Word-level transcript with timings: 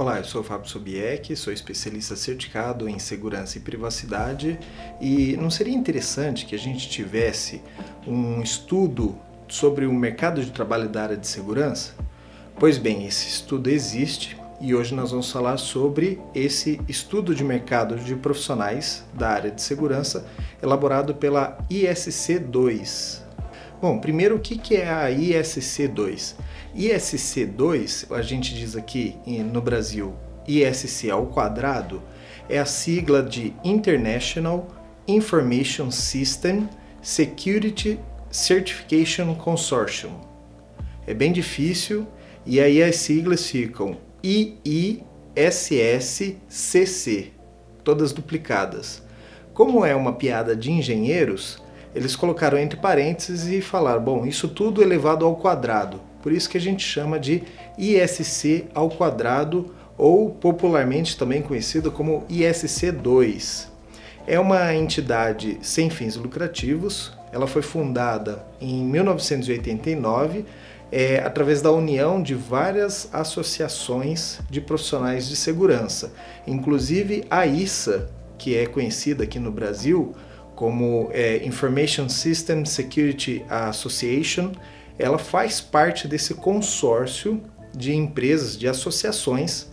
Olá, 0.00 0.16
eu 0.16 0.24
sou 0.24 0.42
Fábio 0.42 0.66
Sobieck, 0.66 1.36
sou 1.36 1.52
especialista 1.52 2.16
certificado 2.16 2.88
em 2.88 2.98
segurança 2.98 3.58
e 3.58 3.60
privacidade 3.60 4.58
e 4.98 5.36
não 5.36 5.50
seria 5.50 5.74
interessante 5.74 6.46
que 6.46 6.54
a 6.54 6.58
gente 6.58 6.88
tivesse 6.88 7.60
um 8.06 8.40
estudo 8.40 9.14
sobre 9.46 9.84
o 9.84 9.92
mercado 9.92 10.42
de 10.42 10.52
trabalho 10.52 10.88
da 10.88 11.02
área 11.02 11.16
de 11.18 11.26
segurança? 11.26 11.94
Pois 12.58 12.78
bem, 12.78 13.06
esse 13.06 13.28
estudo 13.28 13.68
existe 13.68 14.38
e 14.58 14.74
hoje 14.74 14.94
nós 14.94 15.10
vamos 15.10 15.30
falar 15.30 15.58
sobre 15.58 16.18
esse 16.34 16.80
estudo 16.88 17.34
de 17.34 17.44
mercado 17.44 17.96
de 17.96 18.16
profissionais 18.16 19.04
da 19.12 19.28
área 19.28 19.50
de 19.50 19.60
segurança 19.60 20.26
elaborado 20.62 21.14
pela 21.14 21.58
ISC2. 21.70 23.20
Bom, 23.82 23.98
primeiro 23.98 24.36
o 24.36 24.40
que 24.40 24.76
é 24.76 24.88
a 24.88 25.10
ISC2? 25.10 26.36
ISC2, 26.76 28.12
a 28.14 28.22
gente 28.22 28.54
diz 28.54 28.76
aqui 28.76 29.16
no 29.52 29.60
Brasil 29.60 30.14
ISC 30.46 31.10
ao 31.10 31.26
quadrado, 31.26 32.02
é 32.48 32.58
a 32.58 32.64
sigla 32.64 33.22
de 33.22 33.52
International 33.64 34.68
Information 35.06 35.90
System 35.90 36.68
Security 37.02 37.98
Certification 38.30 39.34
Consortium. 39.34 40.12
É 41.06 41.14
bem 41.14 41.32
difícil 41.32 42.06
e 42.46 42.60
aí 42.60 42.82
as 42.82 42.96
siglas 42.96 43.46
ficam 43.46 43.96
IISSCC, 44.22 45.02
todas 47.82 48.12
duplicadas. 48.12 49.02
Como 49.52 49.84
é 49.84 49.94
uma 49.94 50.12
piada 50.12 50.54
de 50.56 50.70
engenheiros, 50.70 51.62
eles 51.94 52.14
colocaram 52.14 52.58
entre 52.58 52.78
parênteses 52.78 53.46
e 53.48 53.60
falaram: 53.60 54.02
bom, 54.02 54.24
isso 54.24 54.48
tudo 54.48 54.82
elevado 54.82 55.24
ao 55.24 55.36
quadrado. 55.36 56.09
Por 56.22 56.32
isso 56.32 56.48
que 56.48 56.56
a 56.56 56.60
gente 56.60 56.84
chama 56.84 57.18
de 57.18 57.42
ISC 57.78 58.66
ao 58.74 58.90
quadrado 58.90 59.74
ou 59.96 60.30
popularmente 60.30 61.16
também 61.16 61.42
conhecido 61.42 61.90
como 61.90 62.24
ISC2. 62.30 63.68
É 64.26 64.38
uma 64.38 64.74
entidade 64.74 65.58
sem 65.62 65.90
fins 65.90 66.16
lucrativos. 66.16 67.12
Ela 67.32 67.46
foi 67.46 67.62
fundada 67.62 68.44
em 68.60 68.84
1989 68.84 70.44
é, 70.92 71.18
através 71.18 71.62
da 71.62 71.70
união 71.70 72.22
de 72.22 72.34
várias 72.34 73.08
associações 73.12 74.40
de 74.50 74.60
profissionais 74.60 75.28
de 75.28 75.36
segurança, 75.36 76.12
inclusive 76.46 77.24
a 77.30 77.46
ISA, 77.46 78.08
que 78.36 78.56
é 78.56 78.66
conhecida 78.66 79.24
aqui 79.24 79.38
no 79.38 79.52
Brasil 79.52 80.14
como 80.54 81.08
é, 81.12 81.38
Information 81.44 82.08
System 82.08 82.64
Security 82.66 83.42
Association, 83.48 84.52
ela 85.00 85.18
faz 85.18 85.60
parte 85.60 86.06
desse 86.06 86.34
consórcio 86.34 87.42
de 87.74 87.94
empresas, 87.94 88.56
de 88.56 88.68
associações 88.68 89.68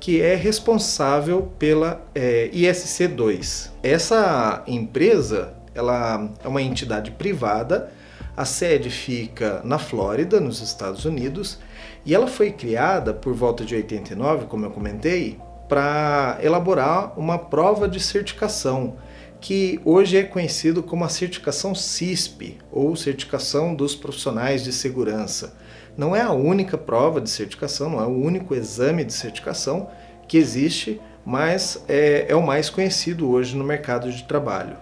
que 0.00 0.20
é 0.20 0.34
responsável 0.34 1.52
pela 1.58 2.04
é, 2.14 2.50
ISC2. 2.52 3.70
Essa 3.82 4.64
empresa 4.66 5.54
ela 5.74 6.28
é 6.42 6.48
uma 6.48 6.60
entidade 6.60 7.12
privada, 7.12 7.92
a 8.36 8.44
sede 8.44 8.90
fica 8.90 9.60
na 9.64 9.78
Flórida, 9.78 10.40
nos 10.40 10.60
Estados 10.60 11.04
Unidos, 11.04 11.58
e 12.04 12.14
ela 12.14 12.26
foi 12.26 12.50
criada 12.50 13.14
por 13.14 13.32
volta 13.32 13.64
de 13.64 13.74
89, 13.74 14.46
como 14.46 14.66
eu 14.66 14.70
comentei, 14.70 15.38
para 15.68 16.38
elaborar 16.42 17.18
uma 17.18 17.38
prova 17.38 17.88
de 17.88 18.00
certificação 18.00 18.96
que 19.42 19.80
hoje 19.84 20.16
é 20.16 20.22
conhecido 20.22 20.84
como 20.84 21.04
a 21.04 21.08
certificação 21.08 21.74
CISP, 21.74 22.58
ou 22.70 22.94
certificação 22.94 23.74
dos 23.74 23.96
profissionais 23.96 24.62
de 24.62 24.72
segurança. 24.72 25.56
Não 25.96 26.14
é 26.14 26.20
a 26.20 26.30
única 26.30 26.78
prova 26.78 27.20
de 27.20 27.28
certificação, 27.28 27.90
não 27.90 28.00
é 28.00 28.06
o 28.06 28.16
único 28.16 28.54
exame 28.54 29.04
de 29.04 29.12
certificação 29.12 29.90
que 30.28 30.38
existe, 30.38 31.00
mas 31.26 31.84
é, 31.88 32.26
é 32.28 32.36
o 32.36 32.46
mais 32.46 32.70
conhecido 32.70 33.28
hoje 33.28 33.56
no 33.56 33.64
mercado 33.64 34.12
de 34.12 34.22
trabalho. 34.22 34.76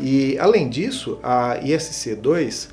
E 0.00 0.38
além 0.38 0.70
disso, 0.70 1.20
a 1.22 1.58
ISC2 1.62 2.70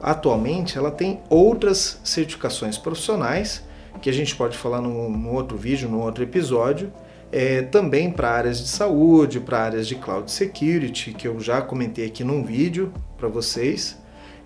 atualmente 0.00 0.78
ela 0.78 0.90
tem 0.90 1.20
outras 1.28 2.00
certificações 2.04 2.78
profissionais 2.78 3.62
que 4.00 4.08
a 4.08 4.12
gente 4.12 4.34
pode 4.34 4.56
falar 4.56 4.80
num, 4.80 5.28
outro 5.34 5.58
vídeo, 5.58 5.90
num 5.90 6.00
outro 6.00 6.24
episódio, 6.24 6.90
é, 7.36 7.60
também 7.60 8.10
para 8.10 8.30
áreas 8.30 8.60
de 8.60 8.68
saúde, 8.68 9.40
para 9.40 9.58
áreas 9.58 9.86
de 9.86 9.94
cloud 9.94 10.30
security, 10.32 11.12
que 11.12 11.28
eu 11.28 11.38
já 11.38 11.60
comentei 11.60 12.06
aqui 12.06 12.24
num 12.24 12.42
vídeo 12.42 12.90
para 13.18 13.28
vocês. 13.28 13.98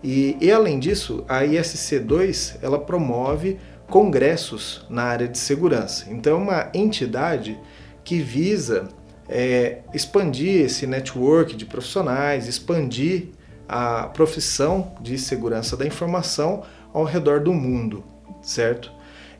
E, 0.02 0.36
e, 0.40 0.50
além 0.50 0.80
disso, 0.80 1.24
a 1.28 1.42
ISC2 1.42 2.56
ela 2.60 2.80
promove 2.80 3.58
congressos 3.86 4.84
na 4.90 5.04
área 5.04 5.28
de 5.28 5.38
segurança. 5.38 6.06
Então, 6.10 6.32
é 6.32 6.42
uma 6.42 6.70
entidade 6.74 7.56
que 8.02 8.18
visa 8.18 8.88
é, 9.28 9.82
expandir 9.94 10.62
esse 10.62 10.84
network 10.84 11.54
de 11.54 11.66
profissionais, 11.66 12.48
expandir 12.48 13.28
a 13.68 14.08
profissão 14.08 14.94
de 15.00 15.16
segurança 15.16 15.76
da 15.76 15.86
informação 15.86 16.64
ao 16.92 17.04
redor 17.04 17.38
do 17.38 17.54
mundo, 17.54 18.02
certo? 18.42 18.90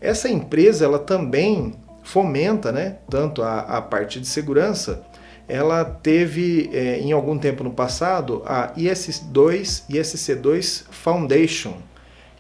Essa 0.01 0.29
empresa 0.29 0.85
ela 0.85 1.01
também 1.01 1.75
fomenta 2.11 2.73
né, 2.73 2.97
tanto 3.09 3.41
a, 3.41 3.61
a 3.61 3.81
parte 3.81 4.21
de 4.21 4.27
segurança, 4.27 5.05
ela 5.47 5.85
teve 5.85 6.69
é, 6.73 6.99
em 6.99 7.13
algum 7.13 7.39
tempo 7.39 7.63
no 7.63 7.71
passado 7.71 8.43
a 8.45 8.73
IS2, 8.77 9.85
ISC2 9.89 10.85
Foundation, 10.91 11.75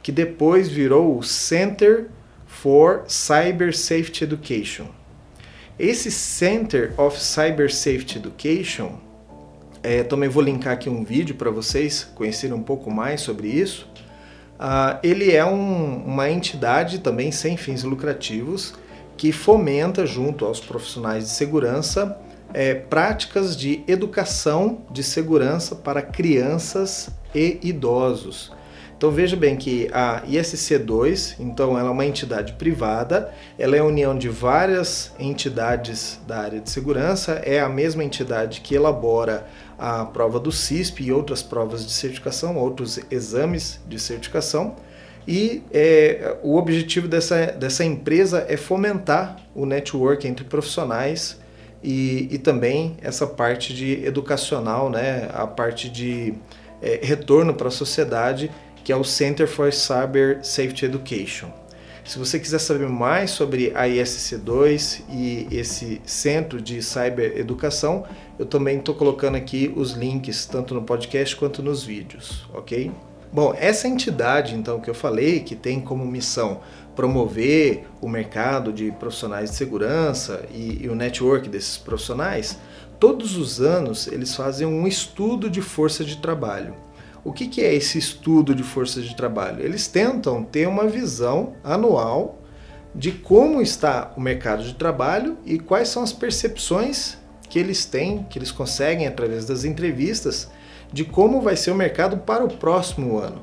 que 0.02 0.10
depois 0.10 0.68
virou 0.68 1.16
o 1.16 1.22
Center 1.22 2.08
for 2.46 3.04
Cyber 3.06 3.76
Safety 3.76 4.24
Education. 4.24 4.86
Esse 5.78 6.10
Center 6.10 6.92
of 7.00 7.18
Cyber 7.18 7.72
Safety 7.72 8.18
Education, 8.18 8.98
é, 9.82 10.02
também 10.02 10.28
vou 10.28 10.42
linkar 10.42 10.74
aqui 10.74 10.90
um 10.90 11.04
vídeo 11.04 11.36
para 11.36 11.50
vocês 11.50 12.04
conhecerem 12.14 12.54
um 12.56 12.62
pouco 12.62 12.90
mais 12.90 13.20
sobre 13.20 13.48
isso. 13.48 13.88
Uh, 14.58 14.98
ele 15.02 15.32
é 15.32 15.44
um, 15.44 16.04
uma 16.04 16.28
entidade 16.28 16.98
também 16.98 17.32
sem 17.32 17.56
fins 17.56 17.82
lucrativos 17.82 18.74
que 19.20 19.32
fomenta, 19.32 20.06
junto 20.06 20.46
aos 20.46 20.60
profissionais 20.60 21.24
de 21.24 21.30
segurança, 21.32 22.18
é, 22.54 22.74
práticas 22.74 23.54
de 23.54 23.84
educação 23.86 24.78
de 24.90 25.02
segurança 25.02 25.76
para 25.76 26.00
crianças 26.00 27.10
e 27.34 27.58
idosos. 27.62 28.50
Então 28.96 29.10
veja 29.10 29.36
bem 29.36 29.56
que 29.56 29.90
a 29.92 30.22
ISC2, 30.26 31.36
então 31.38 31.78
ela 31.78 31.90
é 31.90 31.92
uma 31.92 32.06
entidade 32.06 32.54
privada, 32.54 33.30
ela 33.58 33.76
é 33.76 33.80
a 33.80 33.84
união 33.84 34.16
de 34.16 34.30
várias 34.30 35.12
entidades 35.18 36.18
da 36.26 36.38
área 36.38 36.58
de 36.58 36.70
segurança, 36.70 37.32
é 37.44 37.60
a 37.60 37.68
mesma 37.68 38.02
entidade 38.02 38.62
que 38.62 38.74
elabora 38.74 39.46
a 39.78 40.06
prova 40.06 40.40
do 40.40 40.50
CISP 40.50 41.04
e 41.04 41.12
outras 41.12 41.42
provas 41.42 41.84
de 41.84 41.92
certificação, 41.92 42.56
outros 42.56 42.98
exames 43.10 43.80
de 43.86 43.98
certificação. 43.98 44.76
E 45.30 45.62
é, 45.72 46.38
o 46.42 46.56
objetivo 46.56 47.06
dessa, 47.06 47.46
dessa 47.52 47.84
empresa 47.84 48.44
é 48.48 48.56
fomentar 48.56 49.36
o 49.54 49.64
network 49.64 50.26
entre 50.26 50.44
profissionais 50.44 51.38
e, 51.84 52.26
e 52.32 52.36
também 52.36 52.96
essa 53.00 53.28
parte 53.28 53.72
de 53.72 54.04
educacional, 54.04 54.90
né, 54.90 55.30
a 55.32 55.46
parte 55.46 55.88
de 55.88 56.34
é, 56.82 56.98
retorno 57.00 57.54
para 57.54 57.68
a 57.68 57.70
sociedade, 57.70 58.50
que 58.82 58.90
é 58.90 58.96
o 58.96 59.04
Center 59.04 59.46
for 59.46 59.72
Cyber 59.72 60.40
Safety 60.42 60.86
Education. 60.86 61.52
Se 62.04 62.18
você 62.18 62.40
quiser 62.40 62.58
saber 62.58 62.88
mais 62.88 63.30
sobre 63.30 63.70
a 63.76 63.84
ISC2 63.84 65.02
e 65.08 65.46
esse 65.52 66.02
centro 66.04 66.60
de 66.60 66.82
cyber 66.82 67.38
educação, 67.38 68.04
eu 68.36 68.46
também 68.46 68.78
estou 68.78 68.96
colocando 68.96 69.36
aqui 69.36 69.72
os 69.76 69.92
links 69.92 70.44
tanto 70.44 70.74
no 70.74 70.82
podcast 70.82 71.36
quanto 71.36 71.62
nos 71.62 71.84
vídeos, 71.84 72.48
ok? 72.52 72.90
Bom, 73.32 73.54
essa 73.56 73.86
entidade, 73.86 74.56
então, 74.56 74.80
que 74.80 74.90
eu 74.90 74.94
falei, 74.94 75.40
que 75.40 75.54
tem 75.54 75.80
como 75.80 76.04
missão 76.04 76.60
promover 76.96 77.86
o 78.00 78.08
mercado 78.08 78.72
de 78.72 78.90
profissionais 78.90 79.50
de 79.50 79.56
segurança 79.56 80.44
e, 80.52 80.82
e, 80.82 80.88
o 80.88 80.96
network 80.96 81.48
desses 81.48 81.78
profissionais, 81.78 82.58
todos 82.98 83.36
os 83.36 83.60
anos 83.60 84.08
eles 84.08 84.34
fazem 84.34 84.66
um 84.66 84.86
estudo 84.86 85.48
de 85.48 85.62
força 85.62 86.04
de 86.04 86.16
trabalho. 86.16 86.74
O 87.22 87.32
que, 87.32 87.46
que 87.46 87.60
é 87.60 87.72
esse 87.72 87.98
estudo 87.98 88.52
de 88.52 88.64
força 88.64 89.00
de 89.00 89.14
trabalho? 89.14 89.62
Eles 89.64 89.86
tentam 89.86 90.42
ter 90.42 90.66
uma 90.66 90.88
visão 90.88 91.54
anual 91.62 92.42
de 92.92 93.12
como 93.12 93.62
está 93.62 94.12
o 94.16 94.20
mercado 94.20 94.64
de 94.64 94.74
trabalho 94.74 95.38
e 95.46 95.58
quais 95.58 95.88
são 95.88 96.02
as 96.02 96.12
percepções 96.12 97.16
que 97.48 97.58
eles 97.58 97.84
têm, 97.84 98.24
que 98.28 98.38
eles 98.38 98.50
conseguem 98.50 99.06
através 99.06 99.46
das 99.46 99.64
entrevistas 99.64 100.50
de 100.92 101.04
como 101.04 101.40
vai 101.40 101.56
ser 101.56 101.70
o 101.70 101.74
mercado 101.74 102.18
para 102.18 102.44
o 102.44 102.48
próximo 102.48 103.18
ano. 103.18 103.40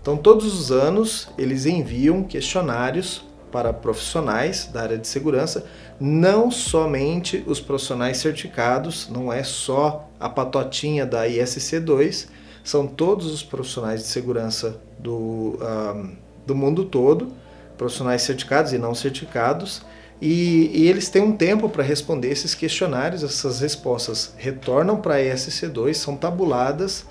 Então, 0.00 0.16
todos 0.16 0.46
os 0.46 0.70
anos, 0.70 1.28
eles 1.36 1.66
enviam 1.66 2.22
questionários 2.22 3.24
para 3.50 3.72
profissionais 3.72 4.66
da 4.72 4.82
área 4.82 4.98
de 4.98 5.08
segurança, 5.08 5.66
não 5.98 6.50
somente 6.50 7.42
os 7.46 7.60
profissionais 7.60 8.18
certificados, 8.18 9.08
não 9.10 9.32
é 9.32 9.42
só 9.42 10.08
a 10.20 10.28
patotinha 10.28 11.06
da 11.06 11.26
ISC2, 11.26 12.28
são 12.62 12.86
todos 12.86 13.26
os 13.32 13.42
profissionais 13.42 14.02
de 14.02 14.08
segurança 14.08 14.80
do, 14.98 15.58
um, 15.60 16.16
do 16.46 16.54
mundo 16.54 16.84
todo, 16.84 17.32
profissionais 17.78 18.22
certificados 18.22 18.72
e 18.72 18.78
não 18.78 18.94
certificados, 18.94 19.82
e, 20.20 20.70
e 20.72 20.88
eles 20.88 21.08
têm 21.08 21.22
um 21.22 21.36
tempo 21.36 21.68
para 21.68 21.82
responder 21.82 22.30
esses 22.30 22.54
questionários, 22.54 23.22
essas 23.22 23.60
respostas 23.60 24.32
retornam 24.36 24.96
para 24.96 25.16
a 25.16 25.20
ISC2, 25.20 25.94
são 25.94 26.16
tabuladas 26.16 27.04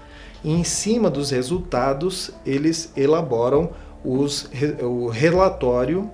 e 0.44 0.52
em 0.52 0.63
cima 0.63 1.10
dos 1.10 1.30
resultados 1.30 2.31
eles 2.46 2.92
elaboram 2.96 3.72
os, 4.04 4.50
o 4.81 5.07
relatório 5.07 6.10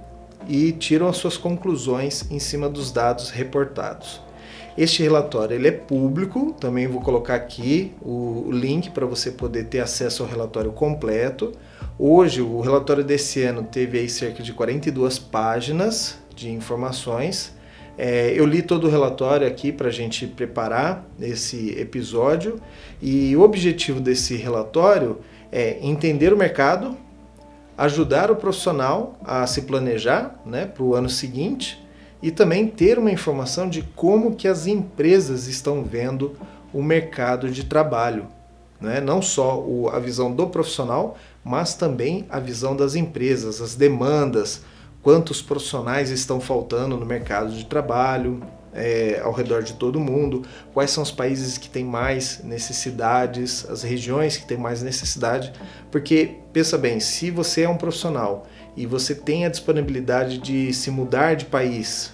e 0.47 0.71
tiram 0.71 1.07
as 1.07 1.17
suas 1.17 1.37
conclusões 1.37 2.29
em 2.29 2.39
cima 2.39 2.67
dos 2.67 2.91
dados 2.91 3.29
reportados. 3.29 4.21
Este 4.77 5.03
relatório 5.03 5.53
ele 5.55 5.67
é 5.67 5.71
público, 5.71 6.55
também 6.59 6.87
vou 6.87 7.01
colocar 7.01 7.35
aqui 7.35 7.93
o 8.01 8.49
link 8.51 8.89
para 8.91 9.05
você 9.05 9.29
poder 9.29 9.65
ter 9.65 9.79
acesso 9.79 10.23
ao 10.23 10.29
relatório 10.29 10.71
completo. 10.71 11.51
Hoje, 11.99 12.41
o 12.41 12.61
relatório 12.61 13.03
desse 13.03 13.43
ano 13.43 13.63
teve 13.63 13.99
aí 13.99 14.09
cerca 14.09 14.41
de 14.41 14.53
42 14.53 15.19
páginas 15.19 16.20
de 16.35 16.49
informações. 16.49 17.53
É, 17.97 18.33
eu 18.35 18.45
li 18.45 18.61
todo 18.61 18.87
o 18.87 18.89
relatório 18.89 19.45
aqui 19.45 19.71
para 19.71 19.89
a 19.89 19.91
gente 19.91 20.25
preparar 20.25 21.05
esse 21.19 21.77
episódio 21.79 22.59
e 23.01 23.35
o 23.35 23.41
objetivo 23.41 23.99
desse 23.99 24.35
relatório 24.35 25.19
é 25.51 25.77
entender 25.81 26.33
o 26.33 26.37
mercado, 26.37 26.97
ajudar 27.77 28.31
o 28.31 28.35
profissional 28.35 29.19
a 29.23 29.45
se 29.45 29.63
planejar 29.63 30.39
né, 30.45 30.65
para 30.65 30.83
o 30.83 30.95
ano 30.95 31.09
seguinte 31.09 31.83
e 32.21 32.31
também 32.31 32.67
ter 32.67 32.97
uma 32.97 33.11
informação 33.11 33.67
de 33.67 33.81
como 33.95 34.35
que 34.35 34.47
as 34.47 34.67
empresas 34.67 35.47
estão 35.47 35.83
vendo 35.83 36.35
o 36.73 36.81
mercado 36.81 37.49
de 37.49 37.65
trabalho. 37.65 38.27
Né? 38.79 39.01
Não 39.01 39.21
só 39.21 39.59
o, 39.59 39.89
a 39.89 39.99
visão 39.99 40.31
do 40.31 40.47
profissional, 40.47 41.17
mas 41.43 41.73
também 41.73 42.25
a 42.29 42.39
visão 42.39 42.75
das 42.75 42.95
empresas, 42.95 43.61
as 43.61 43.75
demandas, 43.75 44.63
quantos 45.01 45.41
profissionais 45.41 46.09
estão 46.09 46.39
faltando 46.39 46.97
no 46.97 47.05
mercado 47.05 47.51
de 47.51 47.65
trabalho 47.65 48.41
é, 48.73 49.19
ao 49.23 49.33
redor 49.33 49.63
de 49.63 49.73
todo 49.73 49.97
o 49.97 49.99
mundo, 49.99 50.43
quais 50.73 50.91
são 50.91 51.03
os 51.03 51.11
países 51.11 51.57
que 51.57 51.69
têm 51.69 51.83
mais 51.83 52.41
necessidades, 52.43 53.69
as 53.69 53.83
regiões 53.83 54.37
que 54.37 54.45
têm 54.45 54.57
mais 54.57 54.81
necessidade, 54.81 55.51
porque 55.91 56.37
pensa 56.53 56.77
bem, 56.77 56.99
se 56.99 57.29
você 57.29 57.63
é 57.63 57.69
um 57.69 57.77
profissional 57.77 58.47
e 58.75 58.85
você 58.85 59.13
tem 59.13 59.45
a 59.45 59.49
disponibilidade 59.49 60.37
de 60.37 60.73
se 60.73 60.89
mudar 60.89 61.35
de 61.35 61.45
país, 61.45 62.13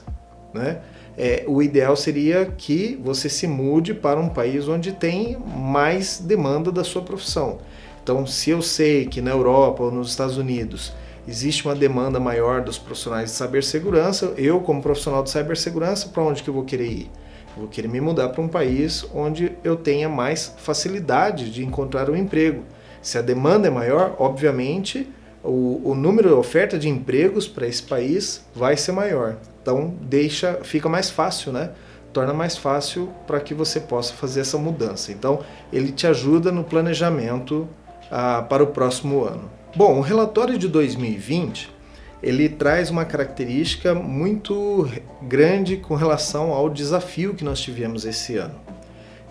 né? 0.53 0.81
É, 1.19 1.43
o 1.47 1.63
ideal 1.63 1.95
seria 1.95 2.45
que 2.45 2.99
você 3.03 3.27
se 3.27 3.47
mude 3.47 3.91
para 3.91 4.19
um 4.19 4.29
país 4.29 4.67
onde 4.67 4.91
tem 4.91 5.35
mais 5.35 6.19
demanda 6.19 6.71
da 6.71 6.83
sua 6.83 7.01
profissão. 7.01 7.57
Então, 8.03 8.27
se 8.27 8.51
eu 8.51 8.61
sei 8.61 9.07
que 9.07 9.19
na 9.19 9.31
Europa 9.31 9.81
ou 9.81 9.91
nos 9.91 10.11
Estados 10.11 10.37
Unidos 10.37 10.93
existe 11.27 11.65
uma 11.65 11.75
demanda 11.75 12.19
maior 12.19 12.61
dos 12.61 12.77
profissionais 12.77 13.31
de 13.31 13.35
cibersegurança, 13.35 14.33
eu 14.37 14.61
como 14.61 14.81
profissional 14.81 15.21
de 15.21 15.29
cibersegurança, 15.29 16.09
para 16.09 16.23
onde 16.23 16.41
que 16.41 16.49
eu 16.49 16.53
vou 16.53 16.63
querer 16.63 16.87
ir? 16.87 17.11
Eu 17.55 17.63
vou 17.63 17.67
querer 17.67 17.87
me 17.87 17.99
mudar 17.99 18.29
para 18.29 18.41
um 18.41 18.47
país 18.47 19.05
onde 19.13 19.51
eu 19.63 19.75
tenha 19.75 20.07
mais 20.07 20.55
facilidade 20.57 21.51
de 21.51 21.65
encontrar 21.65 22.09
um 22.09 22.15
emprego. 22.15 22.63
Se 23.01 23.17
a 23.17 23.21
demanda 23.21 23.67
é 23.67 23.71
maior, 23.71 24.15
obviamente, 24.19 25.09
o, 25.43 25.81
o 25.83 25.95
número 25.95 26.29
de 26.29 26.35
oferta 26.35 26.77
de 26.77 26.89
empregos 26.89 27.47
para 27.47 27.67
esse 27.67 27.81
país 27.83 28.45
vai 28.53 28.75
ser 28.77 28.91
maior. 28.91 29.37
Então 29.61 29.93
deixa, 30.01 30.59
fica 30.63 30.87
mais 30.87 31.09
fácil, 31.09 31.51
né? 31.51 31.71
Torna 32.13 32.33
mais 32.33 32.57
fácil 32.57 33.09
para 33.25 33.39
que 33.39 33.53
você 33.53 33.79
possa 33.79 34.13
fazer 34.13 34.41
essa 34.41 34.57
mudança. 34.57 35.11
Então 35.11 35.41
ele 35.71 35.91
te 35.91 36.07
ajuda 36.07 36.51
no 36.51 36.63
planejamento 36.63 37.67
ah, 38.11 38.45
para 38.47 38.63
o 38.63 38.67
próximo 38.67 39.23
ano. 39.23 39.56
Bom, 39.75 39.97
o 39.97 40.01
relatório 40.01 40.57
de 40.57 40.67
2020 40.67 41.77
ele 42.21 42.49
traz 42.49 42.89
uma 42.89 43.05
característica 43.05 43.93
muito 43.93 44.89
grande 45.21 45.77
com 45.77 45.95
relação 45.95 46.51
ao 46.51 46.69
desafio 46.69 47.35
que 47.35 47.43
nós 47.43 47.59
tivemos 47.59 48.05
esse 48.05 48.37
ano. 48.37 48.55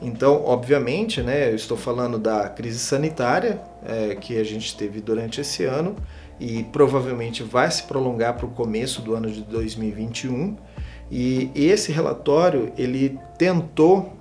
Então, 0.00 0.44
obviamente, 0.44 1.23
né, 1.23 1.50
eu 1.50 1.56
estou 1.56 1.77
falando 1.77 2.19
da 2.19 2.49
crise 2.49 2.79
sanitária 2.79 3.61
é, 3.85 4.15
que 4.15 4.38
a 4.38 4.44
gente 4.44 4.77
teve 4.77 5.00
durante 5.00 5.41
esse 5.41 5.65
ano 5.65 5.97
e 6.38 6.65
provavelmente 6.65 7.43
vai 7.43 7.71
se 7.71 7.83
prolongar 7.85 8.35
para 8.35 8.47
o 8.47 8.50
começo 8.50 9.00
do 9.00 9.15
ano 9.15 9.31
de 9.31 9.43
2021. 9.43 10.56
E 11.11 11.50
esse 11.55 11.91
relatório 11.93 12.73
ele 12.77 13.19
tentou, 13.38 14.12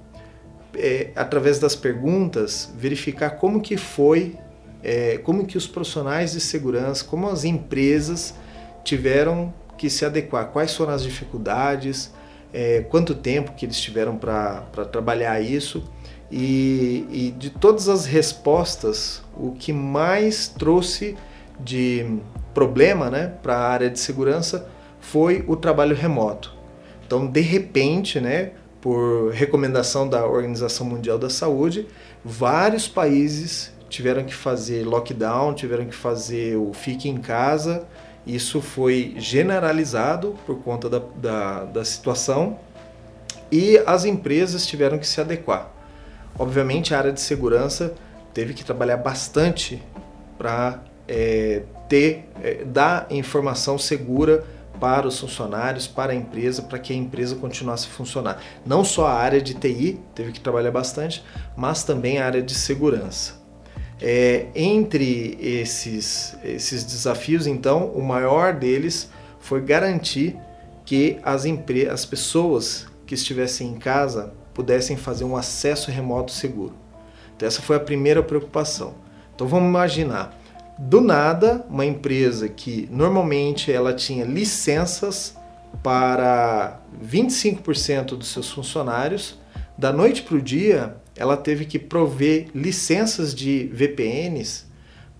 é, 0.75 1.11
através 1.15 1.59
das 1.59 1.75
perguntas, 1.75 2.73
verificar 2.77 3.31
como 3.31 3.59
que 3.59 3.75
foi 3.75 4.37
é, 4.85 5.17
como 5.17 5.47
que 5.47 5.57
os 5.57 5.65
profissionais 5.65 6.33
de 6.33 6.39
segurança, 6.39 7.03
como 7.03 7.27
as 7.27 7.43
empresas 7.43 8.35
tiveram 8.83 9.51
que 9.79 9.89
se 9.89 10.05
adequar, 10.05 10.51
quais 10.51 10.75
foram 10.75 10.93
as 10.93 11.01
dificuldades, 11.01 12.13
é, 12.53 12.81
quanto 12.81 13.15
tempo 13.15 13.53
que 13.53 13.65
eles 13.65 13.81
tiveram 13.81 14.15
para 14.15 14.61
trabalhar 14.91 15.41
isso? 15.41 15.83
E, 16.31 17.05
e, 17.09 17.31
de 17.31 17.49
todas 17.49 17.89
as 17.89 18.05
respostas, 18.05 19.23
o 19.35 19.53
que 19.53 19.73
mais 19.73 20.47
trouxe 20.47 21.17
de 21.59 22.19
problema 22.53 23.09
né, 23.09 23.33
para 23.41 23.55
a 23.57 23.67
área 23.67 23.89
de 23.89 23.99
segurança 23.99 24.69
foi 24.99 25.43
o 25.47 25.55
trabalho 25.55 25.95
remoto. 25.95 26.53
Então, 27.05 27.25
de 27.25 27.41
repente, 27.41 28.19
né, 28.19 28.51
por 28.81 29.31
recomendação 29.31 30.07
da 30.07 30.25
Organização 30.27 30.85
Mundial 30.85 31.17
da 31.17 31.29
Saúde, 31.29 31.87
vários 32.23 32.87
países 32.87 33.74
tiveram 33.95 34.25
que 34.25 34.35
fazer 34.35 34.85
lockdown, 34.85 35.53
tiveram 35.53 35.85
que 35.85 35.95
fazer 35.95 36.57
o 36.57 36.73
fique 36.73 37.07
em 37.07 37.17
casa. 37.17 37.87
Isso 38.27 38.59
foi 38.59 39.15
generalizado 39.17 40.35
por 40.45 40.61
conta 40.61 40.89
da, 40.89 40.99
da, 41.15 41.63
da 41.63 41.85
situação 41.85 42.59
e 43.51 43.77
as 43.85 44.03
empresas 44.03 44.65
tiveram 44.65 44.97
que 44.97 45.07
se 45.07 45.21
adequar. 45.21 45.71
Obviamente, 46.37 46.93
a 46.93 46.97
área 46.97 47.13
de 47.13 47.21
segurança 47.21 47.93
teve 48.33 48.53
que 48.53 48.65
trabalhar 48.65 48.97
bastante 48.97 49.81
para 50.37 50.83
é, 51.07 51.63
ter, 51.87 52.27
é, 52.43 52.65
dar 52.65 53.07
informação 53.09 53.77
segura 53.77 54.43
para 54.77 55.07
os 55.07 55.17
funcionários, 55.17 55.87
para 55.87 56.11
a 56.11 56.15
empresa, 56.15 56.61
para 56.63 56.77
que 56.79 56.91
a 56.91 56.95
empresa 56.97 57.35
continuasse 57.35 57.87
a 57.87 57.91
funcionar. 57.91 58.41
Não 58.65 58.83
só 58.83 59.07
a 59.07 59.13
área 59.13 59.41
de 59.41 59.53
TI 59.53 60.01
teve 60.13 60.33
que 60.33 60.41
trabalhar 60.41 60.71
bastante, 60.71 61.23
mas 61.55 61.85
também 61.85 62.17
a 62.17 62.25
área 62.25 62.41
de 62.41 62.53
segurança. 62.53 63.44
É, 64.01 64.47
entre 64.53 65.37
esses, 65.39 66.37
esses 66.43 66.83
desafios, 66.83 67.47
então, 67.47 67.87
o 67.87 68.03
maior 68.03 68.53
deles 68.53 69.09
foi 69.39 69.61
garantir 69.61 70.35
que 70.85 71.17
as, 71.23 71.45
as 71.91 72.05
pessoas 72.05 72.87
que 73.05 73.13
estivessem 73.13 73.69
em 73.69 73.75
casa 73.75 74.33
pudessem 74.53 74.97
fazer 74.97 75.23
um 75.23 75.35
acesso 75.35 75.91
remoto 75.91 76.31
seguro. 76.31 76.73
Então, 77.35 77.47
essa 77.47 77.61
foi 77.61 77.75
a 77.75 77.79
primeira 77.79 78.21
preocupação. 78.21 78.95
Então, 79.33 79.47
vamos 79.47 79.69
imaginar, 79.69 80.37
do 80.77 81.01
nada, 81.01 81.65
uma 81.69 81.85
empresa 81.85 82.49
que 82.49 82.87
normalmente 82.91 83.71
ela 83.71 83.93
tinha 83.93 84.25
licenças 84.25 85.35
para 85.83 86.79
25% 87.03 88.17
dos 88.17 88.29
seus 88.29 88.49
funcionários, 88.49 89.37
da 89.77 89.91
noite 89.91 90.21
para 90.21 90.35
o 90.35 90.41
dia, 90.41 90.95
ela 91.15 91.37
teve 91.37 91.65
que 91.65 91.79
prover 91.79 92.47
licenças 92.53 93.33
de 93.33 93.69
VPNs 93.73 94.65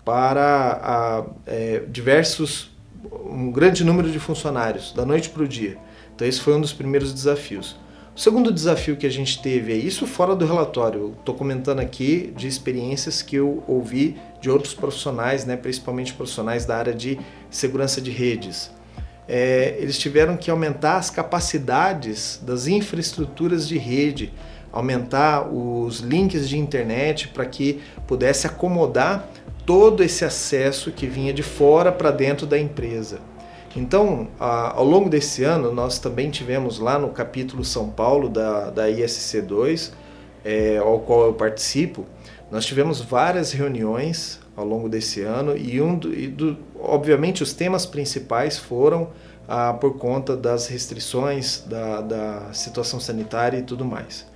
para 0.04 0.80
a, 0.82 1.24
é, 1.46 1.82
diversos, 1.88 2.70
um 3.24 3.50
grande 3.50 3.84
número 3.84 4.10
de 4.10 4.18
funcionários, 4.18 4.92
da 4.92 5.04
noite 5.04 5.30
para 5.30 5.42
o 5.42 5.48
dia. 5.48 5.78
Então, 6.14 6.26
esse 6.26 6.40
foi 6.40 6.54
um 6.54 6.60
dos 6.60 6.72
primeiros 6.72 7.12
desafios. 7.12 7.76
O 8.14 8.20
segundo 8.20 8.50
desafio 8.50 8.96
que 8.96 9.06
a 9.06 9.10
gente 9.10 9.42
teve 9.42 9.72
é 9.72 9.76
isso 9.76 10.06
fora 10.06 10.34
do 10.34 10.46
relatório. 10.46 11.14
Estou 11.18 11.34
comentando 11.34 11.80
aqui 11.80 12.32
de 12.34 12.48
experiências 12.48 13.20
que 13.20 13.36
eu 13.36 13.62
ouvi 13.66 14.16
de 14.40 14.48
outros 14.48 14.72
profissionais, 14.72 15.44
né, 15.44 15.56
principalmente 15.56 16.14
profissionais 16.14 16.64
da 16.64 16.76
área 16.76 16.94
de 16.94 17.18
segurança 17.50 18.00
de 18.00 18.10
redes. 18.10 18.70
É, 19.28 19.76
eles 19.78 19.98
tiveram 19.98 20.36
que 20.36 20.50
aumentar 20.50 20.96
as 20.96 21.10
capacidades 21.10 22.40
das 22.42 22.66
infraestruturas 22.66 23.68
de 23.68 23.76
rede 23.76 24.32
aumentar 24.72 25.48
os 25.52 26.00
links 26.00 26.48
de 26.48 26.58
internet 26.58 27.28
para 27.28 27.46
que 27.46 27.80
pudesse 28.06 28.46
acomodar 28.46 29.28
todo 29.64 30.02
esse 30.02 30.24
acesso 30.24 30.92
que 30.92 31.06
vinha 31.06 31.32
de 31.32 31.42
fora 31.42 31.90
para 31.90 32.10
dentro 32.10 32.46
da 32.46 32.58
empresa. 32.58 33.18
Então, 33.74 34.28
ao 34.38 34.84
longo 34.84 35.10
desse 35.10 35.44
ano, 35.44 35.70
nós 35.72 35.98
também 35.98 36.30
tivemos 36.30 36.78
lá 36.78 36.98
no 36.98 37.10
capítulo 37.10 37.62
São 37.62 37.90
Paulo 37.90 38.28
da, 38.28 38.70
da 38.70 38.88
ISC2, 38.88 39.92
é, 40.42 40.78
ao 40.78 41.00
qual 41.00 41.26
eu 41.26 41.34
participo, 41.34 42.06
Nós 42.50 42.64
tivemos 42.64 43.00
várias 43.00 43.50
reuniões 43.50 44.38
ao 44.56 44.64
longo 44.64 44.88
desse 44.88 45.20
ano 45.20 45.56
e, 45.56 45.82
um 45.82 45.98
do, 45.98 46.14
e 46.14 46.28
do, 46.28 46.56
obviamente 46.80 47.42
os 47.42 47.52
temas 47.52 47.84
principais 47.84 48.56
foram 48.56 49.08
ah, 49.48 49.72
por 49.74 49.98
conta 49.98 50.36
das 50.36 50.68
restrições 50.68 51.64
da, 51.66 52.00
da 52.00 52.52
situação 52.52 53.00
sanitária 53.00 53.58
e 53.58 53.62
tudo 53.62 53.84
mais. 53.84 54.26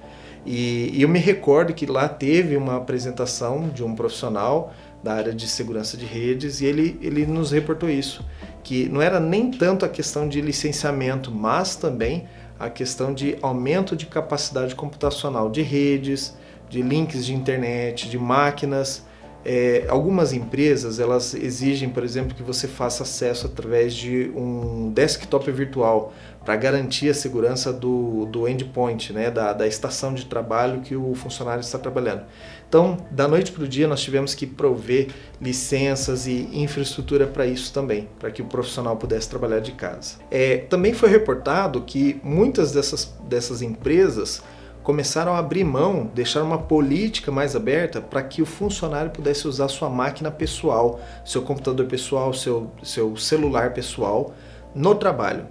E, 0.44 0.90
e, 0.94 1.02
eu 1.02 1.08
me 1.08 1.18
recordo 1.18 1.74
que 1.74 1.86
lá 1.86 2.08
teve 2.08 2.56
uma 2.56 2.76
apresentação 2.76 3.68
de 3.68 3.84
um 3.84 3.94
profissional 3.94 4.72
da 5.02 5.14
área 5.14 5.34
de 5.34 5.46
segurança 5.48 5.96
de 5.96 6.04
redes 6.04 6.60
e 6.60 6.66
ele, 6.66 6.98
ele 7.02 7.26
nos 7.26 7.52
reportou 7.52 7.88
isso, 7.88 8.24
que 8.62 8.88
não 8.88 9.00
era 9.00 9.18
nem 9.18 9.50
tanto 9.50 9.84
a 9.84 9.88
questão 9.88 10.28
de 10.28 10.40
licenciamento, 10.40 11.30
mas 11.30 11.76
também 11.76 12.26
a 12.58 12.68
questão 12.68 13.14
de 13.14 13.38
aumento 13.40 13.96
de 13.96 14.06
capacidade 14.06 14.74
computacional 14.74 15.50
de 15.50 15.62
redes, 15.62 16.36
de 16.68 16.82
links 16.82 17.24
de 17.24 17.34
internet, 17.34 18.08
de 18.08 18.18
máquinas. 18.18 19.04
É, 19.44 19.86
algumas 19.88 20.32
empresas 20.32 21.00
elas 21.00 21.32
exigem, 21.34 21.88
por 21.88 22.04
exemplo, 22.04 22.34
que 22.34 22.42
você 22.42 22.68
faça 22.68 23.04
acesso 23.04 23.46
através 23.46 23.94
de 23.94 24.30
um 24.36 24.92
desktop 24.92 25.50
virtual 25.50 26.12
para 26.44 26.56
garantir 26.56 27.08
a 27.08 27.14
segurança 27.14 27.72
do, 27.72 28.26
do 28.26 28.48
endpoint, 28.48 29.12
né, 29.12 29.30
da, 29.30 29.52
da 29.52 29.66
estação 29.66 30.14
de 30.14 30.26
trabalho 30.26 30.80
que 30.80 30.96
o 30.96 31.14
funcionário 31.14 31.60
está 31.60 31.78
trabalhando. 31.78 32.22
Então, 32.68 32.96
da 33.10 33.26
noite 33.26 33.50
para 33.50 33.64
o 33.64 33.68
dia, 33.68 33.88
nós 33.88 34.00
tivemos 34.00 34.34
que 34.34 34.46
prover 34.46 35.08
licenças 35.40 36.26
e 36.26 36.48
infraestrutura 36.52 37.26
para 37.26 37.46
isso 37.46 37.72
também, 37.72 38.08
para 38.18 38.30
que 38.30 38.40
o 38.40 38.44
profissional 38.44 38.96
pudesse 38.96 39.28
trabalhar 39.28 39.60
de 39.60 39.72
casa. 39.72 40.16
É, 40.30 40.58
também 40.58 40.94
foi 40.94 41.08
reportado 41.10 41.82
que 41.82 42.20
muitas 42.22 42.72
dessas, 42.72 43.12
dessas 43.28 43.60
empresas 43.60 44.42
começaram 44.82 45.34
a 45.34 45.38
abrir 45.38 45.64
mão, 45.64 46.10
deixar 46.14 46.42
uma 46.42 46.58
política 46.58 47.30
mais 47.30 47.54
aberta 47.54 48.00
para 48.00 48.22
que 48.22 48.40
o 48.42 48.46
funcionário 48.46 49.10
pudesse 49.10 49.46
usar 49.46 49.68
sua 49.68 49.88
máquina 49.88 50.30
pessoal, 50.30 51.00
seu 51.24 51.42
computador 51.42 51.86
pessoal, 51.86 52.32
seu, 52.32 52.70
seu 52.82 53.16
celular 53.16 53.72
pessoal 53.72 54.32
no 54.74 54.94
trabalho. 54.94 55.46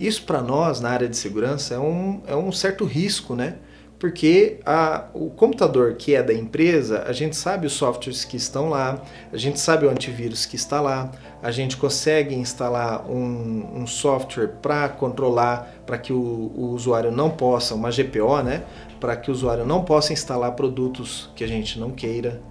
Isso 0.00 0.24
para 0.24 0.42
nós 0.42 0.80
na 0.80 0.90
área 0.90 1.08
de 1.08 1.16
segurança 1.16 1.74
é 1.74 1.78
um, 1.78 2.22
é 2.26 2.34
um 2.34 2.50
certo 2.50 2.84
risco, 2.84 3.36
né? 3.36 3.56
Porque 4.02 4.58
a, 4.66 5.04
o 5.14 5.30
computador 5.30 5.94
que 5.94 6.12
é 6.12 6.24
da 6.24 6.34
empresa, 6.34 7.04
a 7.06 7.12
gente 7.12 7.36
sabe 7.36 7.68
os 7.68 7.72
softwares 7.74 8.24
que 8.24 8.36
estão 8.36 8.68
lá, 8.68 9.00
a 9.32 9.36
gente 9.36 9.60
sabe 9.60 9.86
o 9.86 9.90
antivírus 9.90 10.44
que 10.44 10.56
está 10.56 10.80
lá, 10.80 11.12
a 11.40 11.52
gente 11.52 11.76
consegue 11.76 12.34
instalar 12.34 13.08
um, 13.08 13.80
um 13.80 13.86
software 13.86 14.48
para 14.60 14.88
controlar, 14.88 15.72
para 15.86 15.98
que 15.98 16.12
o, 16.12 16.18
o, 16.18 16.70
usuário 16.72 17.12
não 17.12 17.30
possa, 17.30 17.76
uma 17.76 17.90
GPO, 17.92 18.42
né, 18.42 18.64
para 18.98 19.14
que 19.14 19.30
o 19.30 19.32
usuário 19.32 19.64
não 19.64 19.84
possa 19.84 20.12
instalar 20.12 20.50
produtos 20.56 21.30
que 21.36 21.44
a 21.44 21.46
gente 21.46 21.78
não 21.78 21.92
queira 21.92 22.42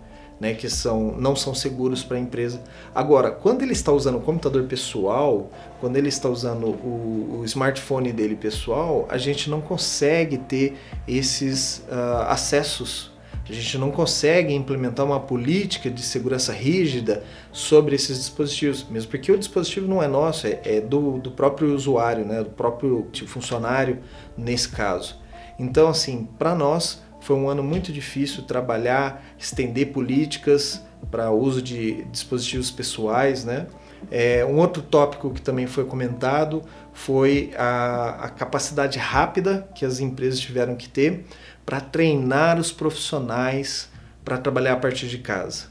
né, 0.41 0.55
que 0.55 0.67
são, 0.67 1.11
não 1.19 1.35
são 1.35 1.53
seguros 1.53 2.03
para 2.03 2.17
a 2.17 2.19
empresa. 2.19 2.59
Agora, 2.95 3.29
quando 3.29 3.61
ele 3.61 3.73
está 3.73 3.91
usando 3.91 4.17
o 4.17 4.21
computador 4.21 4.63
pessoal, 4.63 5.51
quando 5.79 5.97
ele 5.97 6.09
está 6.09 6.27
usando 6.27 6.65
o, 6.65 7.41
o 7.41 7.45
smartphone 7.45 8.11
dele 8.11 8.35
pessoal, 8.35 9.05
a 9.07 9.19
gente 9.19 9.51
não 9.51 9.61
consegue 9.61 10.39
ter 10.39 10.75
esses 11.07 11.85
uh, 11.87 12.23
acessos. 12.27 13.11
A 13.47 13.53
gente 13.53 13.77
não 13.77 13.91
consegue 13.91 14.51
implementar 14.51 15.05
uma 15.05 15.19
política 15.19 15.91
de 15.91 16.01
segurança 16.01 16.51
rígida 16.51 17.23
sobre 17.51 17.95
esses 17.95 18.17
dispositivos, 18.17 18.87
mesmo 18.89 19.11
porque 19.11 19.31
o 19.31 19.37
dispositivo 19.37 19.87
não 19.87 20.01
é 20.01 20.07
nosso, 20.07 20.47
é, 20.47 20.59
é 20.65 20.81
do, 20.81 21.19
do 21.19 21.29
próprio 21.29 21.75
usuário, 21.75 22.25
né, 22.25 22.41
do 22.43 22.49
próprio 22.49 23.07
funcionário 23.27 23.99
nesse 24.35 24.69
caso. 24.69 25.21
Então, 25.59 25.87
assim, 25.87 26.27
para 26.39 26.55
nós, 26.55 27.03
foi 27.21 27.35
um 27.35 27.47
ano 27.47 27.63
muito 27.63 27.93
difícil 27.93 28.43
trabalhar, 28.43 29.23
estender 29.37 29.93
políticas 29.93 30.83
para 31.09 31.31
uso 31.31 31.61
de 31.61 32.03
dispositivos 32.05 32.69
pessoais, 32.69 33.45
né? 33.45 33.67
É, 34.09 34.43
um 34.43 34.57
outro 34.57 34.81
tópico 34.81 35.29
que 35.29 35.41
também 35.41 35.67
foi 35.67 35.85
comentado 35.85 36.63
foi 36.91 37.51
a, 37.55 38.25
a 38.25 38.29
capacidade 38.29 38.97
rápida 38.97 39.69
que 39.75 39.85
as 39.85 39.99
empresas 39.99 40.39
tiveram 40.39 40.75
que 40.75 40.89
ter 40.89 41.25
para 41.65 41.79
treinar 41.79 42.59
os 42.59 42.71
profissionais 42.71 43.89
para 44.25 44.37
trabalhar 44.37 44.73
a 44.73 44.77
partir 44.77 45.07
de 45.07 45.19
casa. 45.19 45.70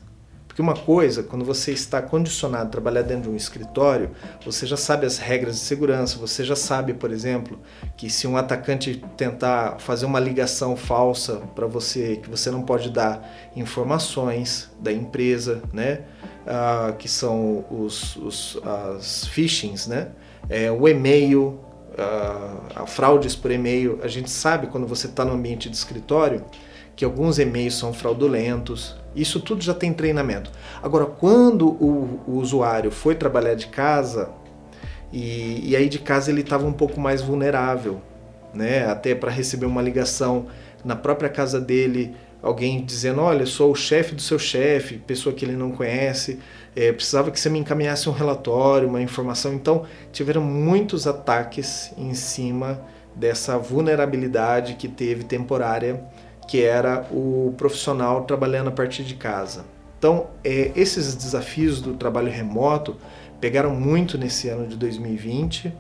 Porque 0.51 0.61
uma 0.61 0.75
coisa, 0.75 1.23
quando 1.23 1.45
você 1.45 1.71
está 1.71 2.03
condicionado 2.03 2.65
a 2.65 2.71
trabalhar 2.71 3.03
dentro 3.03 3.23
de 3.23 3.29
um 3.29 3.37
escritório, 3.37 4.11
você 4.45 4.67
já 4.67 4.77
sabe 4.77 5.07
as 5.07 5.17
regras 5.17 5.55
de 5.55 5.61
segurança, 5.61 6.19
você 6.19 6.43
já 6.43 6.57
sabe, 6.57 6.93
por 6.93 7.13
exemplo, 7.13 7.57
que 7.97 8.11
se 8.11 8.27
um 8.27 8.37
atacante 8.37 9.01
tentar 9.17 9.79
fazer 9.79 10.07
uma 10.07 10.19
ligação 10.19 10.75
falsa 10.75 11.37
para 11.55 11.69
você, 11.69 12.17
que 12.17 12.29
você 12.29 12.51
não 12.51 12.63
pode 12.63 12.91
dar 12.91 13.31
informações 13.55 14.69
da 14.81 14.93
empresa, 14.93 15.63
né? 15.73 16.01
Ah, 16.45 16.95
que 16.99 17.09
são 17.09 17.65
os, 17.71 18.17
os 18.17 18.61
as 18.65 19.27
phishings, 19.29 19.87
né? 19.87 20.09
É, 20.49 20.69
o 20.69 20.89
e-mail, 20.89 21.61
ah, 21.97 22.87
fraudes 22.89 23.37
por 23.37 23.53
e-mail. 23.53 24.01
A 24.03 24.09
gente 24.09 24.29
sabe 24.31 24.67
quando 24.67 24.85
você 24.85 25.07
está 25.07 25.25
no 25.25 25.33
ambiente 25.33 25.71
de 25.71 25.77
escritório 25.77 26.45
que 26.97 27.05
alguns 27.05 27.39
e-mails 27.39 27.75
são 27.75 27.93
fraudulentos, 27.93 28.97
isso 29.15 29.41
tudo 29.41 29.63
já 29.63 29.75
tem 29.75 29.93
treinamento. 29.93 30.51
Agora, 30.83 31.07
quando 31.07 31.69
o, 31.69 32.21
o 32.27 32.33
usuário 32.37 32.91
foi 32.91 33.15
trabalhar 33.15 33.55
de 33.55 33.67
casa, 33.69 34.31
e, 35.13 35.71
e 35.71 35.77
aí 35.77 35.89
de 35.89 35.99
casa 35.99 36.31
ele 36.31 36.43
estava 36.43 36.67
um 36.67 36.73
pouco 36.73 37.01
mais 37.01 37.21
vulnerável, 37.21 38.01
né? 38.55 38.87
até 38.87 39.15
para 39.15 39.31
receber 39.31 39.67
uma 39.67 39.83
ligação 39.83 40.47
na 40.85 40.95
própria 40.95 41.29
casa 41.29 41.61
dele, 41.61 42.15
alguém 42.43 42.85
dizendo: 42.85 43.21
Olha, 43.21 43.45
sou 43.47 43.73
o 43.73 43.75
chefe 43.75 44.15
do 44.15 44.23
seu 44.23 44.39
chefe, 44.39 44.99
pessoa 44.99 45.35
que 45.35 45.45
ele 45.45 45.57
não 45.57 45.73
conhece, 45.73 46.39
é, 46.75 46.93
precisava 46.93 47.31
que 47.31 47.41
você 47.41 47.51
me 47.51 47.59
encaminhasse 47.59 48.09
um 48.09 48.13
relatório, 48.13 48.89
uma 48.89 49.03
informação. 49.03 49.53
Então, 49.53 49.85
tiveram 50.13 50.43
muitos 50.43 51.07
ataques 51.07 51.93
em 51.99 52.15
cima 52.15 52.81
dessa 53.15 53.59
vulnerabilidade 53.59 54.75
que 54.75 54.89
teve 54.89 55.25
temporária 55.25 56.05
que 56.51 56.61
era 56.61 57.07
o 57.13 57.55
profissional 57.57 58.25
trabalhando 58.25 58.67
a 58.67 58.73
partir 58.73 59.05
de 59.05 59.15
casa. 59.15 59.65
Então, 59.97 60.27
é, 60.43 60.73
esses 60.75 61.15
desafios 61.15 61.81
do 61.81 61.95
trabalho 61.95 62.29
remoto 62.29 62.97
pegaram 63.41 63.73
muito 63.73 64.19
nesse 64.19 64.49
ano 64.49 64.67
de 64.67 64.75
2020 64.75 65.73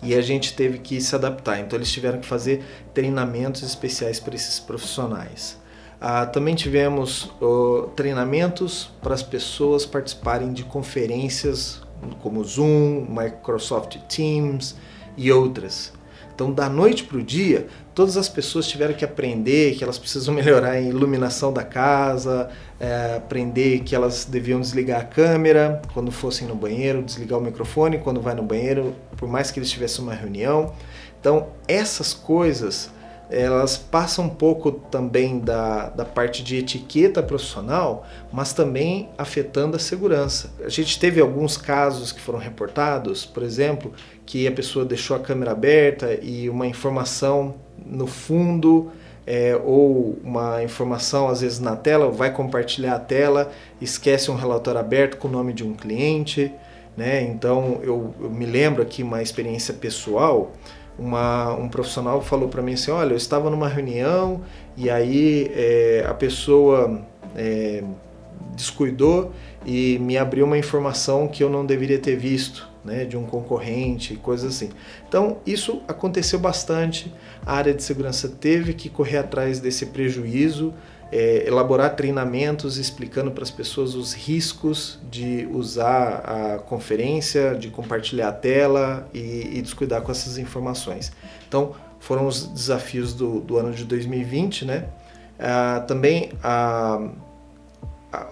e 0.00 0.14
a 0.14 0.20
gente 0.20 0.54
teve 0.54 0.78
que 0.78 1.00
se 1.00 1.12
adaptar. 1.16 1.58
Então, 1.58 1.76
eles 1.76 1.90
tiveram 1.90 2.20
que 2.20 2.26
fazer 2.26 2.62
treinamentos 2.94 3.64
especiais 3.64 4.20
para 4.20 4.36
esses 4.36 4.60
profissionais. 4.60 5.58
Ah, 6.00 6.24
também 6.24 6.54
tivemos 6.54 7.28
oh, 7.40 7.88
treinamentos 7.96 8.92
para 9.02 9.12
as 9.12 9.24
pessoas 9.24 9.84
participarem 9.84 10.52
de 10.52 10.62
conferências 10.62 11.82
como 12.22 12.44
Zoom, 12.44 13.08
Microsoft 13.10 13.96
Teams 14.08 14.76
e 15.16 15.32
outras. 15.32 15.92
Então, 16.40 16.50
da 16.50 16.70
noite 16.70 17.04
para 17.04 17.18
o 17.18 17.22
dia, 17.22 17.66
todas 17.94 18.16
as 18.16 18.28
pessoas 18.28 18.66
tiveram 18.66 18.94
que 18.94 19.04
aprender 19.04 19.74
que 19.74 19.84
elas 19.84 19.98
precisam 19.98 20.32
melhorar 20.34 20.72
a 20.72 20.80
iluminação 20.80 21.52
da 21.52 21.62
casa, 21.62 22.48
é, 22.78 23.16
aprender 23.16 23.80
que 23.80 23.94
elas 23.94 24.24
deviam 24.24 24.60
desligar 24.60 25.00
a 25.00 25.04
câmera 25.04 25.82
quando 25.92 26.10
fossem 26.10 26.46
no 26.46 26.54
banheiro, 26.54 27.02
desligar 27.02 27.38
o 27.38 27.42
microfone 27.42 27.98
quando 27.98 28.20
vai 28.20 28.34
no 28.34 28.42
banheiro, 28.42 28.94
por 29.16 29.28
mais 29.28 29.50
que 29.50 29.58
eles 29.58 29.70
tivessem 29.70 30.02
uma 30.02 30.14
reunião. 30.14 30.72
Então, 31.18 31.48
essas 31.68 32.14
coisas 32.14 32.90
elas 33.30 33.78
passam 33.78 34.24
um 34.24 34.28
pouco 34.28 34.72
também 34.72 35.38
da, 35.38 35.88
da 35.90 36.04
parte 36.04 36.42
de 36.42 36.56
etiqueta 36.56 37.22
profissional, 37.22 38.04
mas 38.32 38.52
também 38.52 39.08
afetando 39.16 39.76
a 39.76 39.78
segurança. 39.78 40.50
A 40.64 40.68
gente 40.68 40.98
teve 40.98 41.20
alguns 41.20 41.56
casos 41.56 42.10
que 42.10 42.20
foram 42.20 42.40
reportados, 42.40 43.24
por 43.24 43.44
exemplo, 43.44 43.92
que 44.26 44.48
a 44.48 44.52
pessoa 44.52 44.84
deixou 44.84 45.16
a 45.16 45.20
câmera 45.20 45.52
aberta 45.52 46.18
e 46.20 46.50
uma 46.50 46.66
informação 46.66 47.54
no 47.84 48.06
fundo 48.06 48.90
é, 49.26 49.56
ou 49.62 50.18
uma 50.24 50.62
informação 50.62 51.28
às 51.28 51.40
vezes 51.40 51.60
na 51.60 51.76
tela, 51.76 52.10
vai 52.10 52.32
compartilhar 52.32 52.94
a 52.94 53.00
tela, 53.00 53.50
esquece 53.80 54.30
um 54.30 54.34
relatório 54.34 54.80
aberto 54.80 55.16
com 55.16 55.28
o 55.28 55.30
nome 55.30 55.52
de 55.52 55.64
um 55.64 55.74
cliente. 55.74 56.52
Né? 56.96 57.22
Então 57.22 57.80
eu, 57.82 58.14
eu 58.20 58.30
me 58.30 58.44
lembro 58.44 58.82
aqui 58.82 59.02
uma 59.02 59.22
experiência 59.22 59.72
pessoal 59.74 60.52
uma, 61.00 61.54
um 61.54 61.68
profissional 61.68 62.20
falou 62.20 62.48
para 62.48 62.60
mim 62.60 62.74
assim, 62.74 62.90
olha, 62.90 63.12
eu 63.12 63.16
estava 63.16 63.48
numa 63.48 63.66
reunião 63.66 64.42
e 64.76 64.90
aí 64.90 65.50
é, 65.54 66.04
a 66.06 66.12
pessoa 66.12 67.00
é, 67.34 67.82
descuidou 68.54 69.32
e 69.64 69.98
me 69.98 70.18
abriu 70.18 70.44
uma 70.44 70.58
informação 70.58 71.26
que 71.26 71.42
eu 71.42 71.48
não 71.48 71.64
deveria 71.64 71.98
ter 71.98 72.16
visto, 72.16 72.68
né, 72.84 73.04
de 73.04 73.16
um 73.16 73.24
concorrente, 73.24 74.16
coisas 74.16 74.56
assim. 74.56 74.70
Então 75.08 75.38
isso 75.46 75.82
aconteceu 75.86 76.38
bastante. 76.38 77.12
A 77.44 77.54
área 77.54 77.74
de 77.74 77.82
segurança 77.82 78.28
teve 78.28 78.74
que 78.74 78.88
correr 78.88 79.18
atrás 79.18 79.60
desse 79.60 79.86
prejuízo 79.86 80.74
é, 81.12 81.46
elaborar 81.46 81.96
treinamentos 81.96 82.76
explicando 82.76 83.30
para 83.32 83.42
as 83.42 83.50
pessoas 83.50 83.94
os 83.94 84.12
riscos 84.12 84.98
de 85.10 85.48
usar 85.50 86.22
a 86.24 86.58
conferência, 86.58 87.54
de 87.54 87.68
compartilhar 87.68 88.28
a 88.28 88.32
tela 88.32 89.08
e, 89.12 89.58
e 89.58 89.62
descuidar 89.62 90.02
com 90.02 90.12
essas 90.12 90.38
informações. 90.38 91.12
Então, 91.48 91.74
foram 91.98 92.26
os 92.26 92.46
desafios 92.46 93.12
do, 93.12 93.40
do 93.40 93.58
ano 93.58 93.72
de 93.72 93.84
2020, 93.84 94.64
né? 94.64 94.86
Ah, 95.38 95.84
também 95.86 96.32
ah, 96.42 97.08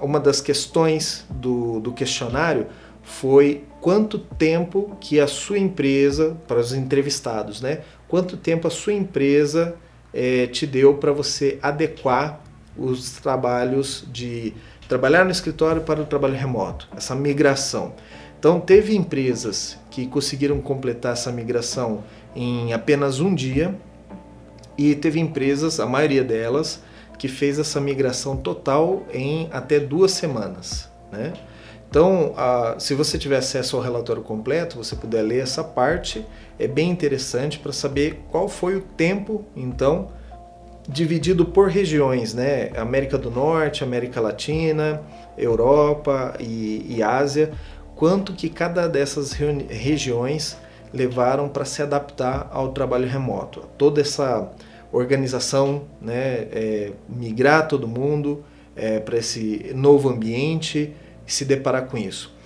uma 0.01 0.21
das 0.21 0.41
questões 0.41 1.25
do, 1.29 1.81
do 1.81 1.93
questionário 1.93 2.69
foi 3.09 3.65
quanto 3.81 4.19
tempo 4.19 4.95
que 5.01 5.19
a 5.19 5.27
sua 5.27 5.59
empresa, 5.59 6.37
para 6.47 6.61
os 6.61 6.75
entrevistados, 6.75 7.63
né? 7.63 7.81
Quanto 8.07 8.37
tempo 8.37 8.69
a 8.69 8.71
sua 8.71 8.93
empresa 8.93 9.75
é, 10.13 10.47
te 10.47 10.67
deu 10.67 10.95
para 10.95 11.11
você 11.11 11.59
adequar 11.63 12.41
os 12.77 13.13
trabalhos 13.13 14.05
de 14.13 14.53
trabalhar 14.87 15.25
no 15.25 15.31
escritório 15.31 15.83
para 15.83 16.03
o 16.03 16.05
trabalho 16.05 16.35
remoto, 16.35 16.87
essa 16.95 17.15
migração. 17.15 17.95
Então, 18.39 18.61
teve 18.61 18.95
empresas 18.95 19.79
que 19.91 20.07
conseguiram 20.07 20.61
completar 20.61 21.15
essa 21.15 21.33
migração 21.33 22.05
em 22.37 22.75
apenas 22.75 23.21
um 23.21 23.35
dia, 23.35 23.75
e 24.77 24.95
teve 24.95 25.19
empresas, 25.19 25.81
a 25.81 25.87
maioria 25.87 26.23
delas, 26.23 26.83
que 27.19 27.27
fez 27.27 27.59
essa 27.59 27.81
migração 27.81 28.37
total 28.37 29.05
em 29.13 29.49
até 29.51 29.81
duas 29.81 30.13
semanas. 30.13 30.89
Né? 31.11 31.33
Então, 31.91 32.35
se 32.79 32.95
você 32.95 33.19
tiver 33.19 33.39
acesso 33.39 33.77
ao 33.77 33.83
relatório 33.83 34.23
completo, 34.23 34.77
você 34.77 34.95
puder 34.95 35.23
ler 35.23 35.43
essa 35.43 35.65
parte, 35.65 36.25
é 36.59 36.69
bem 36.69 36.91
interessante 36.91 37.59
para 37.59 37.73
saber 37.73 38.25
qual 38.31 38.49
foi 38.49 38.77
o 38.77 38.83
tempo, 38.83 39.45
então, 39.57 40.09
dividido 40.87 41.47
por 41.47 41.69
regiões, 41.69 42.35
né? 42.35 42.71
América 42.77 43.17
do 43.17 43.31
Norte, 43.31 43.85
América 43.85 44.21
Latina, 44.21 45.03
Europa 45.37 46.35
e, 46.39 46.85
e 46.89 47.03
Ásia, 47.03 47.53
quanto 47.95 48.33
que 48.33 48.51
cada 48.51 48.87
dessas 48.87 49.33
regiões 49.33 50.57
levaram 50.93 51.49
para 51.49 51.65
se 51.65 51.83
adaptar 51.83 52.49
ao 52.53 52.73
trabalho 52.73 53.09
remoto. 53.09 53.63
Toda 53.77 54.01
essa 54.01 54.51
organização, 54.91 55.83
né, 56.01 56.47
é, 56.51 56.93
migrar 57.09 57.69
todo 57.69 57.87
mundo 57.87 58.43
é, 58.75 58.99
para 58.99 59.19
esse 59.19 59.71
novo 59.75 60.09
ambiente 60.09 60.95
se 61.33 61.45
deparar 61.45 61.87
com 61.87 61.97
isso. 61.97 62.37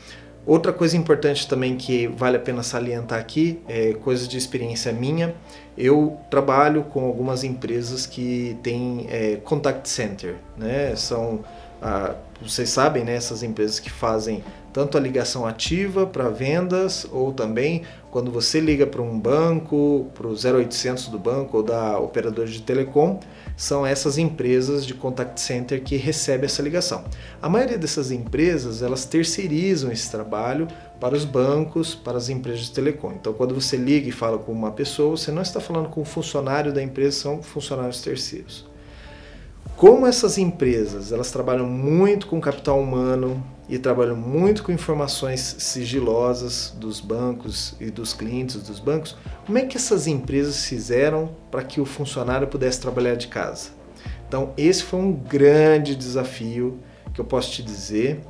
Outra 0.45 0.73
coisa 0.73 0.97
importante 0.97 1.47
também 1.47 1.77
que 1.77 2.09
vale 2.09 2.37
a 2.37 2.41
pena 2.41 2.65
salientar 2.65 3.21
aqui, 3.21 3.61
é 3.69 3.93
coisa 3.93 4.27
de 4.27 4.37
experiência 4.37 4.93
minha, 4.93 5.35
eu 5.79 6.19
trabalho 6.29 6.83
com 6.85 7.05
algumas 7.05 7.45
empresas 7.45 8.07
que 8.07 8.59
têm 8.61 9.07
é, 9.09 9.37
contact 9.37 9.89
center, 9.89 10.35
né? 10.57 10.97
São, 10.97 11.45
ah, 11.81 12.17
vocês 12.41 12.71
sabem, 12.71 13.05
né? 13.05 13.15
Essas 13.15 13.45
empresas 13.45 13.79
que 13.79 13.89
fazem 13.89 14.43
tanto 14.73 14.99
a 14.99 15.01
ligação 15.01 15.47
ativa 15.47 16.07
para 16.07 16.29
vendas 16.29 17.07
ou 17.13 17.33
também 17.33 17.83
quando 18.11 18.31
você 18.31 18.59
liga 18.59 18.87
para 18.87 19.01
um 19.01 19.19
banco, 19.19 20.11
para 20.13 20.27
o 20.27 20.33
0800 20.33 21.09
do 21.09 21.19
banco 21.19 21.59
ou 21.59 21.63
da 21.63 21.99
operadora 21.99 22.49
de 22.49 22.61
telecom, 22.63 23.21
são 23.57 23.85
essas 23.87 24.19
empresas 24.19 24.85
de 24.85 24.95
contact 24.95 25.41
center 25.41 25.83
que 25.83 25.97
recebem 25.97 26.47
essa 26.47 26.63
ligação. 26.63 27.05
A 27.41 27.49
maioria 27.49 27.79
dessas 27.79 28.11
empresas, 28.11 28.83
elas 28.83 29.05
terceirizam 29.05 29.91
esse 29.91 30.11
trabalho 30.11 30.69
para 31.01 31.15
os 31.15 31.25
bancos, 31.25 31.95
para 31.95 32.17
as 32.17 32.29
empresas 32.29 32.67
de 32.67 32.73
telecom. 32.73 33.13
Então, 33.13 33.33
quando 33.33 33.55
você 33.55 33.77
liga 33.77 34.09
e 34.09 34.13
fala 34.13 34.39
com 34.39 34.53
uma 34.53 34.71
pessoa, 34.71 35.17
você 35.17 35.31
não 35.31 35.43
está 35.43 35.61
falando 35.61 35.89
com 35.89 36.01
um 36.01 36.05
funcionário 36.05 36.73
da 36.73 36.83
empresa, 36.83 37.21
são 37.21 37.43
funcionários 37.43 38.01
terceiros. 38.01 38.72
Como 39.77 40.07
essas 40.07 40.39
empresas, 40.39 41.13
elas 41.13 41.31
trabalham 41.31 41.67
muito 41.67 42.27
com 42.27 42.41
capital 42.41 42.81
humano, 42.81 43.43
e 43.73 43.79
trabalham 43.79 44.17
muito 44.17 44.63
com 44.63 44.71
informações 44.71 45.57
sigilosas 45.59 46.75
dos 46.79 47.01
bancos 47.01 47.75
e 47.81 47.91
dos 47.91 48.13
clientes 48.13 48.57
dos 48.57 48.79
bancos. 48.79 49.17
Como 49.47 49.57
é 49.57 49.65
que 49.65 49.79
essas 49.79 50.07
empresas 50.07 50.67
fizeram 50.67 51.31
para 51.51 51.63
que 51.63 51.81
o 51.81 51.87
funcionário 51.87 52.47
pudesse 52.47 52.81
trabalhar 52.81 53.15
de 53.15 53.29
casa? 53.29 53.71
Então, 54.29 54.53
esse 54.59 54.83
foi 54.83 55.01
um 55.01 55.13
grande 55.13 55.95
desafio 55.95 56.79
que 57.15 57.21
eu 57.21 57.25
posso 57.25 57.51
te 57.51 57.63
dizer. 57.63 58.21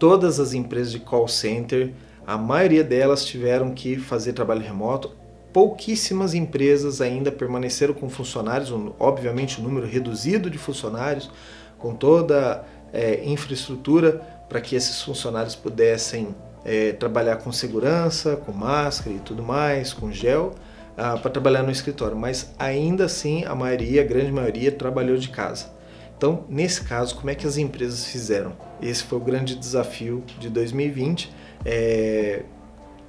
Todas 0.00 0.40
as 0.40 0.52
empresas 0.52 0.90
de 0.90 0.98
call 0.98 1.28
center, 1.28 1.92
a 2.26 2.36
maioria 2.36 2.82
delas 2.82 3.24
tiveram 3.24 3.72
que 3.72 3.96
fazer 3.96 4.32
trabalho 4.32 4.62
remoto. 4.62 5.12
Pouquíssimas 5.56 6.34
empresas 6.34 7.00
ainda 7.00 7.32
permaneceram 7.32 7.94
com 7.94 8.10
funcionários, 8.10 8.70
obviamente 9.00 9.58
um 9.58 9.64
número 9.64 9.86
reduzido 9.86 10.50
de 10.50 10.58
funcionários, 10.58 11.30
com 11.78 11.94
toda 11.94 12.62
é, 12.92 13.24
infraestrutura 13.24 14.20
para 14.50 14.60
que 14.60 14.76
esses 14.76 15.00
funcionários 15.00 15.54
pudessem 15.54 16.34
é, 16.62 16.92
trabalhar 16.92 17.36
com 17.36 17.50
segurança, 17.50 18.36
com 18.36 18.52
máscara 18.52 19.16
e 19.16 19.18
tudo 19.18 19.42
mais, 19.42 19.94
com 19.94 20.12
gel, 20.12 20.54
ah, 20.94 21.16
para 21.16 21.30
trabalhar 21.30 21.62
no 21.62 21.70
escritório. 21.70 22.18
Mas 22.18 22.52
ainda 22.58 23.06
assim, 23.06 23.46
a 23.46 23.54
maioria, 23.54 24.02
a 24.02 24.04
grande 24.04 24.30
maioria, 24.30 24.70
trabalhou 24.70 25.16
de 25.16 25.30
casa. 25.30 25.72
Então, 26.18 26.44
nesse 26.50 26.82
caso, 26.82 27.16
como 27.16 27.30
é 27.30 27.34
que 27.34 27.46
as 27.46 27.56
empresas 27.56 28.04
fizeram? 28.04 28.52
Esse 28.82 29.04
foi 29.04 29.16
o 29.16 29.22
grande 29.22 29.54
desafio 29.54 30.22
de 30.38 30.50
2020. 30.50 31.32
É, 31.64 32.42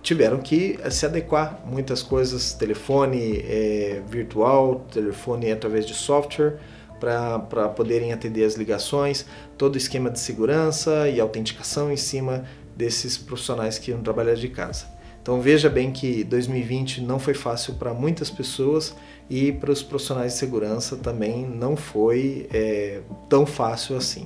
tiveram 0.07 0.37
que 0.37 0.79
se 0.89 1.05
adequar 1.05 1.61
muitas 1.65 2.01
coisas, 2.01 2.53
telefone 2.53 3.43
é, 3.45 4.01
virtual, 4.07 4.85
telefone 4.89 5.51
através 5.51 5.85
de 5.85 5.93
software, 5.93 6.59
para 6.97 7.67
poderem 7.75 8.13
atender 8.13 8.45
as 8.45 8.55
ligações, 8.55 9.25
todo 9.57 9.75
o 9.75 9.77
esquema 9.77 10.09
de 10.09 10.21
segurança 10.21 11.09
e 11.09 11.19
autenticação 11.19 11.91
em 11.91 11.97
cima 11.97 12.45
desses 12.73 13.17
profissionais 13.17 13.77
que 13.77 13.91
iam 13.91 14.01
trabalhar 14.01 14.35
de 14.35 14.47
casa. 14.47 14.85
Então 15.21 15.41
veja 15.41 15.69
bem 15.69 15.91
que 15.91 16.23
2020 16.23 17.01
não 17.01 17.19
foi 17.19 17.33
fácil 17.33 17.73
para 17.73 17.93
muitas 17.93 18.29
pessoas 18.29 18.95
e 19.29 19.51
para 19.51 19.71
os 19.73 19.83
profissionais 19.83 20.31
de 20.31 20.39
segurança 20.39 20.95
também 20.95 21.45
não 21.45 21.75
foi 21.75 22.47
é, 22.53 23.01
tão 23.27 23.45
fácil 23.45 23.97
assim. 23.97 24.25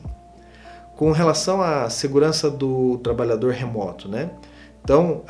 Com 0.95 1.11
relação 1.11 1.59
à 1.59 1.89
segurança 1.89 2.51
do 2.51 2.99
trabalhador 2.99 3.51
remoto, 3.51 4.07
né? 4.07 4.29
Então, 4.83 5.23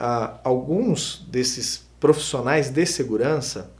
alguns 0.43 1.25
desses 1.29 1.85
profissionais 1.99 2.69
de 2.69 2.85
segurança, 2.85 3.71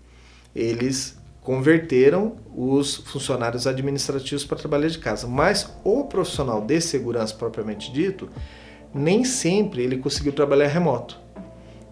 eles 0.56 1.18
converteram 1.42 2.34
os 2.56 2.98
funcionários 2.98 3.66
administrativos 3.66 4.46
para 4.46 4.58
trabalhar 4.58 4.90
de 4.90 5.00
casa. 5.00 5.28
Mas 5.28 5.74
o 5.84 6.04
profissional 6.04 6.62
de 6.62 6.80
segurança 6.80 7.34
propriamente 7.34 7.92
dito, 7.92 8.30
nem 8.94 9.24
sempre 9.24 9.82
ele 9.82 9.98
conseguiu 9.98 10.34
trabalhar 10.34 10.68
remoto. 10.68 11.20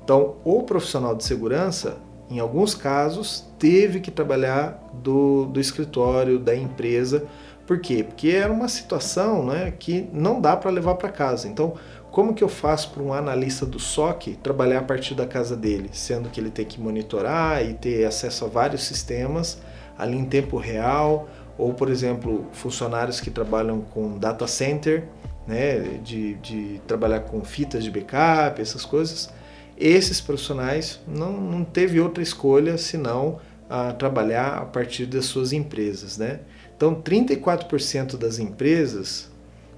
Então, 0.04 0.36
o 0.44 0.63
profissional 0.63 1.15
de 1.15 1.24
segurança, 1.24 1.98
em 2.30 2.39
alguns 2.39 2.76
casos, 2.76 3.46
teve 3.58 4.00
que 4.00 4.12
trabalhar 4.12 4.84
do, 4.94 5.46
do 5.46 5.60
escritório, 5.60 6.38
da 6.38 6.56
empresa. 6.56 7.26
Por 7.65 7.80
quê? 7.80 8.04
Porque 8.04 8.30
era 8.30 8.52
uma 8.52 8.68
situação 8.68 9.46
né, 9.46 9.72
que 9.72 10.08
não 10.12 10.42
dá 10.42 10.58
para 10.58 10.72
levar 10.72 10.96
para 10.96 11.10
casa. 11.10 11.48
Então, 11.48 11.76
como 12.12 12.34
que 12.34 12.43
eu 12.43 12.50
faço 12.50 12.91
para 12.91 13.04
um 13.04 13.13
analista 13.13 13.65
do 13.65 13.80
SOC 13.80 14.36
trabalhar 14.41 14.80
a 14.80 14.84
partir 14.84 15.13
da 15.13 15.28
casa 15.28 15.56
dele, 15.56 15.89
sendo 15.93 16.30
que 16.30 16.39
ele 16.39 16.50
tem 16.50 16.65
que 16.65 16.80
monitorar 16.80 17.63
e 17.63 17.74
ter 17.74 18.06
acesso 18.06 18.45
a 18.45 18.48
vários 18.48 18.84
sistemas 18.84 19.60
ali 19.98 20.17
em 20.17 20.26
tempo 20.26 20.58
real, 20.58 21.30
ou 21.58 21.74
por 21.74 21.89
exemplo, 21.89 22.48
funcionários 22.54 23.19
que 23.19 23.30
trabalham 23.30 23.82
com 23.82 24.17
data 24.17 24.48
center, 24.48 25.08
né, 25.45 25.80
de, 26.04 26.36
de 26.36 26.82
trabalhar 26.88 27.22
com 27.22 27.43
fitas 27.43 27.84
de 27.84 27.91
backup, 27.91 28.62
essas 28.62 28.86
coisas. 28.86 29.30
Esses 29.78 30.22
profissionais 30.22 31.00
não, 31.08 31.34
não 31.34 31.63
teve 31.63 32.00
outra 32.00 32.24
escolha 32.24 32.78
senão 32.78 33.39
a 33.69 33.93
trabalhar 33.93 34.58
a 34.58 34.65
partir 34.65 35.06
das 35.06 35.26
suas 35.26 35.54
empresas, 35.54 36.17
né? 36.17 36.39
Então, 36.76 36.95
34% 36.95 38.17
das 38.17 38.39
empresas 38.39 39.29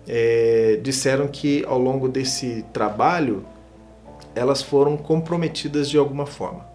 é, 0.08 0.80
disseram 0.82 1.28
que 1.28 1.64
ao 1.66 1.80
longo 1.80 2.08
desse 2.08 2.66
trabalho 2.74 3.46
elas 4.34 4.62
foram 4.62 4.98
comprometidas 4.98 5.90
de 5.90 5.98
alguma 5.98 6.26
forma. 6.26 6.70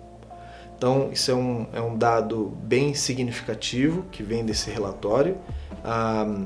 Então, 0.77 1.09
isso 1.11 1.31
é 1.31 1.35
um, 1.35 1.67
é 1.73 1.81
um 1.81 1.97
dado 1.97 2.53
bem 2.63 2.93
significativo 2.93 4.05
que 4.13 4.23
vem 4.23 4.45
desse 4.45 4.71
relatório. 4.71 5.39
Ah, 5.83 6.45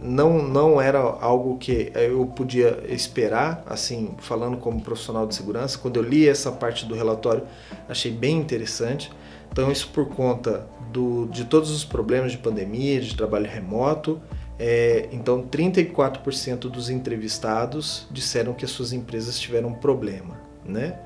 não, 0.00 0.42
não 0.42 0.80
era 0.80 0.98
algo 0.98 1.56
que 1.56 1.90
eu 1.94 2.26
podia 2.26 2.84
esperar, 2.88 3.64
assim, 3.66 4.14
falando 4.18 4.58
como 4.58 4.82
profissional 4.82 5.26
de 5.26 5.34
segurança. 5.34 5.78
Quando 5.78 5.96
eu 5.96 6.02
li 6.02 6.28
essa 6.28 6.52
parte 6.52 6.84
do 6.84 6.94
relatório, 6.94 7.44
achei 7.88 8.12
bem 8.12 8.36
interessante. 8.36 9.10
Então, 9.50 9.72
isso 9.72 9.88
por 9.88 10.08
conta 10.08 10.66
do, 10.92 11.26
de 11.28 11.46
todos 11.46 11.70
os 11.70 11.84
problemas 11.84 12.32
de 12.32 12.38
pandemia, 12.38 13.00
de 13.00 13.16
trabalho 13.16 13.46
remoto, 13.46 14.20
é, 14.58 15.08
então, 15.12 15.42
34% 15.42 16.60
dos 16.70 16.88
entrevistados 16.88 18.06
disseram 18.10 18.54
que 18.54 18.64
as 18.64 18.70
suas 18.70 18.92
empresas 18.92 19.38
tiveram 19.38 19.72
problema. 19.74 20.38
Né? 20.64 20.98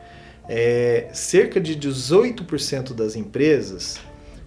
É, 0.48 1.08
cerca 1.12 1.60
de 1.60 1.76
18% 1.76 2.92
das 2.94 3.16
empresas 3.16 3.98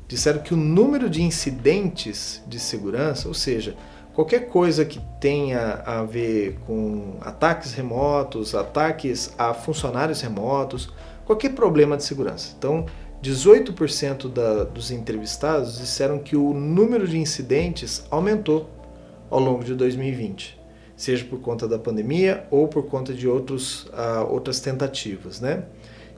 disseram 0.07 0.39
que 0.39 0.53
o 0.53 0.57
número 0.57 1.09
de 1.09 1.21
incidentes 1.21 2.41
de 2.47 2.59
segurança, 2.59 3.27
ou 3.27 3.33
seja, 3.33 3.75
qualquer 4.13 4.47
coisa 4.47 4.85
que 4.85 5.01
tenha 5.19 5.81
a 5.85 6.03
ver 6.03 6.59
com 6.65 7.17
ataques 7.21 7.73
remotos, 7.73 8.55
ataques 8.55 9.33
a 9.37 9.53
funcionários 9.53 10.21
remotos, 10.21 10.93
qualquer 11.25 11.53
problema 11.53 11.97
de 11.97 12.03
segurança. 12.03 12.53
Então, 12.57 12.85
18% 13.21 14.31
da, 14.31 14.65
dos 14.65 14.91
entrevistados 14.91 15.77
disseram 15.77 16.19
que 16.19 16.35
o 16.35 16.53
número 16.53 17.07
de 17.07 17.17
incidentes 17.17 18.05
aumentou 18.11 18.69
ao 19.29 19.39
longo 19.39 19.63
de 19.63 19.73
2020, 19.75 20.59
seja 20.95 21.25
por 21.25 21.39
conta 21.39 21.67
da 21.67 21.79
pandemia 21.79 22.45
ou 22.51 22.67
por 22.67 22.85
conta 22.85 23.13
de 23.13 23.27
outros, 23.27 23.85
uh, 23.85 24.29
outras 24.29 24.59
tentativas, 24.59 25.39
né? 25.39 25.63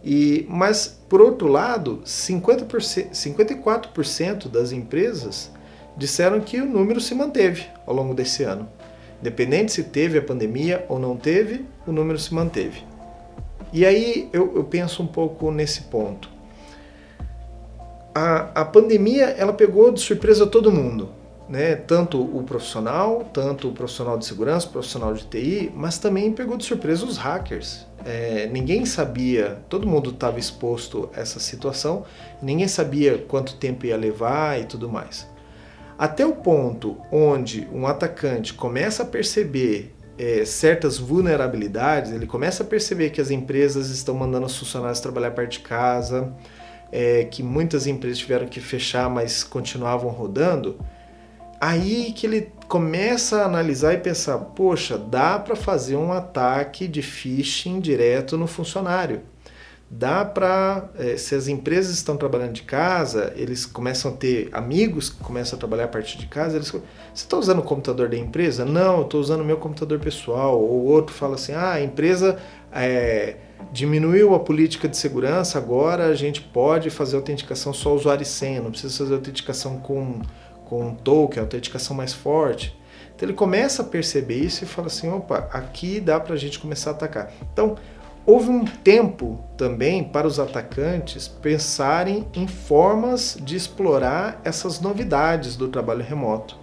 E, 0.03 0.45
mas, 0.47 0.99
por 1.09 1.19
outro 1.19 1.47
lado, 1.47 2.01
50%, 2.05 3.09
54% 3.11 4.47
das 4.47 4.71
empresas 4.71 5.51
disseram 5.97 6.39
que 6.41 6.61
o 6.61 6.65
número 6.65 7.01
se 7.01 7.15
manteve 7.15 7.65
ao 7.87 7.95
longo 7.95 8.13
desse 8.13 8.43
ano. 8.43 8.69
Independente 9.19 9.71
se 9.71 9.83
teve 9.85 10.19
a 10.19 10.21
pandemia 10.21 10.85
ou 10.87 10.99
não 10.99 11.17
teve, 11.17 11.65
o 11.87 11.91
número 11.91 12.19
se 12.19 12.33
manteve. 12.33 12.83
E 13.73 13.83
aí 13.83 14.29
eu, 14.31 14.55
eu 14.55 14.63
penso 14.63 15.01
um 15.01 15.07
pouco 15.07 15.49
nesse 15.49 15.81
ponto. 15.83 16.29
A, 18.13 18.61
a 18.61 18.65
pandemia 18.65 19.25
ela 19.25 19.53
pegou 19.53 19.91
de 19.91 19.99
surpresa 19.99 20.45
todo 20.45 20.71
mundo, 20.71 21.09
né? 21.47 21.75
tanto 21.75 22.21
o 22.21 22.43
profissional, 22.43 23.29
tanto 23.33 23.69
o 23.69 23.71
profissional 23.71 24.17
de 24.17 24.25
segurança, 24.25 24.67
o 24.67 24.71
profissional 24.71 25.13
de 25.13 25.25
TI, 25.25 25.71
mas 25.73 25.97
também 25.97 26.31
pegou 26.31 26.57
de 26.57 26.65
surpresa 26.65 27.05
os 27.05 27.17
hackers. 27.17 27.85
É, 28.05 28.47
ninguém 28.51 28.85
sabia, 28.85 29.59
todo 29.69 29.87
mundo 29.87 30.11
estava 30.11 30.37
exposto 30.39 31.09
a 31.15 31.21
essa 31.21 31.39
situação, 31.39 32.05
ninguém 32.41 32.67
sabia 32.67 33.17
quanto 33.17 33.55
tempo 33.55 33.85
ia 33.85 33.97
levar 33.97 34.59
e 34.59 34.65
tudo 34.65 34.89
mais. 34.89 35.27
Até 35.97 36.25
o 36.25 36.33
ponto 36.33 36.97
onde 37.11 37.67
um 37.71 37.87
atacante 37.87 38.53
começa 38.53 39.03
a 39.03 39.05
perceber 39.05 39.95
é, 40.17 40.45
certas 40.45 40.97
vulnerabilidades, 40.97 42.11
ele 42.11 42.27
começa 42.27 42.63
a 42.63 42.65
perceber 42.65 43.09
que 43.09 43.21
as 43.21 43.31
empresas 43.31 43.89
estão 43.89 44.15
mandando 44.15 44.45
os 44.45 44.57
funcionários 44.57 44.99
trabalhar 44.99 45.31
perto 45.31 45.51
de 45.51 45.59
casa, 45.59 46.33
é, 46.91 47.25
que 47.25 47.41
muitas 47.41 47.87
empresas 47.87 48.19
tiveram 48.19 48.47
que 48.47 48.59
fechar, 48.59 49.09
mas 49.09 49.43
continuavam 49.43 50.09
rodando, 50.09 50.77
aí 51.59 52.13
que 52.13 52.27
ele 52.27 52.51
começa 52.67 53.41
a 53.41 53.45
analisar 53.45 53.93
e 53.93 53.97
pensar: 53.97 54.37
poxa, 54.37 54.97
dá 54.97 55.39
para 55.39 55.55
fazer 55.55 55.95
um 55.95 56.11
ataque 56.11 56.87
de 56.87 57.01
phishing 57.01 57.79
direto 57.79 58.37
no 58.37 58.47
funcionário 58.47 59.21
dá 59.89 60.25
para, 60.25 60.89
é, 60.97 61.15
se 61.15 61.35
as 61.35 61.47
empresas 61.47 61.95
estão 61.95 62.17
trabalhando 62.17 62.53
de 62.53 62.63
casa, 62.63 63.31
eles 63.35 63.65
começam 63.65 64.11
a 64.11 64.13
ter 64.13 64.49
amigos 64.51 65.09
que 65.09 65.23
começam 65.23 65.55
a 65.57 65.59
trabalhar 65.59 65.85
a 65.85 65.87
partir 65.87 66.17
de 66.17 66.25
casa, 66.25 66.55
eles, 66.55 66.69
você 66.69 66.81
está 67.13 67.37
usando 67.37 67.59
o 67.59 67.63
computador 67.63 68.09
da 68.09 68.17
empresa? 68.17 68.65
Não, 68.65 68.97
eu 68.97 69.03
estou 69.03 69.21
usando 69.21 69.41
o 69.41 69.45
meu 69.45 69.57
computador 69.57 69.99
pessoal. 69.99 70.59
Ou 70.59 70.85
outro 70.85 71.13
fala 71.13 71.35
assim, 71.35 71.53
ah, 71.53 71.73
a 71.73 71.81
empresa 71.81 72.37
é, 72.71 73.37
diminuiu 73.71 74.33
a 74.33 74.39
política 74.39 74.87
de 74.87 74.97
segurança, 74.97 75.57
agora 75.57 76.07
a 76.07 76.15
gente 76.15 76.41
pode 76.41 76.89
fazer 76.89 77.15
autenticação 77.15 77.71
só 77.71 77.93
usuário 77.93 78.23
e 78.23 78.25
senha, 78.25 78.61
não 78.61 78.71
precisa 78.71 78.97
fazer 78.97 79.13
autenticação 79.13 79.77
com, 79.77 80.19
com 80.65 80.93
token, 80.93 81.41
autenticação 81.41 81.95
mais 81.95 82.13
forte. 82.13 82.77
Então 83.15 83.27
ele 83.27 83.35
começa 83.35 83.81
a 83.81 83.85
perceber 83.85 84.35
isso 84.35 84.63
e 84.63 84.67
fala 84.67 84.87
assim, 84.87 85.09
opa, 85.09 85.47
aqui 85.51 86.01
dá 86.01 86.19
para 86.19 86.33
a 86.33 86.37
gente 86.37 86.59
começar 86.59 86.91
a 86.91 86.93
atacar. 86.93 87.31
Então, 87.53 87.77
Houve 88.27 88.49
um 88.49 88.65
tempo 88.65 89.39
também 89.55 90.03
para 90.03 90.25
os 90.25 90.39
atacantes 90.39 91.27
pensarem 91.27 92.25
em 92.33 92.47
formas 92.47 93.37
de 93.39 93.55
explorar 93.55 94.41
essas 94.43 94.81
novidades 94.81 95.55
do 95.55 95.67
trabalho 95.67 96.03
remoto. 96.03 96.57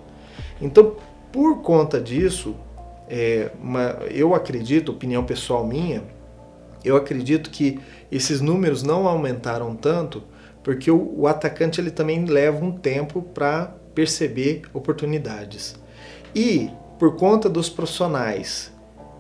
Então, 0.61 0.97
por 1.31 1.63
conta 1.63 2.01
disso, 2.01 2.57
é, 3.09 3.53
uma, 3.63 3.97
eu 4.11 4.35
acredito, 4.35 4.91
opinião 4.91 5.23
pessoal 5.23 5.65
minha, 5.65 6.03
eu 6.85 6.97
acredito 6.97 7.49
que 7.49 7.79
esses 8.11 8.41
números 8.41 8.83
não 8.83 9.07
aumentaram 9.07 9.77
tanto 9.77 10.25
porque 10.65 10.91
o, 10.91 11.15
o 11.17 11.29
atacante 11.29 11.81
ele 11.81 11.93
também 11.93 12.25
leva 12.25 12.65
um 12.65 12.73
tempo 12.73 13.23
para 13.23 13.73
perceber 13.95 14.63
oportunidades. 14.73 15.77
E 16.35 16.71
por 16.99 17.17
conta 17.17 17.49
dos 17.49 17.69
profissionais 17.69 18.73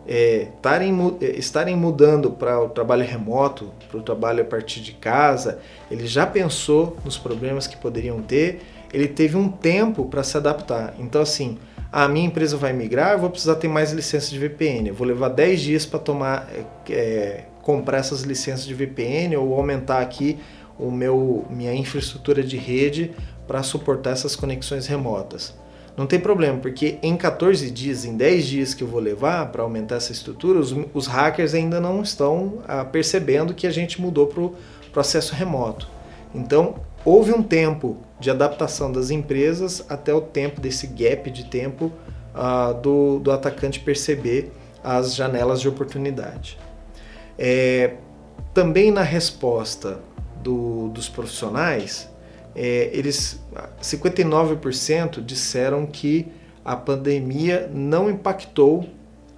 é, 0.06 0.48
tarem, 0.61 0.94
é, 1.20 1.26
estarem 1.38 1.76
mudando 1.76 2.30
para 2.30 2.61
o 2.61 2.68
trabalho 2.68 3.04
remoto, 3.04 3.70
para 3.88 3.98
o 3.98 4.02
trabalho 4.02 4.42
a 4.42 4.44
partir 4.44 4.80
de 4.80 4.92
casa, 4.92 5.58
ele 5.90 6.06
já 6.06 6.26
pensou 6.26 6.96
nos 7.04 7.16
problemas 7.18 7.66
que 7.66 7.76
poderiam 7.76 8.20
ter, 8.20 8.61
ele 8.92 9.08
teve 9.08 9.37
um 9.37 9.48
tempo 9.48 10.04
para 10.06 10.22
se 10.22 10.37
adaptar. 10.37 10.94
Então, 10.98 11.22
assim, 11.22 11.58
a 11.90 12.08
minha 12.08 12.26
empresa 12.26 12.56
vai 12.56 12.72
migrar, 12.72 13.12
eu 13.12 13.18
vou 13.18 13.30
precisar 13.30 13.56
ter 13.56 13.68
mais 13.68 13.92
licenças 13.92 14.30
de 14.30 14.38
VPN. 14.38 14.88
Eu 14.88 14.94
vou 14.94 15.06
levar 15.06 15.28
10 15.28 15.61
dias 15.61 15.87
para 15.87 15.98
tomar, 15.98 16.48
é, 16.50 16.92
é, 16.92 17.44
comprar 17.62 17.98
essas 17.98 18.22
licenças 18.22 18.66
de 18.66 18.74
VPN 18.74 19.37
ou 19.37 19.54
aumentar 19.54 20.00
aqui 20.00 20.38
o 20.78 20.90
meu, 20.90 21.44
minha 21.50 21.74
infraestrutura 21.74 22.42
de 22.42 22.56
rede 22.56 23.12
para 23.46 23.62
suportar 23.62 24.11
essas 24.12 24.37
conexões 24.37 24.87
remotas. 24.87 25.54
Não 25.96 26.06
tem 26.06 26.18
problema, 26.18 26.58
porque 26.58 26.98
em 27.02 27.16
14 27.16 27.70
dias, 27.70 28.04
em 28.04 28.16
10 28.16 28.46
dias 28.46 28.74
que 28.74 28.82
eu 28.82 28.88
vou 28.88 29.00
levar 29.00 29.52
para 29.52 29.62
aumentar 29.62 29.96
essa 29.96 30.11
estrutura, 30.11 30.58
os, 30.58 30.74
os, 30.94 31.06
hackers 31.06 31.52
ainda 31.52 31.80
não 31.80 32.00
estão 32.00 32.61
ah, 32.66 32.85
percebendo 32.85 33.52
que 33.52 33.66
a 33.66 33.70
gente 33.70 34.00
mudou 34.00 34.26
para 34.26 34.42
o 34.42 34.56
processo 34.90 35.35
remoto. 35.35 35.87
Então, 36.35 36.76
houve 37.04 37.32
um 37.32 37.42
tempo 37.42 37.98
de 38.18 38.30
adaptação 38.30 38.90
das 38.90 39.11
empresas 39.11 39.85
até 39.87 40.14
o 40.14 40.20
tempo 40.22 40.62
desse 40.62 40.87
gap 40.87 41.30
de 41.30 41.44
tempo 41.44 41.92
ah, 42.35 42.72
do, 42.72 43.18
do 43.18 43.30
atacante 43.30 43.78
perceber 43.78 44.50
as 44.82 45.14
janelas 45.14 45.61
de 45.61 45.68
oportunidade. 45.68 46.58
É, 47.38 47.94
também 48.54 48.90
na 48.90 49.02
resposta 49.02 50.00
do, 50.42 50.88
dos 50.88 51.09
profissionais, 51.09 52.11
é, 52.55 52.90
eles 52.92 53.40
59% 53.81 55.24
disseram 55.24 55.87
que 55.87 56.31
a 56.64 56.76
pandemia 56.76 57.70
não 57.72 58.11
impactou 58.11 58.88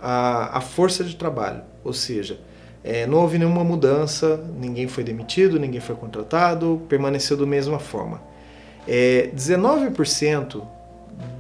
a, 0.01 0.59
a 0.59 0.61
força 0.61 1.05
de 1.05 1.17
trabalho, 1.17 1.63
ou 1.83 1.93
seja, 1.93 2.39
é, 2.83 3.07
não 3.07 3.19
houve 3.19 3.39
nenhuma 3.39 3.65
mudança, 3.65 4.45
ninguém 4.59 4.87
foi 4.87 5.03
demitido, 5.03 5.59
ninguém 5.59 5.81
foi 5.81 5.95
contratado, 5.95 6.83
permaneceu 6.89 7.37
da 7.37 7.47
mesma 7.47 7.79
forma. 7.79 8.21
É, 8.87 9.31
19% 9.35 10.63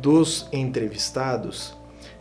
dos 0.00 0.48
entrevistados 0.50 1.77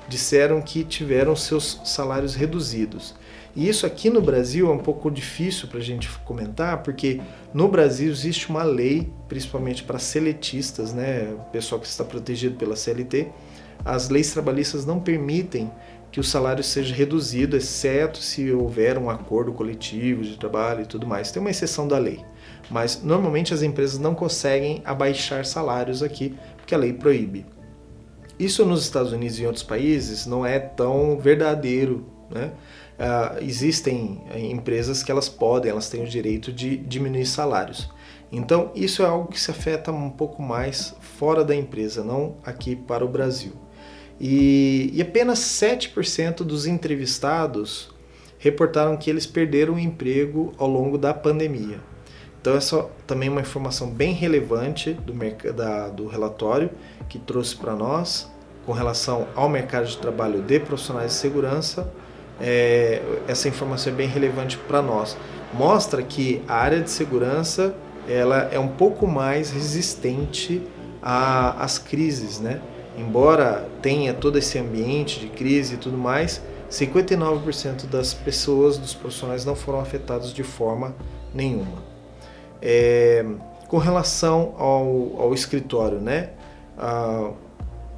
disseram 0.10 0.62
que 0.62 0.84
tiveram 0.84 1.36
seus 1.36 1.80
salários 1.86 2.36
reduzidos. 2.36 3.16
E 3.56 3.70
isso 3.70 3.86
aqui 3.86 4.10
no 4.10 4.22
Brasil 4.22 4.68
é 4.70 4.74
um 4.74 4.80
pouco 4.80 5.12
difícil 5.12 5.68
para 5.68 5.78
a 5.78 5.84
gente 5.84 6.10
comentar, 6.20 6.82
porque 6.82 7.22
no 7.54 7.68
Brasil 7.68 8.12
existe 8.12 8.50
uma 8.50 8.64
lei, 8.64 9.12
principalmente 9.28 9.84
para 9.84 10.00
seletistas, 10.00 10.92
né, 10.92 11.32
o 11.38 11.52
pessoal 11.52 11.80
que 11.80 11.86
está 11.86 12.04
protegido 12.04 12.56
pela 12.56 12.76
CLT, 12.76 13.28
as 13.86 14.10
leis 14.10 14.32
trabalhistas 14.32 14.86
não 14.86 15.00
permitem 15.00 15.72
que 16.12 16.20
o 16.20 16.24
salário 16.24 16.64
seja 16.64 16.94
reduzido, 16.94 17.58
exceto 17.58 18.20
se 18.20 18.52
houver 18.52 18.98
um 18.98 19.10
acordo 19.10 19.52
coletivo 19.52 20.22
de 20.22 20.38
trabalho 20.38 20.84
e 20.84 20.86
tudo 20.86 21.08
mais. 21.08 21.32
Tem 21.32 21.42
uma 21.42 21.50
exceção 21.50 21.88
da 21.88 21.98
lei, 21.98 22.24
mas 22.70 23.02
normalmente 23.04 23.54
as 23.54 23.64
empresas 23.64 24.00
não 24.00 24.14
conseguem 24.14 24.82
abaixar 24.86 25.44
salários 25.44 26.04
aqui, 26.04 26.36
porque 26.56 26.76
a 26.76 26.78
lei 26.78 26.94
proíbe. 26.94 27.46
Isso 28.38 28.66
nos 28.66 28.84
Estados 28.84 29.12
Unidos 29.12 29.40
e 29.40 29.44
em 29.44 29.46
outros 29.48 29.64
países 29.64 30.26
não 30.26 30.46
é 30.46 30.60
tão 30.60 31.18
verdadeiro, 31.18 32.06
né? 32.30 32.52
Uh, 33.04 33.44
existem 33.44 34.22
eh, 34.32 34.40
empresas 34.40 35.04
que 35.04 35.12
elas 35.12 35.28
podem, 35.28 35.70
elas 35.70 35.90
têm 35.90 36.04
o 36.04 36.08
direito 36.08 36.52
de 36.52 36.78
diminuir 36.78 37.26
salários. 37.26 37.90
Então 38.32 38.72
isso 38.74 39.04
é 39.04 39.06
algo 39.06 39.28
que 39.28 39.40
se 39.40 39.52
afeta 39.52 39.92
um 39.92 40.10
pouco 40.10 40.42
mais 40.42 40.96
fora 41.02 41.44
da 41.44 41.54
empresa, 41.54 42.04
não 42.04 42.38
aqui 42.44 42.76
para 42.76 43.06
o 43.06 43.08
Brasil. 43.08 43.54
E, 44.20 44.90
e 44.94 45.02
apenas 45.02 45.40
7% 45.40 46.38
dos 46.38 46.66
entrevistados 46.66 47.94
reportaram 48.40 48.98
que 48.98 49.10
eles 49.10 49.26
perderam 49.26 49.76
o 49.76 49.80
emprego 49.80 50.52
ao 50.58 50.68
longo 50.68 50.98
da 50.98 51.14
pandemia. 51.14 51.80
Então 52.42 52.56
essa 52.56 52.90
também 53.06 53.30
é 53.30 53.32
uma 53.32 53.42
informação 53.42 53.90
bem 53.90 54.14
relevante 54.14 54.94
do, 54.94 55.14
da, 55.54 55.90
do 55.90 56.08
relatório 56.08 56.70
que 57.08 57.20
trouxe 57.20 57.56
para 57.56 57.76
nós 57.76 58.32
com 58.66 58.72
relação 58.72 59.28
ao 59.36 59.48
mercado 59.48 59.88
de 59.88 59.98
trabalho 59.98 60.42
de 60.42 60.60
profissionais 60.60 61.12
de 61.12 61.18
segurança 61.18 61.92
é, 62.42 63.02
essa 63.28 63.48
informação 63.48 63.94
é 63.94 63.96
bem 63.96 64.08
relevante 64.08 64.58
para 64.58 64.82
nós. 64.82 65.18
Mostra 65.54 66.02
que 66.02 66.42
a 66.48 66.56
área 66.56 66.82
de 66.82 66.90
segurança 66.90 67.74
ela 68.08 68.50
é 68.52 68.60
um 68.60 68.68
pouco 68.68 69.08
mais 69.08 69.52
resistente 69.52 70.62
às 71.02 71.78
crises, 71.78 72.40
né? 72.40 72.62
Embora 72.98 73.68
tenha 73.82 74.14
todo 74.14 74.38
esse 74.38 74.58
ambiente 74.58 75.20
de 75.20 75.28
crise 75.28 75.76
e 75.76 75.78
tudo 75.78 75.98
mais, 75.98 76.42
59% 76.70 77.88
das 77.88 78.14
pessoas, 78.14 78.78
dos 78.78 78.94
profissionais, 78.94 79.46
não 79.46 79.56
foram 79.56 79.80
afetados 79.80 80.34
de 80.34 80.44
forma 80.44 80.96
nenhuma. 81.34 81.84
É, 82.62 83.26
com 83.68 83.78
relação 83.78 84.56
ao, 84.58 85.22
ao 85.22 85.34
escritório, 85.34 86.00
né? 86.00 86.30
Ah, 86.78 87.32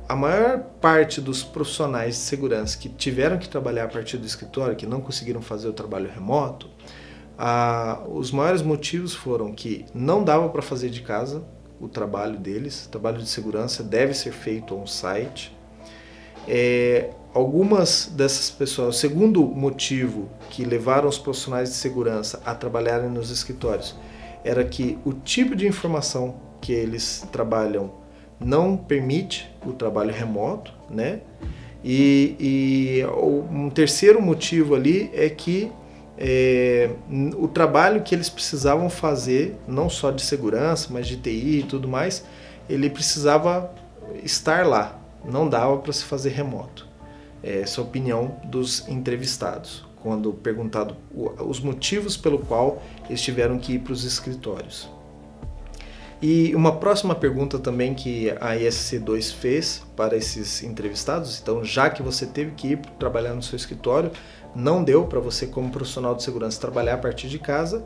a 0.08 0.16
maior 0.16 0.60
parte 0.82 1.20
dos 1.20 1.44
profissionais 1.44 2.16
de 2.16 2.22
segurança 2.22 2.78
que 2.78 2.90
tiveram 2.90 3.38
que 3.38 3.50
trabalhar 3.50 3.86
a 3.86 3.88
partir 3.88 4.18
do 4.18 4.26
escritório, 4.26 4.76
que 4.76 4.86
não 4.86 5.02
conseguiram 5.02 5.42
fazer 5.42 5.68
o 5.68 5.74
trabalho 5.74 6.10
remoto, 6.10 6.70
Ah, 7.38 8.02
os 8.08 8.32
maiores 8.32 8.62
motivos 8.62 9.14
foram 9.14 9.54
que 9.54 9.86
não 9.94 10.24
dava 10.24 10.48
para 10.50 10.62
fazer 10.62 10.90
de 10.90 11.02
casa 11.02 11.44
o 11.82 11.88
trabalho 11.90 12.40
deles, 12.40 12.86
o 12.86 12.90
trabalho 12.90 13.18
de 13.18 13.28
segurança 13.28 13.84
deve 13.84 14.14
ser 14.14 14.32
feito 14.32 14.74
on-site. 14.74 15.54
É, 16.48 17.10
algumas 17.34 18.06
dessas 18.16 18.50
pessoas, 18.50 18.96
o 18.96 19.00
segundo 19.00 19.44
motivo 19.44 20.30
que 20.50 20.64
levaram 20.64 21.10
os 21.10 21.18
profissionais 21.18 21.70
de 21.70 21.76
segurança 21.76 22.42
a 22.46 22.56
trabalharem 22.56 23.10
nos 23.10 23.30
escritórios 23.30 23.96
era 24.44 24.64
que 24.64 24.98
o 25.04 25.12
tipo 25.12 25.56
de 25.56 25.68
informação 25.68 26.36
que 26.62 26.72
eles 26.72 27.28
trabalham 27.32 27.92
não 28.40 28.76
permite 28.76 29.50
o 29.66 29.74
trabalho 29.74 30.12
remoto, 30.12 30.74
né? 30.90 31.22
E, 31.84 32.36
e 32.40 33.06
um 33.06 33.70
terceiro 33.70 34.22
motivo 34.22 34.74
ali 34.74 35.12
é 35.14 35.30
que 35.30 35.72
é, 36.18 36.90
o 37.38 37.48
trabalho 37.48 38.02
que 38.02 38.16
eles 38.16 38.30
precisavam 38.30 38.90
fazer, 38.90 39.56
não 39.68 39.90
só 39.90 40.12
de 40.12 40.24
segurança, 40.24 40.88
mas 40.92 41.08
de 41.08 41.18
TI 41.18 41.60
e 41.60 41.64
tudo 41.64 41.88
mais, 41.88 42.26
ele 42.70 42.90
precisava 42.90 43.72
estar 44.24 44.66
lá, 44.66 45.00
não 45.24 45.48
dava 45.48 45.78
para 45.78 45.94
se 45.94 46.04
fazer 46.04 46.30
remoto. 46.30 46.88
É, 47.44 47.62
essa 47.62 47.82
é 47.82 47.84
a 47.84 47.88
opinião 47.88 48.36
dos 48.46 48.88
entrevistados, 48.88 49.86
quando 50.02 50.34
perguntado 50.34 50.96
os 51.14 51.60
motivos 51.60 52.18
pelo 52.18 52.40
qual 52.40 52.82
eles 53.08 53.22
tiveram 53.22 53.60
que 53.60 53.74
ir 53.74 53.80
para 53.80 53.94
os 53.94 54.04
escritórios. 54.04 54.90
E 56.28 56.56
uma 56.56 56.78
próxima 56.78 57.14
pergunta 57.14 57.60
também 57.60 57.94
que 57.94 58.32
a 58.42 58.56
ISC2 58.56 59.32
fez 59.32 59.84
para 59.96 60.18
esses 60.18 60.64
entrevistados, 60.64 61.40
então 61.40 61.64
já 61.64 61.88
que 61.88 62.02
você 62.02 62.26
teve 62.26 62.50
que 62.54 62.70
ir 62.70 62.78
trabalhar 62.98 63.36
no 63.36 63.44
seu 63.44 63.56
escritório, 63.56 64.10
não 64.56 64.84
deu 64.84 65.06
para 65.06 65.20
você 65.20 65.46
como 65.46 65.70
profissional 65.70 66.16
de 66.16 66.24
segurança 66.24 66.60
trabalhar 66.60 66.96
a 66.96 66.98
partir 66.98 67.28
de 67.28 67.38
casa, 67.38 67.86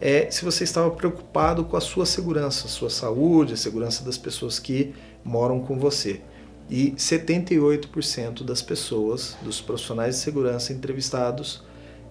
é 0.00 0.30
se 0.30 0.46
você 0.46 0.64
estava 0.64 0.90
preocupado 0.92 1.62
com 1.62 1.76
a 1.76 1.80
sua 1.82 2.06
segurança, 2.06 2.68
sua 2.68 2.88
saúde, 2.88 3.52
a 3.52 3.56
segurança 3.58 4.02
das 4.02 4.16
pessoas 4.16 4.58
que 4.58 4.94
moram 5.22 5.60
com 5.60 5.78
você. 5.78 6.22
E 6.70 6.92
78% 6.92 8.42
das 8.44 8.62
pessoas, 8.62 9.36
dos 9.42 9.60
profissionais 9.60 10.14
de 10.14 10.22
segurança 10.22 10.72
entrevistados, 10.72 11.62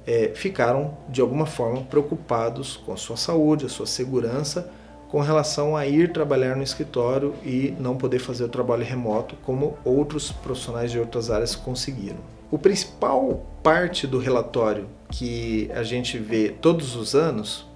é, 0.06 0.34
ficaram 0.36 1.00
de 1.10 1.20
alguma 1.20 1.48
forma 1.48 1.82
preocupados 1.82 2.78
com 2.78 2.94
a 2.94 2.98
sua 2.98 3.18
saúde, 3.18 3.66
a 3.66 3.70
sua 3.70 3.88
segurança, 3.88 4.72
com 5.14 5.22
relação 5.22 5.78
a 5.78 5.86
ir 5.86 6.12
trabalhar 6.12 6.56
no 6.56 6.64
escritório 6.64 7.36
e 7.46 7.72
não 7.80 7.96
poder 7.96 8.18
fazer 8.18 8.46
o 8.46 8.50
trabalho 8.50 8.84
remoto 8.84 9.36
como 9.44 9.78
outros 9.86 10.32
profissionais 10.32 10.90
de 10.90 10.98
outras 10.98 11.30
áreas 11.30 11.56
conseguiram. 11.56 12.18
O 12.50 12.58
principal 12.58 13.46
parte 13.62 14.08
do 14.08 14.18
relatório 14.18 14.88
que 15.12 15.70
a 15.72 15.84
gente 15.84 16.18
vê 16.18 16.50
todos 16.50 16.96
os 16.96 17.14
anos, 17.14 17.70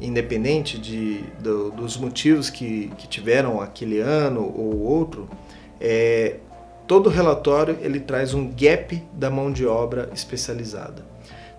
independente 0.00 0.78
de, 0.78 1.24
do, 1.40 1.72
dos 1.72 1.96
motivos 1.96 2.48
que, 2.48 2.92
que 2.96 3.08
tiveram 3.08 3.60
aquele 3.60 3.98
ano 3.98 4.44
ou 4.56 4.80
outro, 4.80 5.28
é, 5.80 6.36
todo 6.86 7.10
relatório 7.10 7.76
ele 7.80 7.98
traz 7.98 8.34
um 8.34 8.48
gap 8.48 9.02
da 9.12 9.28
mão 9.28 9.50
de 9.50 9.66
obra 9.66 10.10
especializada. 10.14 11.04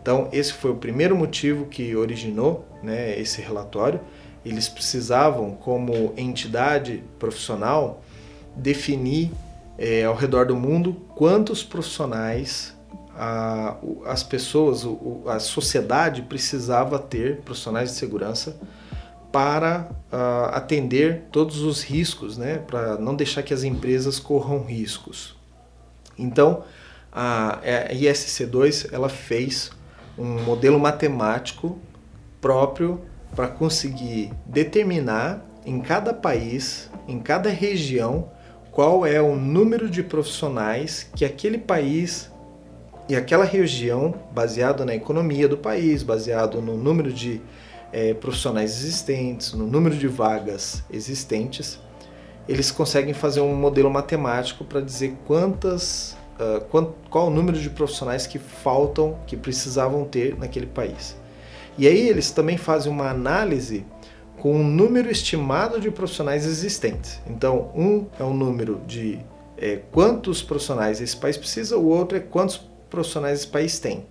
Então 0.01 0.29
esse 0.31 0.53
foi 0.53 0.71
o 0.71 0.75
primeiro 0.75 1.13
motivo 1.13 1.65
que 1.65 1.93
originou 1.93 2.65
né, 2.81 3.19
esse 3.19 3.41
relatório. 3.41 3.99
Eles 4.45 4.69
precisavam, 4.69 5.51
como 5.55 6.13
entidade 6.15 7.03
profissional, 7.17 8.03
definir 8.55 9.31
é, 9.77 10.05
ao 10.05 10.15
redor 10.15 10.45
do 10.45 10.55
mundo 10.55 10.93
quantos 11.15 11.63
profissionais 11.63 12.75
a, 13.17 13.77
as 14.05 14.23
pessoas, 14.23 14.85
a 15.27 15.39
sociedade 15.39 16.21
precisava 16.21 16.99
ter 16.99 17.37
profissionais 17.41 17.91
de 17.91 17.95
segurança 17.95 18.57
para 19.31 19.89
uh, 20.13 20.55
atender 20.55 21.23
todos 21.31 21.61
os 21.61 21.83
riscos, 21.83 22.37
né, 22.37 22.57
para 22.57 22.97
não 22.97 23.15
deixar 23.15 23.43
que 23.43 23.53
as 23.53 23.63
empresas 23.63 24.17
corram 24.19 24.63
riscos. 24.63 25.35
Então, 26.17 26.63
a, 27.11 27.59
a 27.59 27.93
ISC2 27.93 28.93
ela 28.93 29.09
fez 29.09 29.71
um 30.17 30.41
modelo 30.43 30.79
matemático 30.79 31.77
próprio 32.39 33.01
para 33.33 33.47
conseguir 33.47 34.31
determinar 34.45 35.45
em 35.65 35.79
cada 35.79 36.13
país, 36.13 36.89
em 37.07 37.19
cada 37.19 37.49
região, 37.49 38.29
qual 38.71 39.05
é 39.05 39.21
o 39.21 39.35
número 39.35 39.89
de 39.89 40.03
profissionais 40.03 41.09
que 41.15 41.23
aquele 41.23 41.57
país 41.57 42.29
e 43.07 43.15
aquela 43.15 43.45
região, 43.45 44.15
baseado 44.31 44.83
na 44.83 44.93
economia 44.93 45.47
do 45.47 45.57
país, 45.57 46.03
baseado 46.03 46.61
no 46.61 46.75
número 46.75 47.13
de 47.13 47.41
é, 47.93 48.13
profissionais 48.13 48.71
existentes, 48.71 49.53
no 49.53 49.65
número 49.65 49.95
de 49.95 50.07
vagas 50.07 50.83
existentes, 50.91 51.79
eles 52.47 52.71
conseguem 52.71 53.13
fazer 53.13 53.41
um 53.41 53.55
modelo 53.55 53.89
matemático 53.89 54.63
para 54.63 54.81
dizer 54.81 55.15
quantas, 55.25 56.15
uh, 56.39 56.61
qual, 56.65 56.95
qual 57.09 57.27
o 57.27 57.29
número 57.29 57.57
de 57.57 57.69
profissionais 57.69 58.27
que 58.27 58.37
faltam, 58.37 59.17
que 59.25 59.35
precisavam 59.35 60.03
ter 60.05 60.37
naquele 60.37 60.67
país. 60.67 61.15
E 61.77 61.87
aí 61.87 62.07
eles 62.07 62.31
também 62.31 62.57
fazem 62.57 62.91
uma 62.91 63.09
análise 63.09 63.85
com 64.37 64.55
um 64.55 64.63
número 64.63 65.09
estimado 65.09 65.79
de 65.79 65.89
profissionais 65.89 66.45
existentes. 66.45 67.19
Então, 67.27 67.71
um 67.75 68.05
é 68.19 68.23
o 68.23 68.33
número 68.33 68.81
de 68.87 69.19
é, 69.57 69.79
quantos 69.91 70.41
profissionais 70.41 71.01
esse 71.01 71.15
país 71.15 71.37
precisa, 71.37 71.77
o 71.77 71.87
outro 71.87 72.17
é 72.17 72.21
quantos 72.21 72.61
profissionais 72.89 73.39
esse 73.39 73.47
país 73.47 73.79
tem. 73.79 74.05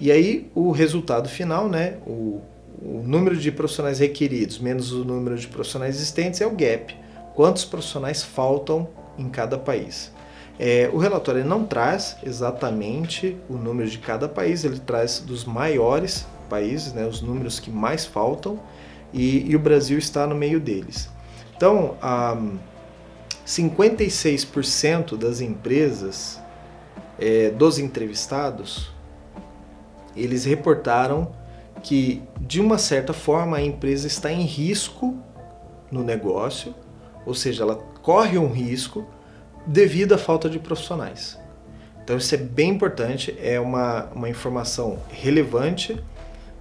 E 0.00 0.10
aí 0.12 0.50
o 0.54 0.70
resultado 0.70 1.28
final, 1.28 1.68
né, 1.68 1.98
o, 2.06 2.40
o 2.80 3.02
número 3.04 3.36
de 3.36 3.50
profissionais 3.50 3.98
requeridos 3.98 4.58
menos 4.58 4.92
o 4.92 5.04
número 5.04 5.36
de 5.36 5.46
profissionais 5.48 5.96
existentes 5.96 6.40
é 6.40 6.46
o 6.46 6.50
gap. 6.50 6.94
Quantos 7.34 7.64
profissionais 7.64 8.22
faltam 8.22 8.88
em 9.16 9.28
cada 9.28 9.58
país? 9.58 10.12
É, 10.58 10.90
o 10.92 10.98
relatório 10.98 11.44
não 11.44 11.64
traz 11.64 12.16
exatamente 12.24 13.36
o 13.48 13.54
número 13.54 13.88
de 13.88 13.98
cada 13.98 14.28
país, 14.28 14.64
ele 14.64 14.80
traz 14.80 15.20
dos 15.20 15.44
maiores 15.44 16.26
países, 16.48 16.92
né, 16.92 17.06
os 17.06 17.20
números 17.20 17.60
que 17.60 17.70
mais 17.70 18.04
faltam, 18.04 18.58
e, 19.12 19.50
e 19.50 19.56
o 19.56 19.58
Brasil 19.58 19.98
está 19.98 20.26
no 20.26 20.34
meio 20.34 20.60
deles. 20.60 21.08
Então, 21.56 21.96
um, 22.02 22.58
56% 23.46 25.16
das 25.16 25.40
empresas 25.40 26.40
é, 27.18 27.50
dos 27.50 27.78
entrevistados 27.78 28.92
eles 30.18 30.44
reportaram 30.44 31.30
que 31.82 32.22
de 32.40 32.60
uma 32.60 32.76
certa 32.76 33.12
forma 33.12 33.56
a 33.56 33.62
empresa 33.62 34.06
está 34.06 34.32
em 34.32 34.42
risco 34.42 35.16
no 35.90 36.02
negócio, 36.02 36.74
ou 37.24 37.34
seja, 37.34 37.62
ela 37.62 37.76
corre 38.02 38.36
um 38.36 38.50
risco 38.50 39.06
devido 39.66 40.12
à 40.14 40.18
falta 40.18 40.50
de 40.50 40.58
profissionais. 40.58 41.38
Então 42.02 42.16
isso 42.16 42.34
é 42.34 42.38
bem 42.38 42.70
importante, 42.70 43.36
é 43.40 43.60
uma, 43.60 44.06
uma 44.14 44.28
informação 44.28 44.98
relevante 45.10 46.02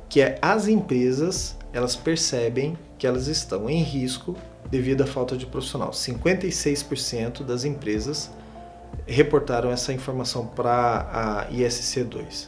que 0.09 0.21
é 0.21 0.37
as 0.41 0.67
empresas 0.67 1.57
elas 1.73 1.95
percebem 1.95 2.77
que 2.97 3.05
elas 3.05 3.27
estão 3.27 3.69
em 3.69 3.83
risco 3.83 4.35
devido 4.69 5.01
à 5.01 5.05
falta 5.05 5.37
de 5.37 5.45
profissional. 5.45 5.91
56% 5.91 7.43
das 7.43 7.65
empresas 7.65 8.31
reportaram 9.05 9.71
essa 9.71 9.93
informação 9.93 10.47
para 10.47 11.47
a 11.49 11.51
ISC2. 11.51 12.47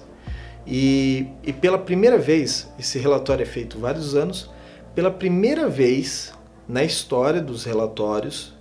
E, 0.65 1.27
e, 1.43 1.53
pela 1.53 1.77
primeira 1.77 2.17
vez, 2.17 2.67
esse 2.77 2.99
relatório 2.99 3.43
é 3.43 3.45
feito 3.45 3.79
vários 3.79 4.15
anos, 4.15 4.49
pela 4.93 5.09
primeira 5.09 5.67
vez 5.67 6.33
na 6.67 6.83
história 6.83 7.41
dos 7.41 7.63
relatórios, 7.63 8.53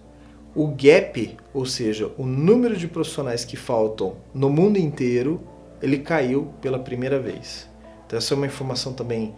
o 0.55 0.69
gap, 0.69 1.37
ou 1.53 1.67
seja, 1.67 2.11
o 2.17 2.25
número 2.25 2.77
de 2.77 2.89
profissionais 2.89 3.45
que 3.45 3.57
faltam 3.57 4.17
no 4.33 4.49
mundo 4.49 4.79
inteiro, 4.79 5.41
ele 5.83 5.99
caiu 5.99 6.53
pela 6.61 6.79
primeira 6.79 7.19
vez. 7.19 7.68
Então 8.09 8.17
essa 8.17 8.33
é 8.33 8.37
uma 8.37 8.47
informação 8.47 8.95
também 8.95 9.35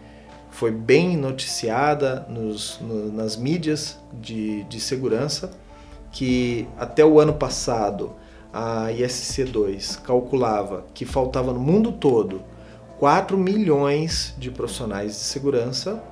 foi 0.49 0.71
bem 0.71 1.17
noticiada 1.17 2.25
nos, 2.29 2.79
no, 2.79 3.11
nas 3.11 3.35
mídias 3.35 3.99
de, 4.13 4.63
de 4.63 4.79
segurança, 4.79 5.51
que 6.11 6.67
até 6.77 7.05
o 7.05 7.19
ano 7.19 7.33
passado 7.33 8.13
a 8.53 8.87
ISC2 8.89 10.01
calculava 10.01 10.85
que 10.93 11.05
faltava 11.05 11.53
no 11.53 11.59
mundo 11.59 11.91
todo 11.91 12.41
4 12.99 13.37
milhões 13.37 14.35
de 14.37 14.51
profissionais 14.51 15.13
de 15.13 15.19
segurança 15.19 16.03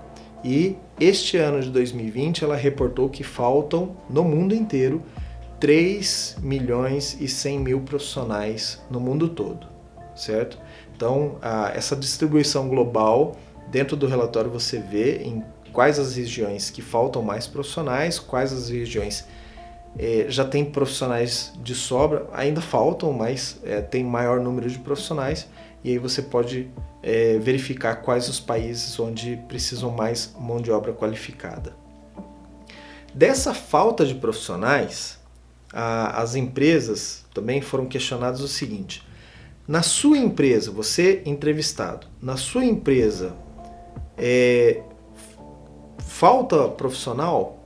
e 0.43 0.77
este 0.99 1.35
ano 1.35 1.61
de 1.61 1.69
2020 1.69 2.45
ela 2.45 2.55
reportou 2.55 3.09
que 3.09 3.23
faltam 3.23 3.97
no 4.09 4.23
mundo 4.23 4.55
inteiro 4.55 5.01
3 5.59 6.37
milhões 6.41 7.17
e 7.19 7.27
100 7.27 7.59
mil 7.59 7.81
profissionais 7.81 8.81
no 8.89 9.01
mundo 9.01 9.27
todo, 9.27 9.67
certo? 10.15 10.57
Então, 10.99 11.37
a, 11.41 11.71
essa 11.73 11.95
distribuição 11.95 12.67
global, 12.67 13.37
dentro 13.71 13.95
do 13.95 14.05
relatório 14.05 14.51
você 14.51 14.79
vê 14.79 15.23
em 15.23 15.41
quais 15.71 15.97
as 15.97 16.17
regiões 16.17 16.69
que 16.69 16.81
faltam 16.81 17.21
mais 17.21 17.47
profissionais, 17.47 18.19
quais 18.19 18.51
as 18.51 18.67
regiões 18.67 19.25
é, 19.97 20.25
já 20.27 20.43
tem 20.43 20.65
profissionais 20.65 21.53
de 21.63 21.73
sobra, 21.73 22.27
ainda 22.33 22.59
faltam, 22.59 23.13
mas 23.13 23.61
é, 23.63 23.79
tem 23.79 24.03
maior 24.03 24.41
número 24.41 24.69
de 24.69 24.77
profissionais 24.77 25.47
e 25.85 25.91
aí 25.91 25.97
você 25.97 26.21
pode 26.21 26.69
é, 27.01 27.37
verificar 27.39 28.01
quais 28.01 28.27
os 28.27 28.41
países 28.41 28.99
onde 28.99 29.37
precisam 29.47 29.91
mais 29.91 30.35
mão 30.37 30.59
de 30.59 30.69
obra 30.69 30.91
qualificada. 30.91 31.77
Dessa 33.13 33.53
falta 33.53 34.05
de 34.05 34.15
profissionais, 34.15 35.17
a, 35.71 36.21
as 36.21 36.35
empresas 36.35 37.23
também 37.33 37.61
foram 37.61 37.85
questionadas 37.85 38.41
o 38.41 38.49
seguinte: 38.49 39.07
na 39.69 39.83
sua 39.83 40.17
empresa, 40.17 40.71
você 40.71 41.21
entrevistado, 41.25 42.07
na 42.19 42.35
sua 42.35 42.65
empresa 42.65 43.35
é, 44.17 44.81
falta 45.99 46.67
profissional? 46.69 47.59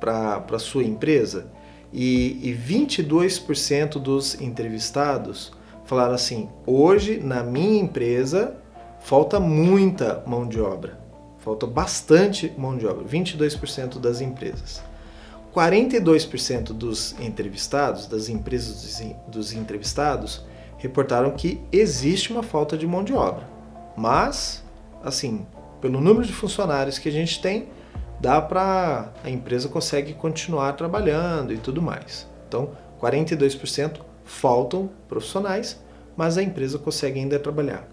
para 0.00 0.58
sua 0.58 0.84
empresa 0.84 1.50
e, 1.92 2.50
e 2.50 2.54
22% 2.54 3.98
dos 3.98 4.40
entrevistados 4.40 5.52
falaram 5.84 6.14
assim: 6.14 6.48
hoje 6.66 7.18
na 7.18 7.42
minha 7.42 7.80
empresa 7.80 8.56
falta 9.00 9.40
muita 9.40 10.22
mão 10.26 10.46
de 10.46 10.60
obra, 10.60 11.00
falta 11.38 11.66
bastante 11.66 12.52
mão 12.58 12.76
de 12.76 12.86
obra, 12.86 13.04
22% 13.04 13.98
das 13.98 14.20
empresas. 14.20 14.82
42% 15.54 16.74
dos 16.74 17.18
entrevistados, 17.18 18.06
das 18.06 18.28
empresas 18.28 19.00
dos 19.26 19.54
entrevistados, 19.54 20.44
reportaram 20.78 21.30
que 21.32 21.60
existe 21.72 22.32
uma 22.32 22.42
falta 22.42 22.76
de 22.76 22.86
mão 22.86 23.02
de 23.02 23.12
obra. 23.12 23.48
Mas, 23.96 24.62
assim, 25.02 25.46
pelo 25.80 26.00
número 26.00 26.26
de 26.26 26.32
funcionários 26.32 26.98
que 26.98 27.08
a 27.08 27.12
gente 27.12 27.40
tem, 27.40 27.68
dá 28.20 28.40
para 28.40 29.12
a 29.22 29.30
empresa 29.30 29.68
consegue 29.68 30.14
continuar 30.14 30.72
trabalhando 30.72 31.52
e 31.52 31.58
tudo 31.58 31.82
mais. 31.82 32.26
Então, 32.48 32.70
42% 33.00 34.00
faltam 34.24 34.90
profissionais, 35.08 35.80
mas 36.16 36.38
a 36.38 36.42
empresa 36.42 36.78
consegue 36.78 37.20
ainda 37.20 37.38
trabalhar. 37.38 37.88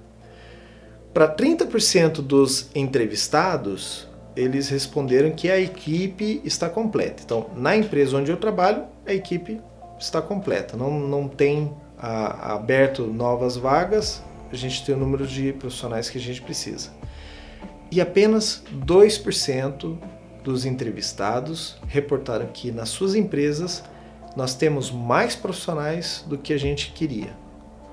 Para 1.13 1.33
30% 1.33 2.21
dos 2.21 2.69
entrevistados, 2.73 4.07
eles 4.35 4.69
responderam 4.69 5.31
que 5.31 5.49
a 5.49 5.59
equipe 5.59 6.41
está 6.43 6.69
completa. 6.69 7.21
Então, 7.23 7.51
na 7.55 7.77
empresa 7.77 8.17
onde 8.17 8.31
eu 8.31 8.37
trabalho, 8.37 8.85
a 9.05 9.13
equipe 9.13 9.61
está 9.99 10.21
completa. 10.21 10.75
Não, 10.75 10.99
não 10.99 11.27
tem 11.27 11.71
a, 12.03 12.53
aberto 12.53 13.07
novas 13.07 13.57
vagas, 13.57 14.21
a 14.51 14.55
gente 14.55 14.85
tem 14.85 14.93
o 14.93 14.97
número 14.97 15.25
de 15.25 15.53
profissionais 15.53 16.09
que 16.09 16.19
a 16.19 16.21
gente 16.21 16.41
precisa 16.41 16.91
e 17.93 18.01
apenas 18.01 18.63
2% 18.87 19.99
dos 20.43 20.65
entrevistados 20.65 21.77
reportaram 21.87 22.47
que 22.47 22.71
nas 22.71 22.89
suas 22.89 23.13
empresas 23.13 23.83
nós 24.35 24.55
temos 24.55 24.89
mais 24.89 25.35
profissionais 25.35 26.25
do 26.25 26.35
que 26.35 26.53
a 26.53 26.57
gente 26.57 26.91
queria, 26.91 27.37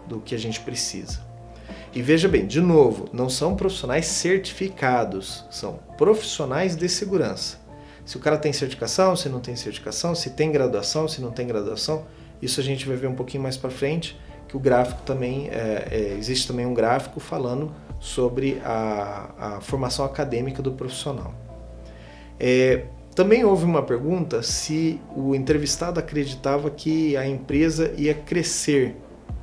do 0.06 0.18
que 0.18 0.34
a 0.34 0.38
gente 0.38 0.58
precisa. 0.60 1.20
E 1.94 2.00
veja 2.00 2.28
bem, 2.28 2.46
de 2.46 2.62
novo, 2.62 3.10
não 3.12 3.28
são 3.28 3.54
profissionais 3.54 4.06
certificados, 4.06 5.44
são 5.50 5.80
profissionais 5.98 6.74
de 6.74 6.88
segurança. 6.88 7.58
Se 8.06 8.16
o 8.16 8.20
cara 8.20 8.38
tem 8.38 8.54
certificação, 8.54 9.14
se 9.14 9.28
não 9.28 9.40
tem 9.40 9.54
certificação, 9.54 10.14
se 10.14 10.30
tem 10.30 10.50
graduação, 10.50 11.06
se 11.06 11.20
não 11.20 11.30
tem 11.30 11.46
graduação, 11.46 12.06
isso 12.40 12.60
a 12.60 12.62
gente 12.62 12.86
vai 12.86 12.96
ver 12.96 13.06
um 13.06 13.14
pouquinho 13.14 13.42
mais 13.42 13.56
para 13.56 13.70
frente, 13.70 14.18
que 14.48 14.56
o 14.56 14.60
gráfico 14.60 15.02
também, 15.02 15.48
é, 15.48 15.88
é, 15.90 16.16
existe 16.18 16.48
também 16.48 16.66
um 16.66 16.74
gráfico 16.74 17.20
falando 17.20 17.72
sobre 18.00 18.60
a, 18.64 19.56
a 19.56 19.60
formação 19.60 20.04
acadêmica 20.04 20.62
do 20.62 20.72
profissional. 20.72 21.34
É, 22.38 22.84
também 23.14 23.44
houve 23.44 23.64
uma 23.64 23.82
pergunta 23.82 24.42
se 24.42 25.00
o 25.14 25.34
entrevistado 25.34 26.00
acreditava 26.00 26.70
que 26.70 27.16
a 27.16 27.26
empresa 27.26 27.92
ia 27.96 28.14
crescer 28.14 28.96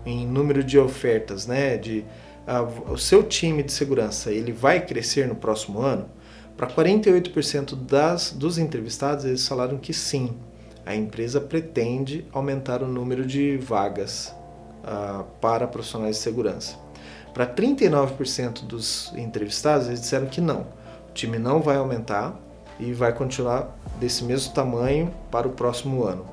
em 0.05 0.25
número 0.25 0.63
de 0.63 0.79
ofertas, 0.79 1.45
né? 1.45 1.77
De 1.77 2.03
a, 2.45 2.61
o 2.61 2.97
seu 2.97 3.21
time 3.23 3.61
de 3.61 3.71
segurança 3.71 4.31
ele 4.31 4.51
vai 4.51 4.85
crescer 4.85 5.27
no 5.27 5.35
próximo 5.35 5.79
ano? 5.79 6.09
Para 6.55 6.67
48% 6.67 7.75
das, 7.75 8.31
dos 8.31 8.57
entrevistados 8.57 9.25
eles 9.25 9.47
falaram 9.47 9.77
que 9.77 9.93
sim, 9.93 10.35
a 10.87 10.95
empresa 10.95 11.41
pretende 11.41 12.25
aumentar 12.31 12.81
o 12.81 12.87
número 12.87 13.25
de 13.25 13.57
vagas 13.57 14.33
uh, 14.85 15.25
para 15.41 15.67
profissionais 15.67 16.15
de 16.15 16.21
segurança. 16.21 16.77
Para 17.33 17.45
39% 17.45 18.65
dos 18.65 19.13
entrevistados, 19.17 19.87
eles 19.87 19.99
disseram 19.99 20.27
que 20.27 20.39
não. 20.39 20.61
O 21.09 21.13
time 21.13 21.37
não 21.37 21.61
vai 21.61 21.75
aumentar 21.75 22.39
e 22.79 22.93
vai 22.93 23.11
continuar 23.11 23.77
desse 23.99 24.23
mesmo 24.23 24.53
tamanho 24.53 25.13
para 25.29 25.45
o 25.45 25.51
próximo 25.51 26.05
ano. 26.05 26.25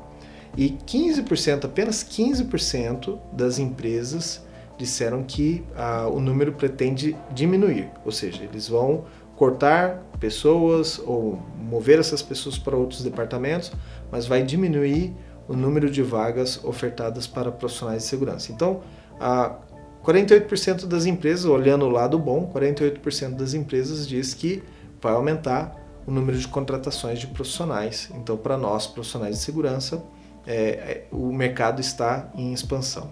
E 0.57 0.71
15%, 0.87 1.65
apenas 1.65 2.05
15% 2.05 3.19
das 3.33 3.59
empresas 3.59 4.41
disseram 4.79 5.25
que 5.25 5.65
ah, 5.77 6.09
o 6.09 6.21
número 6.21 6.53
pretende 6.53 7.17
diminuir, 7.33 7.91
ou 8.05 8.13
seja, 8.13 8.45
eles 8.45 8.69
vão 8.69 9.05
cortar 9.45 10.03
pessoas 10.19 10.99
ou 10.99 11.39
mover 11.59 11.99
essas 11.99 12.23
pessoas 12.23 12.57
para 12.57 12.75
outros 12.75 13.03
departamentos, 13.03 13.71
mas 14.11 14.27
vai 14.27 14.43
diminuir 14.43 15.15
o 15.47 15.53
número 15.53 15.91
de 15.91 16.01
vagas 16.03 16.65
ofertadas 16.65 17.27
para 17.27 17.53
profissionais 17.53 18.05
de 18.05 18.09
segurança. 18.09 18.51
Então, 18.51 18.81
a 19.21 19.57
48% 20.03 20.87
das 20.87 21.05
empresas, 21.05 21.45
olhando 21.45 21.85
o 21.85 21.91
lado 21.91 22.19
bom, 22.19 22.51
48% 22.55 23.37
das 23.37 23.53
empresas 23.53 24.09
diz 24.09 24.33
que 24.33 24.63
vai 24.99 25.13
aumentar 25.13 25.77
o 26.07 26.11
número 26.11 26.39
de 26.39 26.49
contratações 26.49 27.19
de 27.19 27.27
profissionais. 27.27 28.11
Então, 28.15 28.35
para 28.39 28.57
nós, 28.57 28.87
profissionais 28.87 29.37
de 29.37 29.43
segurança, 29.43 30.03
é, 30.47 30.55
é, 30.55 31.07
o 31.13 31.31
mercado 31.31 31.83
está 31.83 32.31
em 32.35 32.51
expansão. 32.55 33.11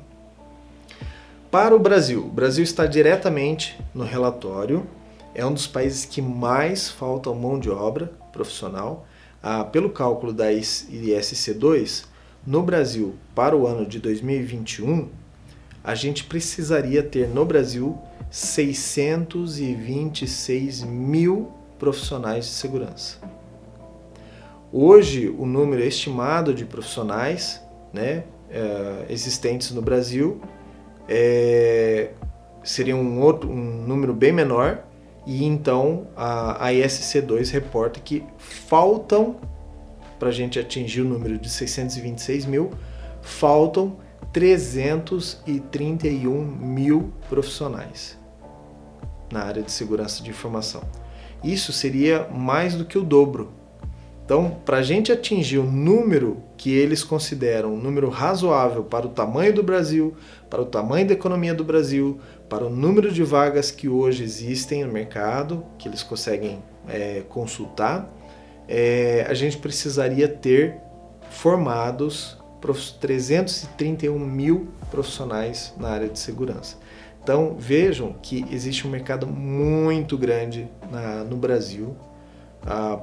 Para 1.50 1.76
o 1.76 1.78
Brasil, 1.78 2.20
o 2.20 2.30
Brasil 2.30 2.64
está 2.64 2.86
diretamente 2.86 3.78
no 3.94 4.04
relatório, 4.04 4.86
é 5.34 5.44
um 5.44 5.52
dos 5.52 5.66
países 5.66 6.04
que 6.04 6.22
mais 6.22 6.88
falta 6.90 7.32
mão 7.32 7.58
de 7.58 7.70
obra 7.70 8.12
profissional. 8.32 9.04
Ah, 9.42 9.64
pelo 9.64 9.90
cálculo 9.90 10.32
da 10.32 10.52
ISC2, 10.52 12.04
no 12.46 12.62
Brasil, 12.62 13.16
para 13.34 13.56
o 13.56 13.66
ano 13.66 13.84
de 13.86 13.98
2021, 13.98 15.08
a 15.82 15.94
gente 15.94 16.24
precisaria 16.24 17.02
ter 17.02 17.26
no 17.28 17.44
Brasil 17.44 17.98
626 18.30 20.84
mil 20.84 21.50
profissionais 21.78 22.46
de 22.46 22.52
segurança. 22.52 23.18
Hoje, 24.72 25.28
o 25.28 25.44
número 25.44 25.82
estimado 25.82 26.54
de 26.54 26.64
profissionais 26.64 27.60
né, 27.92 28.24
é, 28.48 29.06
existentes 29.10 29.72
no 29.72 29.82
Brasil 29.82 30.40
é, 31.08 32.10
seria 32.62 32.96
um, 32.96 33.20
outro, 33.20 33.50
um 33.50 33.84
número 33.86 34.14
bem 34.14 34.32
menor, 34.32 34.84
e 35.26 35.44
então 35.44 36.06
a, 36.16 36.66
a 36.66 36.70
ISC2 36.70 37.50
reporta 37.50 38.00
que 38.00 38.24
faltam, 38.38 39.36
para 40.18 40.28
a 40.28 40.32
gente 40.32 40.58
atingir 40.58 41.02
o 41.02 41.04
número 41.04 41.38
de 41.38 41.48
626 41.48 42.46
mil, 42.46 42.70
faltam 43.20 43.96
331 44.32 46.44
mil 46.44 47.12
profissionais 47.28 48.18
na 49.30 49.44
área 49.44 49.62
de 49.62 49.72
segurança 49.72 50.22
de 50.22 50.30
informação. 50.30 50.82
Isso 51.42 51.72
seria 51.72 52.28
mais 52.28 52.74
do 52.74 52.84
que 52.84 52.98
o 52.98 53.02
dobro. 53.02 53.52
Então, 54.24 54.58
para 54.64 54.78
a 54.78 54.82
gente 54.82 55.10
atingir 55.10 55.58
o 55.58 55.64
número 55.64 56.42
que 56.56 56.72
eles 56.72 57.02
consideram 57.02 57.74
um 57.74 57.76
número 57.76 58.08
razoável 58.08 58.84
para 58.84 59.06
o 59.06 59.10
tamanho 59.10 59.52
do 59.52 59.62
Brasil, 59.62 60.14
para 60.48 60.62
o 60.62 60.64
tamanho 60.64 61.06
da 61.06 61.12
economia 61.12 61.52
do 61.52 61.64
Brasil, 61.64 62.20
para 62.48 62.64
o 62.64 62.70
número 62.70 63.10
de 63.10 63.22
vagas 63.24 63.70
que 63.70 63.88
hoje 63.88 64.22
existem 64.22 64.84
no 64.84 64.92
mercado, 64.92 65.64
que 65.76 65.88
eles 65.88 66.02
conseguem 66.02 66.62
é, 66.88 67.22
consultar, 67.28 68.08
é, 68.68 69.26
a 69.28 69.34
gente 69.34 69.58
precisaria 69.58 70.28
ter 70.28 70.76
formados 71.30 72.38
331 73.00 74.16
mil 74.18 74.68
profissionais 74.88 75.74
na 75.76 75.88
área 75.88 76.08
de 76.08 76.18
segurança. 76.18 76.76
Então 77.22 77.56
vejam 77.58 78.14
que 78.22 78.44
existe 78.52 78.86
um 78.86 78.90
mercado 78.90 79.26
muito 79.26 80.16
grande 80.16 80.68
na, 80.90 81.24
no 81.24 81.36
Brasil 81.36 81.96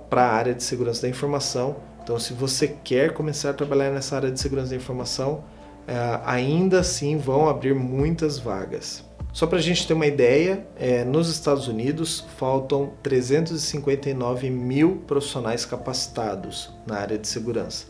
para 0.10 0.24
a 0.24 0.34
área 0.34 0.54
de 0.54 0.64
segurança 0.64 1.04
da 1.04 1.10
informação. 1.10 1.78
Então, 2.04 2.18
se 2.18 2.34
você 2.34 2.68
quer 2.68 3.14
começar 3.14 3.52
a 3.52 3.54
trabalhar 3.54 3.92
nessa 3.92 4.16
área 4.16 4.32
de 4.32 4.40
segurança 4.40 4.72
da 4.72 4.76
informação, 4.76 5.44
uh, 5.88 6.22
ainda 6.26 6.80
assim 6.80 7.18
vão 7.18 7.48
abrir 7.48 7.76
muitas 7.76 8.40
vagas. 8.40 9.04
Só 9.32 9.46
para 9.46 9.60
a 9.60 9.62
gente 9.62 9.86
ter 9.86 9.94
uma 9.94 10.08
ideia, 10.08 10.66
é, 10.76 11.04
nos 11.04 11.30
Estados 11.30 11.68
Unidos 11.68 12.26
faltam 12.38 12.94
359 13.04 14.50
mil 14.50 15.04
profissionais 15.06 15.66
capacitados 15.66 16.72
na 16.88 16.98
área 16.98 17.18
de 17.18 17.28
segurança, 17.28 17.86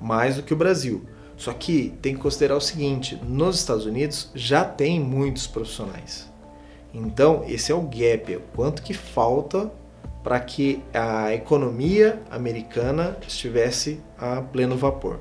mais 0.00 0.36
do 0.36 0.42
que 0.42 0.54
o 0.54 0.56
Brasil. 0.56 1.04
Só 1.36 1.52
que 1.52 1.92
tem 2.00 2.14
que 2.14 2.20
considerar 2.20 2.56
o 2.56 2.60
seguinte: 2.60 3.20
nos 3.26 3.56
Estados 3.56 3.86
Unidos 3.86 4.30
já 4.36 4.64
tem 4.64 5.00
muitos 5.00 5.48
profissionais. 5.48 6.32
Então, 6.92 7.44
esse 7.48 7.72
é 7.72 7.74
o 7.74 7.82
gap, 7.82 8.32
é 8.32 8.36
o 8.36 8.42
quanto 8.54 8.80
que 8.80 8.94
falta 8.94 9.68
para 10.24 10.40
que 10.40 10.82
a 10.94 11.34
economia 11.34 12.18
americana 12.30 13.16
estivesse 13.28 14.00
a 14.18 14.40
pleno 14.40 14.74
vapor. 14.74 15.20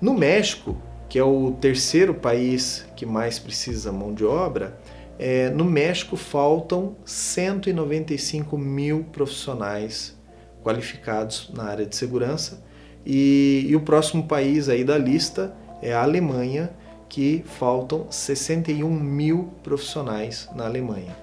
No 0.00 0.12
México, 0.12 0.76
que 1.08 1.18
é 1.18 1.24
o 1.24 1.52
terceiro 1.52 2.12
país 2.12 2.86
que 2.94 3.06
mais 3.06 3.38
precisa 3.38 3.90
mão 3.90 4.12
de 4.12 4.26
obra, 4.26 4.78
é, 5.18 5.48
no 5.48 5.64
México 5.64 6.14
faltam 6.14 6.94
195 7.06 8.56
mil 8.58 9.04
profissionais 9.04 10.14
qualificados 10.62 11.50
na 11.54 11.64
área 11.64 11.86
de 11.86 11.96
segurança 11.96 12.62
e, 13.04 13.64
e 13.66 13.74
o 13.74 13.80
próximo 13.80 14.28
país 14.28 14.68
aí 14.68 14.84
da 14.84 14.98
lista 14.98 15.56
é 15.80 15.94
a 15.94 16.02
Alemanha, 16.02 16.70
que 17.08 17.42
faltam 17.46 18.06
61 18.10 18.90
mil 18.90 19.54
profissionais 19.62 20.48
na 20.54 20.66
Alemanha. 20.66 21.16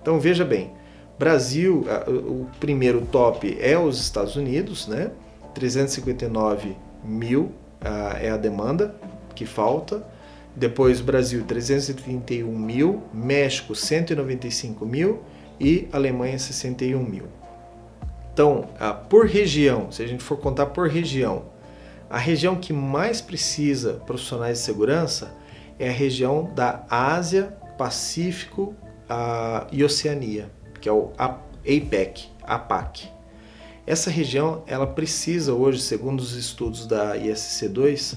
Então 0.00 0.20
veja 0.20 0.44
bem, 0.44 0.70
Brasil, 1.22 1.84
o 2.08 2.48
primeiro 2.58 3.02
top 3.02 3.56
é 3.60 3.78
os 3.78 4.00
Estados 4.00 4.34
Unidos, 4.34 4.88
né? 4.88 5.12
359 5.54 6.76
mil 7.04 7.52
é 8.20 8.28
a 8.28 8.36
demanda 8.36 8.96
que 9.32 9.46
falta. 9.46 10.04
Depois 10.56 11.00
Brasil 11.00 11.44
331 11.44 12.58
mil, 12.58 13.04
México 13.14 13.72
195 13.72 14.84
mil 14.84 15.22
e 15.60 15.86
Alemanha 15.92 16.36
61 16.36 17.00
mil. 17.04 17.26
Então, 18.34 18.70
por 19.08 19.26
região, 19.26 19.92
se 19.92 20.02
a 20.02 20.08
gente 20.08 20.24
for 20.24 20.38
contar 20.38 20.66
por 20.66 20.88
região, 20.88 21.44
a 22.10 22.18
região 22.18 22.56
que 22.56 22.72
mais 22.72 23.20
precisa 23.20 23.92
profissionais 24.04 24.58
de 24.58 24.64
segurança 24.64 25.32
é 25.78 25.88
a 25.88 25.92
região 25.92 26.50
da 26.52 26.84
Ásia, 26.90 27.56
Pacífico 27.78 28.74
e 29.70 29.84
Oceania, 29.84 30.50
que 30.82 30.88
é 30.88 30.92
o 30.92 31.12
APEC, 31.16 32.28
APAC. 32.42 33.08
Essa 33.86 34.10
região 34.10 34.62
ela 34.66 34.86
precisa 34.86 35.54
hoje, 35.54 35.80
segundo 35.80 36.20
os 36.20 36.34
estudos 36.34 36.86
da 36.86 37.16
ISC2, 37.16 38.16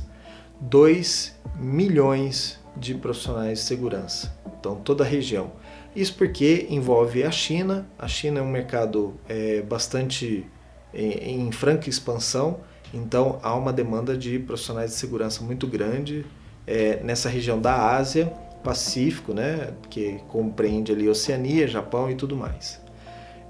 2 0.59 1.36
milhões 1.57 2.59
de 2.76 2.95
profissionais 2.95 3.59
de 3.59 3.66
segurança. 3.66 4.36
Então, 4.59 4.76
toda 4.76 5.03
a 5.03 5.07
região. 5.07 5.51
Isso 5.95 6.16
porque 6.16 6.68
envolve 6.70 7.24
a 7.24 7.32
China. 7.32 7.88
A 7.97 8.07
China 8.07 8.39
é 8.39 8.43
um 8.43 8.49
mercado 8.49 9.13
é, 9.30 9.61
bastante 9.61 10.45
em, 10.93 11.47
em 11.47 11.51
franca 11.51 11.89
expansão, 11.89 12.59
então 12.93 13.39
há 13.43 13.53
uma 13.53 13.72
demanda 13.72 14.18
de 14.18 14.39
profissionais 14.39 14.91
de 14.91 14.97
segurança 14.97 15.43
muito 15.43 15.68
grande 15.68 16.26
é, 16.66 17.01
nessa 17.03 17.30
região 17.30 17.59
da 17.59 17.95
Ásia, 17.95 18.32
Pacífico, 18.66 19.32
né, 19.32 19.74
que 19.91 20.20
compreende 20.28 20.91
ali 20.91 21.07
Oceania, 21.07 21.68
Japão 21.68 22.09
e 22.09 22.16
tudo 22.16 22.36
mais. 22.36 22.82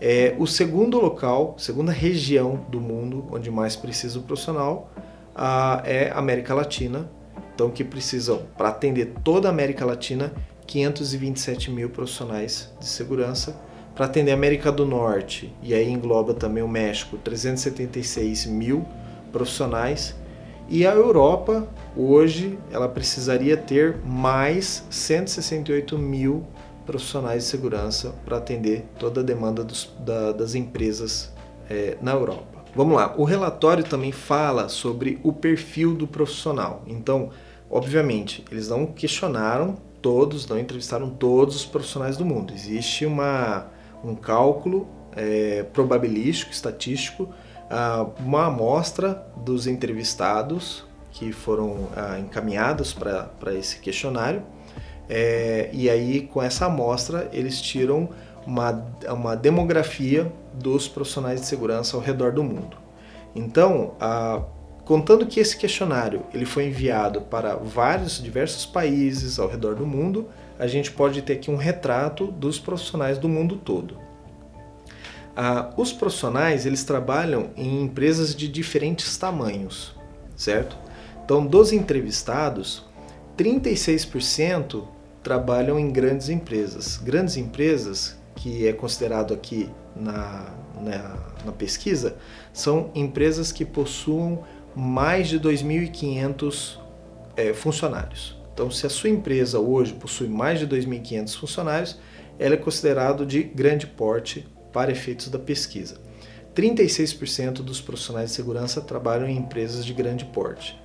É, 0.02 0.36
o 0.38 0.46
segundo 0.46 1.00
local, 1.00 1.56
segunda 1.58 1.92
região 1.92 2.66
do 2.70 2.82
mundo 2.82 3.26
onde 3.32 3.50
mais 3.50 3.78
precisa 3.78 4.20
o 4.20 4.24
profissional 4.24 4.92
a, 5.34 5.82
é 5.86 6.12
América 6.12 6.54
Latina. 6.54 7.10
Então, 7.54 7.70
que 7.70 7.86
precisam, 7.86 8.42
para 8.58 8.68
atender 8.68 9.14
toda 9.24 9.48
a 9.48 9.52
América 9.52 9.86
Latina, 9.86 10.34
527 10.68 11.72
mil 11.72 11.90
profissionais 11.90 12.74
de 12.78 12.86
segurança. 12.86 13.56
Para 13.96 14.08
atender 14.08 14.32
a 14.32 14.34
América 14.34 14.74
do 14.74 14.86
Norte, 14.86 15.56
e 15.64 15.74
aí 15.74 15.90
engloba 15.90 16.34
também 16.34 16.62
o 16.62 16.68
México, 16.68 17.18
376 17.18 18.46
mil 18.46 18.86
profissionais. 19.32 20.14
E 20.68 20.86
a 20.86 20.94
Europa, 20.94 21.68
hoje, 21.96 22.58
ela 22.72 22.90
precisaria 22.90 23.56
ter 23.56 23.98
mais 24.04 24.84
168 24.90 25.98
mil 25.98 26.44
profissionais 26.86 27.44
de 27.44 27.50
segurança 27.50 28.16
para 28.26 28.38
atender 28.38 28.86
toda 28.98 29.22
a 29.22 29.24
demanda 29.24 29.64
dos, 29.64 29.92
da, 30.00 30.32
das 30.32 30.56
empresas 30.56 31.32
é, 31.70 31.98
na 32.02 32.14
Europa. 32.14 32.64
Vamos 32.76 32.96
lá, 32.96 33.14
o 33.18 33.24
relatório 33.24 33.84
também 33.84 34.12
fala 34.12 34.68
sobre 34.68 35.20
o 35.24 35.32
perfil 35.32 35.96
do 35.96 36.08
profissional. 36.08 36.84
Então, 36.88 37.30
obviamente, 37.70 38.44
eles 38.52 38.68
não 38.68 38.86
questionaram 38.88 39.76
todos, 40.02 40.48
não 40.48 40.60
entrevistaram 40.60 41.10
todos 41.10 41.56
os 41.56 41.66
profissionais 41.66 42.18
do 42.18 42.26
mundo. 42.26 42.54
Existe 42.54 43.06
uma, 43.06 43.68
um 44.04 44.14
cálculo 44.14 44.88
é, 45.16 45.64
probabilístico, 45.74 46.52
estatístico, 46.52 47.30
uma 48.20 48.46
amostra 48.46 49.26
dos 49.38 49.68
entrevistados 49.68 50.86
que 51.12 51.32
foram 51.32 51.88
ah, 51.96 52.20
encaminhados 52.20 52.94
para 52.94 53.54
esse 53.54 53.80
questionário. 53.80 54.44
É, 55.08 55.70
e 55.72 55.90
aí, 55.90 56.22
com 56.22 56.42
essa 56.42 56.66
amostra, 56.66 57.30
eles 57.32 57.62
tiram 57.62 58.10
uma, 58.46 58.86
uma 59.10 59.36
demografia 59.36 60.32
dos 60.54 60.88
profissionais 60.88 61.42
de 61.42 61.48
segurança 61.48 61.96
ao 61.96 62.04
redor 62.04 62.32
do 62.32 62.44
mundo. 62.44 62.78
Então, 63.36 63.94
a, 64.00 64.42
contando 64.84 65.26
que 65.26 65.40
esse 65.40 65.58
questionário 65.58 66.24
ele 66.34 66.46
foi 66.46 66.68
enviado 66.68 67.22
para 67.22 67.56
vários 67.56 68.22
diversos 68.22 68.66
países 68.66 69.40
ao 69.40 69.48
redor 69.48 69.76
do 69.76 69.86
mundo, 69.86 70.28
a 70.58 70.68
gente 70.68 70.92
pode 70.92 71.22
ter 71.22 71.34
aqui 71.34 71.52
um 71.52 71.58
retrato 71.58 72.28
dos 72.28 72.60
profissionais 72.60 73.18
do 73.18 73.28
mundo 73.28 73.58
todo. 73.58 73.98
Ah, 75.36 75.74
os 75.76 75.92
profissionais 75.92 76.66
eles 76.66 76.84
trabalham 76.84 77.50
em 77.58 77.82
empresas 77.82 78.34
de 78.34 78.48
diferentes 78.48 79.18
tamanhos, 79.18 79.94
certo? 80.36 80.78
Então, 81.24 81.46
dos 81.46 81.74
entrevistados, 81.74 82.86
36% 83.38 84.88
trabalham 85.22 85.80
em 85.80 85.92
grandes 85.92 86.30
empresas. 86.30 86.98
Grandes 86.98 87.36
empresas 87.36 88.16
que 88.36 88.68
é 88.68 88.74
considerado 88.74 89.34
aqui 89.34 89.70
na, 89.96 90.54
na, 90.80 91.18
na 91.46 91.52
pesquisa 91.52 92.16
são 92.54 92.92
empresas 92.94 93.52
que 93.52 93.66
possuam 93.66 94.44
mais 94.76 95.28
de 95.28 95.40
2.500 95.40 96.78
é, 97.36 97.54
funcionários. 97.54 98.38
Então, 98.54 98.70
se 98.72 98.86
a 98.86 98.90
sua 98.90 99.10
empresa 99.10 99.60
hoje 99.60 99.94
possui 99.94 100.28
mais 100.28 100.60
de 100.60 100.68
2.500 100.68 101.38
funcionários, 101.38 102.00
ela 102.38 102.54
é 102.54 102.58
considerado 102.58 103.26
de 103.26 103.44
grande 103.44 103.88
porte 103.88 104.48
para 104.76 104.92
efeitos 104.92 105.30
da 105.30 105.40
pesquisa. 105.40 105.96
36% 106.54 107.54
dos 107.62 107.80
profissionais 107.80 108.32
de 108.32 108.36
segurança 108.36 108.82
trabalham 108.82 109.30
em 109.30 109.38
empresas 109.38 109.86
de 109.86 109.94
grande 109.94 110.26
porte. 110.26 110.78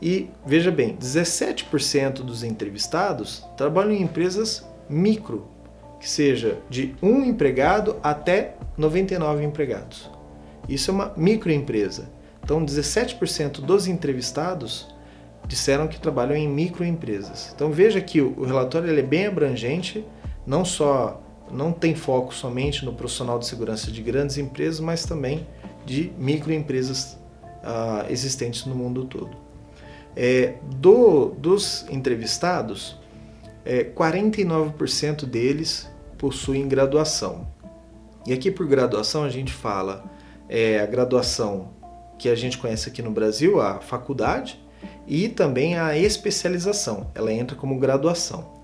E 0.00 0.30
veja 0.46 0.70
bem, 0.70 0.96
17% 0.96 2.22
dos 2.22 2.44
entrevistados 2.44 3.44
trabalham 3.56 3.90
em 3.90 4.02
empresas 4.02 4.64
micro, 4.88 5.48
que 5.98 6.08
seja 6.08 6.58
de 6.70 6.94
um 7.02 7.24
empregado 7.24 7.96
até 8.00 8.54
99 8.78 9.44
empregados. 9.44 10.08
Isso 10.68 10.92
é 10.92 10.94
uma 10.94 11.12
microempresa. 11.16 12.08
Então, 12.44 12.64
17% 12.64 13.60
dos 13.60 13.88
entrevistados 13.88 14.88
disseram 15.48 15.88
que 15.88 16.00
trabalham 16.00 16.36
em 16.36 16.48
microempresas. 16.48 17.52
Então, 17.54 17.72
veja 17.72 18.00
que 18.00 18.20
o 18.20 18.44
relatório 18.44 18.96
é 18.96 19.02
bem 19.02 19.26
abrangente, 19.26 20.04
não 20.46 20.64
só 20.64 21.21
não 21.52 21.72
tem 21.72 21.94
foco 21.94 22.34
somente 22.34 22.84
no 22.84 22.92
profissional 22.92 23.38
de 23.38 23.46
segurança 23.46 23.90
de 23.90 24.02
grandes 24.02 24.38
empresas, 24.38 24.80
mas 24.80 25.04
também 25.04 25.46
de 25.84 26.12
microempresas 26.16 27.18
uh, 27.62 28.10
existentes 28.10 28.64
no 28.66 28.74
mundo 28.74 29.04
todo. 29.04 29.36
É, 30.16 30.54
do, 30.76 31.30
dos 31.30 31.86
entrevistados, 31.90 32.98
é, 33.64 33.84
49% 33.84 35.24
deles 35.24 35.90
possuem 36.18 36.68
graduação. 36.68 37.46
E 38.26 38.32
aqui 38.32 38.50
por 38.50 38.66
graduação 38.66 39.24
a 39.24 39.28
gente 39.28 39.52
fala 39.52 40.04
é, 40.48 40.80
a 40.80 40.86
graduação 40.86 41.70
que 42.18 42.28
a 42.28 42.34
gente 42.34 42.58
conhece 42.58 42.88
aqui 42.88 43.02
no 43.02 43.10
Brasil, 43.10 43.60
a 43.60 43.80
faculdade, 43.80 44.62
e 45.06 45.28
também 45.28 45.78
a 45.78 45.96
especialização, 45.96 47.10
ela 47.14 47.32
entra 47.32 47.56
como 47.56 47.78
graduação. 47.78 48.61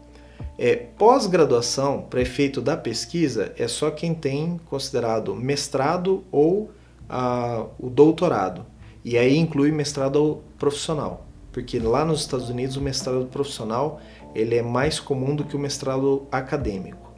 É, 0.58 0.74
Pós-graduação, 0.74 2.02
para 2.10 2.20
efeito 2.20 2.60
da 2.60 2.76
pesquisa, 2.76 3.52
é 3.56 3.68
só 3.68 3.92
quem 3.92 4.12
tem 4.12 4.58
considerado 4.68 5.32
mestrado 5.32 6.24
ou 6.32 6.72
a, 7.08 7.64
o 7.78 7.88
doutorado. 7.88 8.66
E 9.04 9.16
aí 9.16 9.36
inclui 9.36 9.70
mestrado 9.70 10.42
profissional, 10.58 11.24
porque 11.52 11.78
lá 11.78 12.04
nos 12.04 12.22
Estados 12.22 12.50
Unidos 12.50 12.76
o 12.76 12.80
mestrado 12.80 13.24
profissional 13.26 14.00
ele 14.34 14.56
é 14.56 14.62
mais 14.62 14.98
comum 14.98 15.36
do 15.36 15.44
que 15.44 15.54
o 15.54 15.60
mestrado 15.60 16.26
acadêmico. 16.30 17.08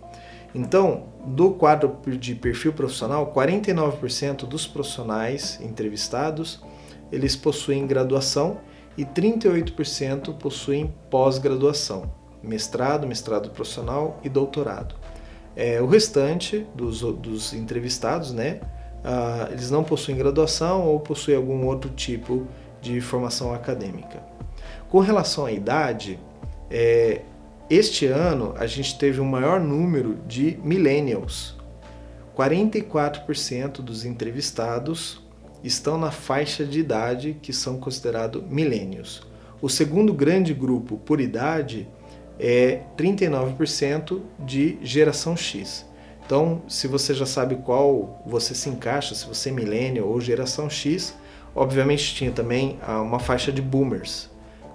Então, 0.55 1.05
do 1.25 1.53
quadro 1.53 1.97
de 2.19 2.35
perfil 2.35 2.75
profissional, 2.75 3.33
49% 3.33 4.47
dos 4.47 4.67
profissionais 4.67 5.59
entrevistados, 5.63 6.61
eles 7.11 7.37
possuem 7.37 7.87
graduação 7.87 8.59
e 8.99 9.05
38% 9.05 10.37
possuem 10.37 10.93
pós-graduação, 11.09 12.20
mestrado, 12.43 13.07
mestrado 13.07 13.51
profissional 13.51 14.21
e 14.25 14.29
doutorado. 14.29 14.95
É, 15.57 15.81
o 15.81 15.87
restante 15.87 16.67
dos, 16.75 17.01
dos 17.01 17.53
entrevistados, 17.53 18.33
né, 18.33 18.61
uh, 19.05 19.53
eles 19.53 19.71
não 19.71 19.83
possuem 19.83 20.17
graduação 20.17 20.87
ou 20.87 21.01
possuem 21.01 21.37
algum 21.37 21.67
outro 21.67 21.91
tipo 21.91 22.47
de 22.81 23.01
formação 23.01 23.53
acadêmica. 23.53 24.23
Com 24.89 25.01
relação 25.01 25.47
à 25.47 25.53
idade, 25.53 26.19
é, 26.71 27.23
este 27.69 28.07
ano 28.07 28.55
a 28.57 28.67
gente 28.67 28.99
teve 28.99 29.21
um 29.21 29.25
maior 29.25 29.61
número 29.61 30.17
de 30.27 30.59
millennials. 30.63 31.57
44% 32.37 33.83
dos 33.83 34.05
entrevistados 34.05 35.23
estão 35.63 35.99
na 35.99 36.11
faixa 36.11 36.65
de 36.65 36.81
idade 36.81 37.37
que 37.43 37.53
são 37.53 37.79
considerados 37.79 38.43
milênios. 38.49 39.23
O 39.61 39.69
segundo 39.69 40.15
grande 40.15 40.55
grupo 40.55 40.97
por 40.97 41.21
idade 41.21 41.87
é 42.41 42.81
39% 42.97 44.21
de 44.39 44.79
geração 44.83 45.37
X. 45.37 45.87
Então, 46.25 46.63
se 46.69 46.87
você 46.87 47.13
já 47.13 47.27
sabe 47.27 47.57
qual 47.57 48.23
você 48.25 48.55
se 48.55 48.69
encaixa, 48.69 49.15
se 49.15 49.27
você 49.27 49.51
é 49.51 49.53
milênio 49.53 50.07
ou 50.07 50.21
geração 50.21 50.71
X, 50.71 51.15
obviamente 51.55 52.15
tinha 52.15 52.31
também 52.31 52.79
ah, 52.87 53.01
uma 53.03 53.19
faixa 53.19 53.53
de 53.53 53.61
boomers, 53.61 54.31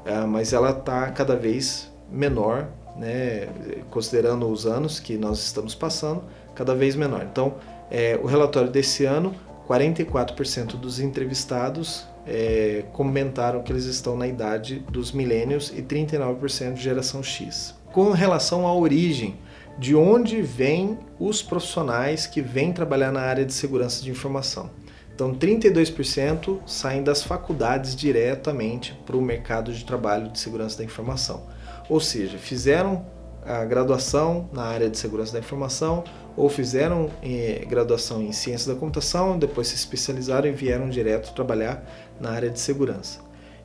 ah, 0.05 0.27
mas 0.27 0.53
ela 0.53 0.71
está 0.71 1.09
cada 1.11 1.35
vez 1.35 1.91
menor, 2.11 2.67
né, 2.95 3.47
considerando 3.89 4.47
os 4.47 4.65
anos 4.65 4.99
que 4.99 5.17
nós 5.17 5.39
estamos 5.39 5.73
passando, 5.73 6.23
cada 6.53 6.75
vez 6.75 6.95
menor. 6.95 7.25
Então, 7.29 7.55
é, 7.89 8.19
o 8.21 8.25
relatório 8.25 8.69
desse 8.69 9.05
ano 9.05 9.33
44% 9.67 10.77
dos 10.77 10.99
entrevistados 10.99 12.05
é, 12.25 12.83
comentaram 12.93 13.61
que 13.61 13.71
eles 13.71 13.85
estão 13.85 14.17
na 14.17 14.27
idade 14.27 14.79
dos 14.89 15.11
milênios 15.11 15.71
e 15.75 15.81
39% 15.81 16.73
de 16.73 16.81
geração 16.81 17.21
X. 17.21 17.75
Com 17.91 18.11
relação 18.11 18.67
à 18.67 18.73
origem, 18.75 19.37
de 19.77 19.95
onde 19.95 20.41
vêm 20.41 20.97
os 21.19 21.41
profissionais 21.41 22.25
que 22.25 22.41
vêm 22.41 22.71
trabalhar 22.71 23.11
na 23.11 23.21
área 23.21 23.45
de 23.45 23.53
segurança 23.53 24.03
de 24.03 24.09
informação? 24.09 24.69
Então, 25.13 25.33
32% 25.33 26.59
saem 26.65 27.01
das 27.01 27.23
faculdades 27.23 27.95
diretamente 27.95 28.99
para 29.05 29.15
o 29.15 29.21
mercado 29.21 29.71
de 29.71 29.85
trabalho 29.85 30.29
de 30.29 30.39
segurança 30.39 30.77
da 30.77 30.83
informação. 30.83 31.43
Ou 31.87 32.01
seja, 32.01 32.37
fizeram 32.37 33.05
a 33.45 33.63
graduação 33.63 34.49
na 34.51 34.63
área 34.63 34.89
de 34.89 34.97
segurança 34.97 35.31
da 35.33 35.39
informação 35.39 36.03
ou 36.35 36.49
fizeram 36.49 37.09
eh, 37.23 37.63
graduação 37.69 38.21
em 38.21 38.31
ciência 38.31 38.73
da 38.73 38.79
computação, 38.79 39.37
depois 39.37 39.67
se 39.67 39.75
especializaram 39.75 40.47
e 40.47 40.51
vieram 40.51 40.89
direto 40.89 41.33
trabalhar 41.33 41.85
na 42.19 42.31
área 42.31 42.49
de 42.49 42.59
segurança. 42.59 43.19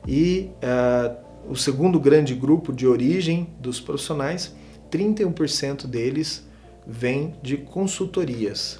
E 0.07 0.51
uh, 0.63 1.15
o 1.49 1.55
segundo 1.55 1.99
grande 1.99 2.33
grupo 2.33 2.73
de 2.73 2.87
origem 2.87 3.47
dos 3.59 3.79
profissionais, 3.79 4.55
31% 4.91 5.87
deles 5.87 6.45
vem 6.85 7.35
de 7.41 7.57
consultorias. 7.57 8.79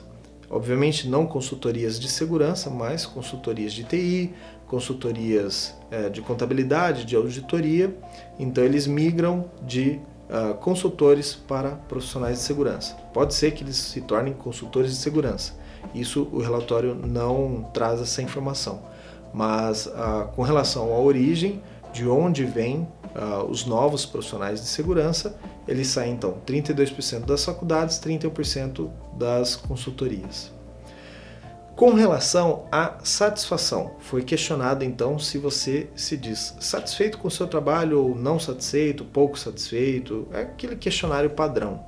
Obviamente 0.49 1.07
não 1.07 1.25
consultorias 1.25 1.99
de 1.99 2.09
segurança, 2.09 2.69
mas 2.69 3.05
consultorias 3.05 3.71
de 3.71 3.83
TI, 3.83 4.33
consultorias 4.67 5.75
uh, 5.91 6.09
de 6.09 6.21
contabilidade, 6.21 7.05
de 7.05 7.15
auditoria. 7.15 7.95
Então 8.39 8.63
eles 8.63 8.87
migram 8.87 9.49
de 9.65 9.99
uh, 10.29 10.55
consultores 10.55 11.35
para 11.35 11.71
profissionais 11.71 12.39
de 12.39 12.43
segurança. 12.43 12.95
Pode 13.13 13.33
ser 13.33 13.51
que 13.51 13.63
eles 13.63 13.77
se 13.77 14.01
tornem 14.01 14.33
consultores 14.33 14.91
de 14.91 14.97
segurança. 14.97 15.53
Isso 15.93 16.27
o 16.31 16.39
relatório 16.39 16.95
não 16.95 17.69
traz 17.73 17.99
essa 18.01 18.21
informação. 18.21 18.81
Mas 19.33 19.85
uh, 19.85 20.27
com 20.35 20.41
relação 20.41 20.93
à 20.93 20.99
origem, 20.99 21.61
de 21.93 22.07
onde 22.07 22.45
vêm 22.45 22.87
uh, 23.15 23.43
os 23.49 23.65
novos 23.65 24.05
profissionais 24.05 24.61
de 24.61 24.67
segurança, 24.67 25.37
eles 25.67 25.87
saem 25.87 26.13
então 26.13 26.37
32% 26.45 27.25
das 27.25 27.45
faculdades, 27.45 27.99
31% 27.99 28.89
das 29.17 29.55
consultorias. 29.55 30.51
Com 31.75 31.93
relação 31.93 32.65
à 32.71 32.97
satisfação, 33.03 33.95
foi 33.99 34.21
questionado 34.21 34.83
então 34.83 35.17
se 35.17 35.37
você 35.37 35.89
se 35.95 36.15
diz 36.15 36.55
satisfeito 36.59 37.17
com 37.17 37.27
o 37.27 37.31
seu 37.31 37.47
trabalho 37.47 38.03
ou 38.03 38.15
não 38.15 38.39
satisfeito, 38.39 39.03
pouco 39.05 39.39
satisfeito, 39.39 40.27
é 40.31 40.41
aquele 40.41 40.75
questionário 40.75 41.31
padrão. 41.31 41.83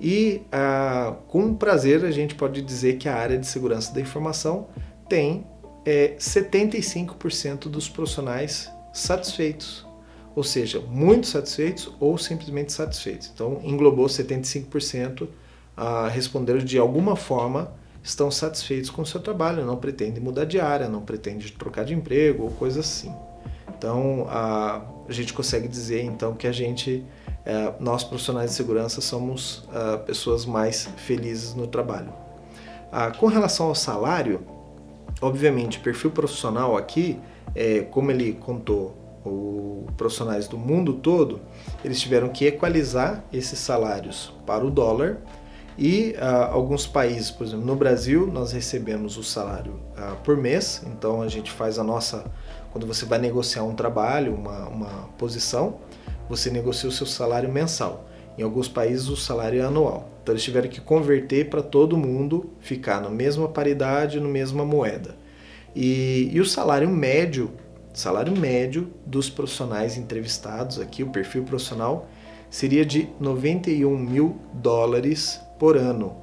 E 0.00 0.42
ah, 0.52 1.14
com 1.28 1.54
prazer 1.54 2.04
a 2.04 2.10
gente 2.10 2.34
pode 2.34 2.60
dizer 2.60 2.98
que 2.98 3.08
a 3.08 3.14
área 3.14 3.38
de 3.38 3.46
segurança 3.46 3.94
da 3.94 4.00
informação 4.00 4.66
tem 5.08 5.46
é, 5.84 6.14
75% 6.18 7.68
dos 7.68 7.88
profissionais 7.88 8.70
satisfeitos, 8.92 9.86
ou 10.34 10.42
seja, 10.42 10.80
muito 10.80 11.26
satisfeitos 11.26 11.92
ou 12.00 12.16
simplesmente 12.16 12.72
satisfeitos. 12.72 13.30
Então 13.32 13.60
englobou 13.62 14.06
75% 14.06 15.28
a 15.76 16.08
responder 16.08 16.62
de 16.62 16.78
alguma 16.78 17.16
forma 17.16 17.72
estão 18.02 18.30
satisfeitos 18.30 18.90
com 18.90 19.02
o 19.02 19.06
seu 19.06 19.20
trabalho, 19.20 19.64
não 19.64 19.76
pretendem 19.76 20.22
mudar 20.22 20.44
de 20.44 20.60
área, 20.60 20.88
não 20.88 21.00
pretendem 21.00 21.48
trocar 21.48 21.84
de 21.84 21.94
emprego 21.94 22.44
ou 22.44 22.50
coisa 22.50 22.80
assim. 22.80 23.12
Então 23.76 24.26
a, 24.28 24.82
a 25.08 25.12
gente 25.12 25.32
consegue 25.32 25.66
dizer 25.68 26.02
então 26.02 26.34
que 26.34 26.46
a 26.46 26.52
gente, 26.52 27.04
é, 27.44 27.72
nós 27.80 28.04
profissionais 28.04 28.50
de 28.50 28.56
segurança, 28.56 29.00
somos 29.00 29.68
é, 29.72 29.96
pessoas 29.98 30.44
mais 30.44 30.88
felizes 30.96 31.54
no 31.54 31.66
trabalho. 31.66 32.12
Ah, 32.92 33.10
com 33.10 33.26
relação 33.26 33.66
ao 33.66 33.74
salário, 33.74 34.46
obviamente, 35.20 35.80
perfil 35.80 36.10
profissional 36.10 36.76
aqui, 36.76 37.18
é, 37.54 37.80
como 37.80 38.10
ele 38.10 38.32
contou, 38.34 38.96
os 39.24 39.90
profissionais 39.96 40.46
do 40.46 40.58
mundo 40.58 40.94
todo, 40.94 41.40
eles 41.84 42.00
tiveram 42.00 42.28
que 42.28 42.46
equalizar 42.46 43.24
esses 43.32 43.58
salários 43.58 44.32
para 44.44 44.64
o 44.64 44.70
dólar 44.70 45.18
e 45.76 46.14
uh, 46.18 46.52
alguns 46.52 46.86
países, 46.86 47.30
por 47.30 47.46
exemplo, 47.46 47.64
no 47.64 47.74
Brasil, 47.74 48.28
nós 48.28 48.52
recebemos 48.52 49.16
o 49.16 49.24
salário 49.24 49.80
uh, 49.98 50.14
por 50.22 50.36
mês, 50.36 50.82
então 50.86 51.20
a 51.20 51.28
gente 51.28 51.50
faz 51.50 51.78
a 51.78 51.84
nossa. 51.84 52.24
Quando 52.70 52.86
você 52.86 53.04
vai 53.04 53.18
negociar 53.18 53.64
um 53.64 53.74
trabalho, 53.74 54.34
uma, 54.34 54.68
uma 54.68 55.08
posição, 55.18 55.78
você 56.28 56.50
negocia 56.50 56.88
o 56.88 56.92
seu 56.92 57.06
salário 57.06 57.50
mensal. 57.50 58.08
Em 58.36 58.42
alguns 58.42 58.68
países, 58.68 59.08
o 59.08 59.16
salário 59.16 59.60
é 59.60 59.64
anual. 59.64 60.08
Então, 60.22 60.32
eles 60.32 60.42
tiveram 60.42 60.68
que 60.68 60.80
converter 60.80 61.48
para 61.48 61.62
todo 61.62 61.96
mundo 61.96 62.50
ficar 62.60 63.00
na 63.00 63.10
mesma 63.10 63.48
paridade, 63.48 64.18
na 64.18 64.28
mesma 64.28 64.64
moeda. 64.64 65.14
E, 65.74 66.30
e 66.32 66.40
o 66.40 66.44
salário 66.44 66.88
médio, 66.88 67.50
salário 67.92 68.36
médio 68.36 68.90
dos 69.04 69.28
profissionais 69.28 69.96
entrevistados 69.96 70.80
aqui, 70.80 71.02
o 71.02 71.10
perfil 71.10 71.44
profissional, 71.44 72.08
seria 72.50 72.84
de 72.84 73.08
91 73.20 73.96
mil 73.98 74.36
dólares 74.52 75.40
por 75.58 75.76
ano. 75.76 76.16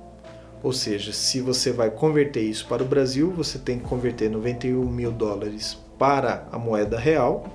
Ou 0.63 0.71
seja, 0.71 1.11
se 1.11 1.41
você 1.41 1.71
vai 1.71 1.89
converter 1.89 2.41
isso 2.41 2.67
para 2.67 2.83
o 2.83 2.85
Brasil, 2.85 3.31
você 3.31 3.57
tem 3.57 3.79
que 3.79 3.85
converter 3.85 4.29
91 4.29 4.85
mil 4.85 5.11
dólares 5.11 5.77
para 5.97 6.47
a 6.51 6.59
moeda 6.59 6.99
real 6.99 7.45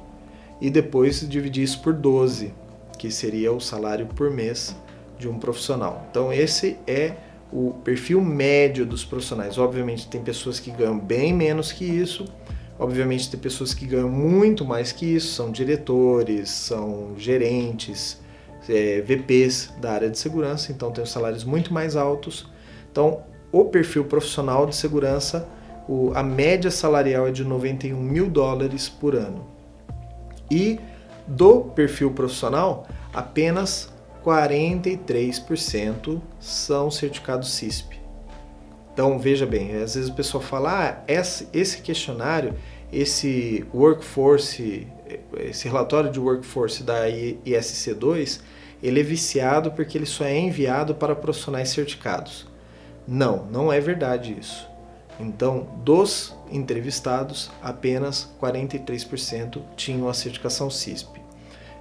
e 0.60 0.70
depois 0.70 1.26
dividir 1.28 1.62
isso 1.64 1.80
por 1.82 1.92
12, 1.92 2.52
que 2.98 3.10
seria 3.10 3.52
o 3.52 3.60
salário 3.60 4.06
por 4.06 4.30
mês 4.30 4.76
de 5.18 5.28
um 5.28 5.38
profissional. 5.38 6.06
Então, 6.10 6.32
esse 6.32 6.78
é 6.86 7.14
o 7.52 7.72
perfil 7.84 8.20
médio 8.20 8.84
dos 8.84 9.04
profissionais. 9.04 9.58
Obviamente, 9.58 10.08
tem 10.08 10.22
pessoas 10.22 10.58
que 10.58 10.70
ganham 10.70 10.98
bem 10.98 11.32
menos 11.32 11.72
que 11.72 11.84
isso, 11.84 12.24
obviamente, 12.78 13.30
tem 13.30 13.38
pessoas 13.38 13.72
que 13.72 13.86
ganham 13.86 14.08
muito 14.08 14.64
mais 14.64 14.92
que 14.92 15.06
isso, 15.06 15.34
são 15.34 15.50
diretores, 15.50 16.50
são 16.50 17.14
gerentes 17.16 18.20
é, 18.68 19.00
VPs 19.00 19.72
da 19.80 19.92
área 19.92 20.10
de 20.10 20.18
segurança, 20.18 20.72
então 20.72 20.90
tem 20.90 21.02
os 21.02 21.10
salários 21.10 21.44
muito 21.44 21.72
mais 21.72 21.96
altos. 21.96 22.48
Então, 22.90 23.22
o 23.52 23.64
perfil 23.64 24.04
profissional 24.04 24.66
de 24.66 24.74
segurança, 24.74 25.48
o, 25.88 26.12
a 26.14 26.22
média 26.22 26.70
salarial 26.70 27.28
é 27.28 27.30
de 27.30 27.44
91 27.44 27.96
mil 27.96 28.28
dólares 28.28 28.88
por 28.88 29.14
ano. 29.14 29.46
E 30.50 30.78
do 31.26 31.60
perfil 31.60 32.12
profissional, 32.12 32.86
apenas 33.12 33.92
43% 34.24 36.20
são 36.40 36.90
certificados 36.90 37.52
CISP. 37.52 38.00
Então 38.92 39.18
veja 39.18 39.44
bem, 39.44 39.76
às 39.76 39.94
vezes 39.94 40.08
o 40.08 40.14
pessoal 40.14 40.42
fala, 40.42 40.88
ah, 40.88 41.04
esse 41.52 41.82
questionário, 41.82 42.54
esse 42.92 43.64
workforce, 43.74 44.86
esse 45.38 45.68
relatório 45.68 46.10
de 46.10 46.18
workforce 46.18 46.82
da 46.82 47.06
ISC2, 47.08 48.40
ele 48.82 49.00
é 49.00 49.02
viciado 49.02 49.70
porque 49.72 49.98
ele 49.98 50.06
só 50.06 50.24
é 50.24 50.38
enviado 50.38 50.94
para 50.94 51.14
profissionais 51.14 51.68
certificados. 51.68 52.46
Não, 53.06 53.46
não 53.46 53.72
é 53.72 53.80
verdade 53.80 54.36
isso. 54.38 54.68
Então, 55.18 55.66
dos 55.82 56.34
entrevistados, 56.50 57.50
apenas 57.62 58.28
43% 58.40 59.60
tinham 59.76 60.08
a 60.08 60.14
certificação 60.14 60.70
CISP. 60.70 61.20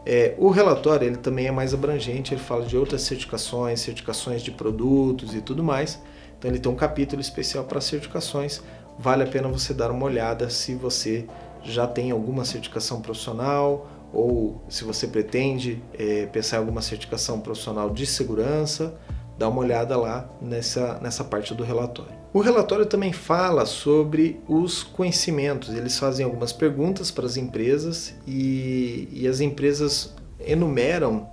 É, 0.05 0.36
o 0.38 0.49
relatório 0.49 1.07
ele 1.07 1.17
também 1.17 1.47
é 1.47 1.51
mais 1.51 1.73
abrangente, 1.73 2.33
ele 2.33 2.41
fala 2.41 2.65
de 2.65 2.77
outras 2.77 3.01
certificações, 3.01 3.79
certificações 3.79 4.43
de 4.43 4.51
produtos 4.51 5.33
e 5.33 5.41
tudo 5.41 5.63
mais. 5.63 5.99
Então 6.38 6.49
ele 6.51 6.59
tem 6.59 6.71
um 6.71 6.75
capítulo 6.75 7.19
especial 7.19 7.63
para 7.63 7.81
certificações. 7.81 8.61
Vale 8.99 9.23
a 9.23 9.27
pena 9.27 9.47
você 9.47 9.73
dar 9.73 9.89
uma 9.89 10.05
olhada 10.05 10.49
se 10.49 10.75
você 10.75 11.25
já 11.63 11.88
tem 11.88 12.11
alguma 12.11 12.45
certificação 12.45 13.01
profissional 13.01 13.89
ou 14.13 14.61
se 14.69 14.83
você 14.83 15.07
pretende 15.07 15.81
é, 15.97 16.27
pensar 16.27 16.57
em 16.57 16.59
alguma 16.59 16.81
certificação 16.81 17.39
profissional 17.41 17.89
de 17.89 18.05
segurança, 18.05 18.95
dá 19.38 19.49
uma 19.49 19.59
olhada 19.59 19.97
lá 19.97 20.29
nessa, 20.41 20.99
nessa 21.01 21.23
parte 21.23 21.53
do 21.53 21.63
relatório. 21.63 22.13
O 22.33 22.41
relatório 22.41 22.86
também 22.86 23.13
fala 23.13 23.65
sobre 23.65 24.41
os 24.47 24.83
conhecimentos, 24.83 25.73
eles 25.73 25.97
fazem 25.97 26.25
algumas 26.25 26.51
perguntas 26.51 27.09
para 27.09 27.25
as 27.25 27.38
empresas 27.38 28.13
e, 28.27 29.07
e 29.11 29.27
as 29.27 29.39
empresas 29.39 30.13
enumeram 30.39 31.29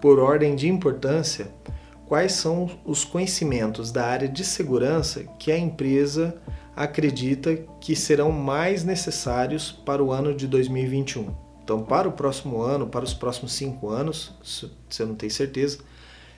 por 0.00 0.18
ordem 0.18 0.54
de 0.54 0.68
importância 0.68 1.48
quais 2.06 2.32
são 2.32 2.70
os 2.84 3.04
conhecimentos 3.04 3.90
da 3.90 4.06
área 4.06 4.28
de 4.28 4.44
segurança 4.44 5.24
que 5.38 5.50
a 5.50 5.58
empresa 5.58 6.36
acredita 6.76 7.56
que 7.80 7.96
serão 7.96 8.30
mais 8.30 8.84
necessários 8.84 9.72
para 9.72 10.02
o 10.02 10.12
ano 10.12 10.34
de 10.34 10.46
2021. 10.46 11.34
Então, 11.62 11.82
para 11.82 12.08
o 12.08 12.12
próximo 12.12 12.60
ano, 12.60 12.86
para 12.86 13.04
os 13.04 13.14
próximos 13.14 13.54
cinco 13.54 13.88
anos, 13.88 14.34
se 14.42 14.70
você 14.88 15.04
não 15.04 15.14
tem 15.14 15.30
certeza, 15.30 15.78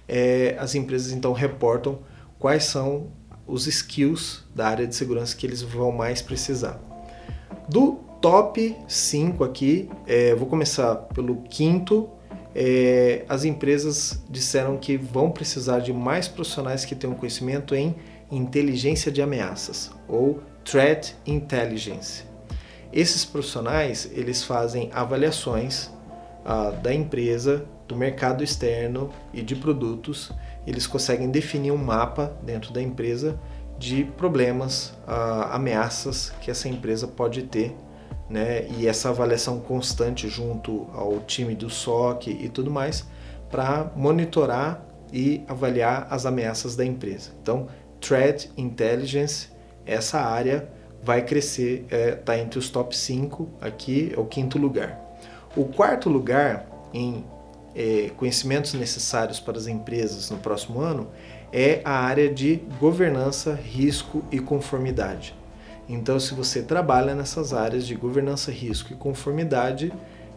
é, 0.08 0.56
as 0.58 0.74
empresas 0.74 1.12
então 1.12 1.32
reportam 1.32 1.98
quais 2.38 2.64
são 2.64 3.08
os 3.46 3.66
skills 3.66 4.44
da 4.54 4.68
área 4.68 4.86
de 4.86 4.94
segurança 4.94 5.36
que 5.36 5.46
eles 5.46 5.62
vão 5.62 5.92
mais 5.92 6.20
precisar. 6.20 6.80
Do 7.68 8.00
top 8.20 8.76
5 8.88 9.44
aqui, 9.44 9.88
é, 10.06 10.34
vou 10.34 10.46
começar 10.46 10.94
pelo 11.14 11.42
quinto. 11.42 12.10
É, 12.54 13.24
as 13.28 13.44
empresas 13.44 14.22
disseram 14.30 14.76
que 14.78 14.96
vão 14.96 15.30
precisar 15.30 15.80
de 15.80 15.92
mais 15.92 16.26
profissionais 16.26 16.84
que 16.84 16.94
tenham 16.94 17.14
conhecimento 17.14 17.74
em 17.74 17.94
inteligência 18.30 19.12
de 19.12 19.22
ameaças 19.22 19.90
ou 20.08 20.42
threat 20.64 21.14
intelligence. 21.26 22.24
Esses 22.92 23.24
profissionais 23.24 24.10
eles 24.12 24.42
fazem 24.42 24.90
avaliações 24.92 25.90
ah, 26.44 26.70
da 26.70 26.94
empresa, 26.94 27.66
do 27.86 27.96
mercado 27.96 28.42
externo 28.42 29.10
e 29.32 29.42
de 29.42 29.54
produtos. 29.56 30.32
Eles 30.66 30.86
conseguem 30.86 31.30
definir 31.30 31.70
um 31.70 31.76
mapa 31.76 32.36
dentro 32.42 32.72
da 32.72 32.82
empresa 32.82 33.38
de 33.78 34.04
problemas, 34.04 34.94
ah, 35.06 35.50
ameaças 35.54 36.30
que 36.40 36.50
essa 36.50 36.68
empresa 36.68 37.06
pode 37.06 37.42
ter, 37.42 37.76
né? 38.28 38.66
E 38.70 38.88
essa 38.88 39.10
avaliação 39.10 39.60
constante 39.60 40.28
junto 40.28 40.88
ao 40.92 41.20
time 41.20 41.54
do 41.54 41.70
SOC 41.70 42.28
e 42.28 42.48
tudo 42.48 42.70
mais 42.70 43.06
para 43.50 43.92
monitorar 43.94 44.84
e 45.12 45.44
avaliar 45.46 46.08
as 46.10 46.26
ameaças 46.26 46.74
da 46.74 46.84
empresa. 46.84 47.30
Então, 47.40 47.68
Threat 48.00 48.50
Intelligence, 48.56 49.48
essa 49.84 50.20
área 50.20 50.68
vai 51.02 51.22
crescer, 51.22 51.86
está 52.18 52.36
é, 52.36 52.40
entre 52.40 52.58
os 52.58 52.68
top 52.68 52.96
5, 52.96 53.48
aqui 53.60 54.12
é 54.14 54.18
o 54.18 54.24
quinto 54.24 54.58
lugar. 54.58 55.00
O 55.56 55.64
quarto 55.64 56.08
lugar 56.08 56.66
em 56.92 57.24
é, 57.76 58.10
conhecimentos 58.16 58.72
necessários 58.72 59.38
para 59.38 59.58
as 59.58 59.66
empresas 59.66 60.30
no 60.30 60.38
próximo 60.38 60.80
ano 60.80 61.08
é 61.52 61.82
a 61.84 61.92
área 61.92 62.32
de 62.32 62.62
governança, 62.80 63.54
risco 63.54 64.24
e 64.32 64.38
conformidade. 64.38 65.34
Então, 65.88 66.18
se 66.18 66.34
você 66.34 66.62
trabalha 66.62 67.14
nessas 67.14 67.52
áreas 67.52 67.86
de 67.86 67.94
governança, 67.94 68.50
risco 68.50 68.92
e 68.92 68.96
conformidade, 68.96 69.92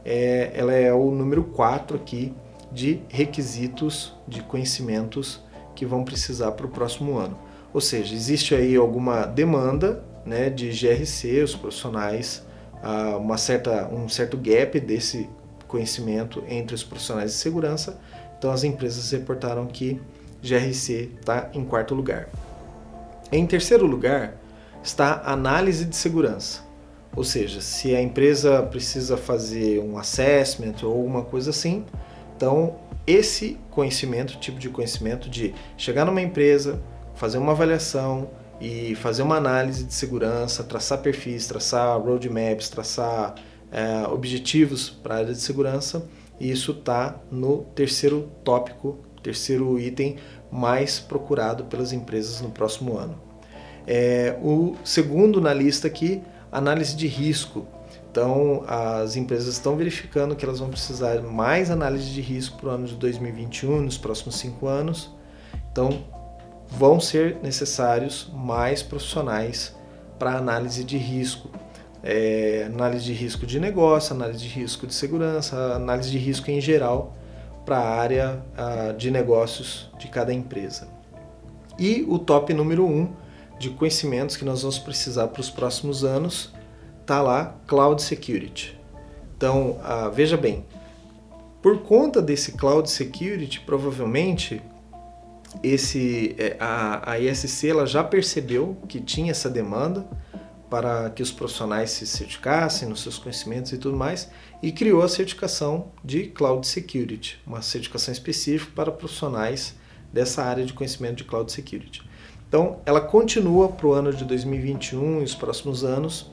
é, 0.05 0.51
ela 0.53 0.73
é 0.73 0.93
o 0.93 1.09
número 1.11 1.43
4 1.45 1.95
aqui 1.95 2.33
de 2.71 3.01
requisitos 3.09 4.13
de 4.27 4.41
conhecimentos 4.43 5.41
que 5.75 5.85
vão 5.85 6.03
precisar 6.03 6.51
para 6.51 6.65
o 6.65 6.69
próximo 6.69 7.17
ano. 7.17 7.37
Ou 7.73 7.81
seja, 7.81 8.13
existe 8.13 8.53
aí 8.53 8.75
alguma 8.75 9.25
demanda 9.25 10.03
né, 10.25 10.49
de 10.49 10.69
GRC, 10.69 11.41
os 11.41 11.55
profissionais, 11.55 12.45
uh, 12.83 13.17
uma 13.17 13.37
certa, 13.37 13.87
um 13.87 14.07
certo 14.09 14.37
gap 14.37 14.79
desse 14.79 15.27
conhecimento 15.69 16.43
entre 16.49 16.75
os 16.75 16.83
profissionais 16.83 17.31
de 17.31 17.37
segurança. 17.37 17.97
Então 18.37 18.51
as 18.51 18.65
empresas 18.65 19.09
reportaram 19.11 19.65
que 19.67 20.01
GRC 20.43 21.11
está 21.19 21.49
em 21.53 21.63
quarto 21.63 21.95
lugar. 21.95 22.27
Em 23.31 23.45
terceiro 23.45 23.85
lugar 23.85 24.35
está 24.83 25.21
análise 25.25 25.85
de 25.85 25.95
segurança. 25.95 26.67
Ou 27.15 27.23
seja, 27.23 27.61
se 27.61 27.95
a 27.95 28.01
empresa 28.01 28.61
precisa 28.63 29.15
fazer 29.15 29.79
um 29.79 29.97
assessment 29.97 30.75
ou 30.83 30.91
alguma 30.91 31.23
coisa 31.23 31.49
assim, 31.49 31.85
então 32.35 32.75
esse 33.05 33.57
conhecimento, 33.71 34.37
tipo 34.37 34.59
de 34.59 34.69
conhecimento 34.69 35.29
de 35.29 35.53
chegar 35.75 36.05
numa 36.05 36.21
empresa, 36.21 36.81
fazer 37.15 37.37
uma 37.37 37.51
avaliação 37.51 38.29
e 38.61 38.95
fazer 38.95 39.23
uma 39.23 39.35
análise 39.35 39.83
de 39.83 39.93
segurança, 39.93 40.63
traçar 40.63 40.99
perfis, 40.99 41.47
traçar 41.47 41.99
roadmaps, 41.99 42.69
traçar 42.69 43.35
é, 43.71 44.07
objetivos 44.07 44.89
para 44.89 45.15
a 45.15 45.17
área 45.19 45.33
de 45.33 45.41
segurança. 45.41 46.07
E 46.39 46.49
isso 46.49 46.71
está 46.71 47.19
no 47.31 47.63
terceiro 47.75 48.29
tópico, 48.43 48.99
terceiro 49.21 49.79
item 49.79 50.17
mais 50.51 50.99
procurado 50.99 51.65
pelas 51.65 51.91
empresas 51.91 52.41
no 52.41 52.49
próximo 52.49 52.97
ano. 52.97 53.19
É, 53.85 54.37
o 54.41 54.75
segundo 54.83 55.41
na 55.41 55.53
lista 55.53 55.87
aqui, 55.87 56.21
análise 56.51 56.95
de 56.95 57.07
risco. 57.07 57.67
Então, 58.11 58.63
as 58.67 59.15
empresas 59.15 59.53
estão 59.53 59.75
verificando 59.75 60.35
que 60.35 60.43
elas 60.43 60.59
vão 60.59 60.69
precisar 60.69 61.21
mais 61.21 61.69
análise 61.69 62.09
de 62.09 62.21
risco 62.21 62.57
para 62.57 62.69
o 62.69 62.71
ano 62.71 62.87
de 62.87 62.95
2021, 62.95 63.81
nos 63.81 63.97
próximos 63.97 64.35
cinco 64.37 64.67
anos. 64.67 65.11
Então, 65.71 66.03
vão 66.67 66.99
ser 66.99 67.37
necessários 67.41 68.31
mais 68.33 68.81
profissionais 68.81 69.75
para 70.17 70.37
análise 70.37 70.83
de 70.83 70.97
risco. 70.97 71.49
É, 72.01 72.63
análise 72.65 73.03
de 73.05 73.13
risco 73.13 73.45
de 73.45 73.59
negócio, 73.59 74.15
análise 74.15 74.39
de 74.39 74.47
risco 74.47 74.87
de 74.87 74.93
segurança, 74.93 75.75
análise 75.75 76.09
de 76.09 76.17
risco 76.17 76.49
em 76.49 76.61
geral 76.61 77.17
para 77.65 77.77
a 77.77 77.99
área 77.99 78.41
de 78.97 79.11
negócios 79.11 79.91
de 79.99 80.07
cada 80.07 80.33
empresa. 80.33 80.87
E 81.77 82.05
o 82.07 82.17
top 82.17 82.53
número 82.53 82.85
1 82.85 82.89
um 82.89 83.13
de 83.59 83.69
conhecimentos 83.69 84.37
que 84.37 84.45
nós 84.45 84.61
vamos 84.61 84.79
precisar 84.79 85.27
para 85.27 85.41
os 85.41 85.49
próximos 85.49 86.03
anos 86.03 86.53
está 87.01 87.21
lá, 87.21 87.57
Cloud 87.67 88.01
Security. 88.01 88.79
Então, 89.35 89.79
a, 89.83 90.09
veja 90.09 90.37
bem, 90.37 90.65
por 91.61 91.79
conta 91.83 92.21
desse 92.21 92.53
Cloud 92.53 92.89
Security, 92.89 93.59
provavelmente 93.61 94.61
esse 95.63 96.35
é, 96.37 96.55
a, 96.59 97.13
a 97.13 97.19
ISC 97.19 97.69
ela 97.69 97.85
já 97.85 98.03
percebeu 98.03 98.77
que 98.87 98.99
tinha 98.99 99.31
essa 99.31 99.49
demanda 99.49 100.07
para 100.69 101.09
que 101.09 101.23
os 101.23 101.31
profissionais 101.31 101.91
se 101.91 102.05
certificassem 102.05 102.87
nos 102.87 103.01
seus 103.01 103.17
conhecimentos 103.17 103.71
e 103.71 103.77
tudo 103.77 103.97
mais 103.97 104.29
e 104.61 104.71
criou 104.71 105.01
a 105.01 105.09
certificação 105.09 105.91
de 106.03 106.27
Cloud 106.27 106.65
Security, 106.67 107.39
uma 107.45 107.61
certificação 107.61 108.11
específica 108.11 108.71
para 108.75 108.91
profissionais 108.91 109.75
dessa 110.13 110.43
área 110.43 110.65
de 110.65 110.73
conhecimento 110.73 111.17
de 111.17 111.23
Cloud 111.23 111.51
Security. 111.51 112.03
Então, 112.47 112.79
ela 112.85 113.01
continua 113.01 113.69
para 113.69 113.87
o 113.87 113.93
ano 113.93 114.13
de 114.13 114.25
2021 114.25 115.21
e 115.21 115.23
os 115.23 115.35
próximos 115.35 115.83
anos 115.83 116.31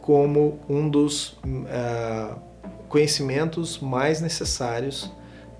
como 0.00 0.60
um 0.68 0.88
dos 0.88 1.32
uh, 1.44 2.38
conhecimentos 2.88 3.78
mais 3.78 4.20
necessários 4.20 5.12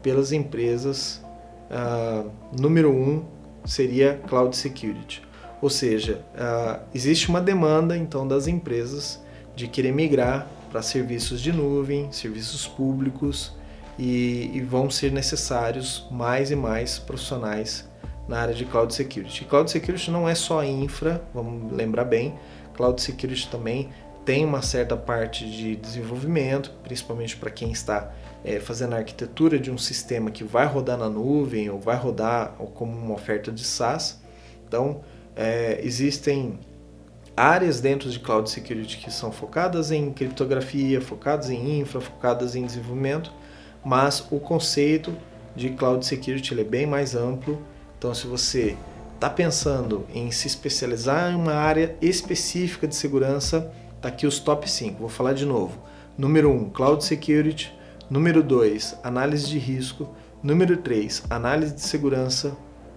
pelas 0.03 0.33
empresas 0.33 1.23
uh, 1.71 2.31
número 2.59 2.91
um 2.91 3.25
seria 3.65 4.21
Cloud 4.27 4.57
Security. 4.57 5.28
Ou 5.61 5.69
seja, 5.69 6.23
uh, 6.35 6.81
existe 6.95 7.29
uma 7.29 7.41
demanda 7.41 7.97
então 7.97 8.27
das 8.27 8.47
empresas 8.47 9.21
de 9.57 9.67
querer 9.67 9.93
migrar 9.93 10.47
para 10.71 10.83
serviços 10.83 11.41
de 11.41 11.53
nuvem, 11.53 12.13
serviços 12.13 12.67
públicos 12.67 13.57
e, 13.99 14.51
e, 14.55 14.61
vão 14.61 14.89
ser 14.89 15.11
necessários 15.11 16.07
mais 16.11 16.51
e 16.51 16.57
mais 16.57 16.99
profissionais 16.99 17.89
na 18.29 18.39
área 18.39 18.55
de 18.55 18.65
Cloud 18.65 18.95
Security. 18.95 19.45
Cloud 19.47 19.71
Security 19.71 20.11
não 20.11 20.29
é 20.29 20.35
só 20.35 20.63
infra, 20.63 21.23
vamos 21.35 21.73
lembrar 21.73 22.05
bem, 22.05 22.39
Cloud 22.77 23.01
Security 23.03 23.49
também 23.49 23.89
tem 24.25 24.45
uma 24.45 24.61
certa 24.61 24.95
parte 24.97 25.51
de 25.51 25.75
desenvolvimento, 25.75 26.71
principalmente 26.85 27.35
para 27.37 27.51
quem 27.51 27.73
está 27.73 28.13
é, 28.45 28.61
fazendo 28.61 28.95
a 28.95 28.99
arquitetura 28.99 29.59
de 29.59 29.71
um 29.71 29.79
sistema 29.79 30.31
que 30.31 30.45
vai 30.45 30.67
rodar 30.67 30.99
na 30.99 31.09
nuvem 31.09 31.71
ou 31.71 31.81
vai 31.81 31.97
rodar 31.97 32.53
como 32.75 32.93
uma 32.93 33.15
oferta 33.15 33.51
de 33.51 33.65
SaaS. 33.65 34.21
Então, 34.67 35.01
é, 35.39 35.81
existem 35.85 36.59
áreas 37.37 37.81
dentro 37.81 38.11
de 38.11 38.19
Cloud 38.19 38.51
Security 38.51 38.99
que 38.99 39.09
são 39.09 39.31
focadas 39.31 39.93
em 39.93 40.11
criptografia, 40.11 41.01
focadas 41.01 41.49
em 41.49 41.79
infra, 41.79 42.01
focadas 42.01 42.57
em 42.57 42.67
desenvolvimento, 42.67 43.33
mas 43.85 44.27
o 44.33 44.41
conceito 44.41 45.17
de 45.55 45.71
Cloud 45.71 46.05
Security 46.05 46.61
é 46.61 46.65
bem 46.65 46.87
mais 46.87 47.15
amplo. 47.15 47.63
Então, 47.97 48.13
se 48.13 48.27
você 48.27 48.77
está 49.15 49.31
pensando 49.31 50.05
em 50.13 50.33
se 50.33 50.49
especializar 50.49 51.31
em 51.31 51.37
uma 51.37 51.55
área 51.55 51.97
específica 52.03 52.89
de 52.89 52.97
segurança, 52.97 53.73
tá 54.01 54.09
aqui 54.09 54.27
os 54.27 54.41
top 54.41 54.69
5. 54.69 54.99
Vou 54.99 55.09
falar 55.09 55.35
de 55.35 55.47
novo. 55.47 55.79
Número 56.17 56.51
1, 56.51 56.53
um, 56.53 56.71
Cloud 56.71 57.05
Security. 57.05 57.73
Número 58.11 58.43
2, 58.43 58.97
análise 59.05 59.47
de 59.47 59.59
risco. 59.59 60.13
Número 60.43 60.77
3, 60.79 61.25
análise 61.31 61.75
de 61.75 61.83
segurança. 61.83 62.57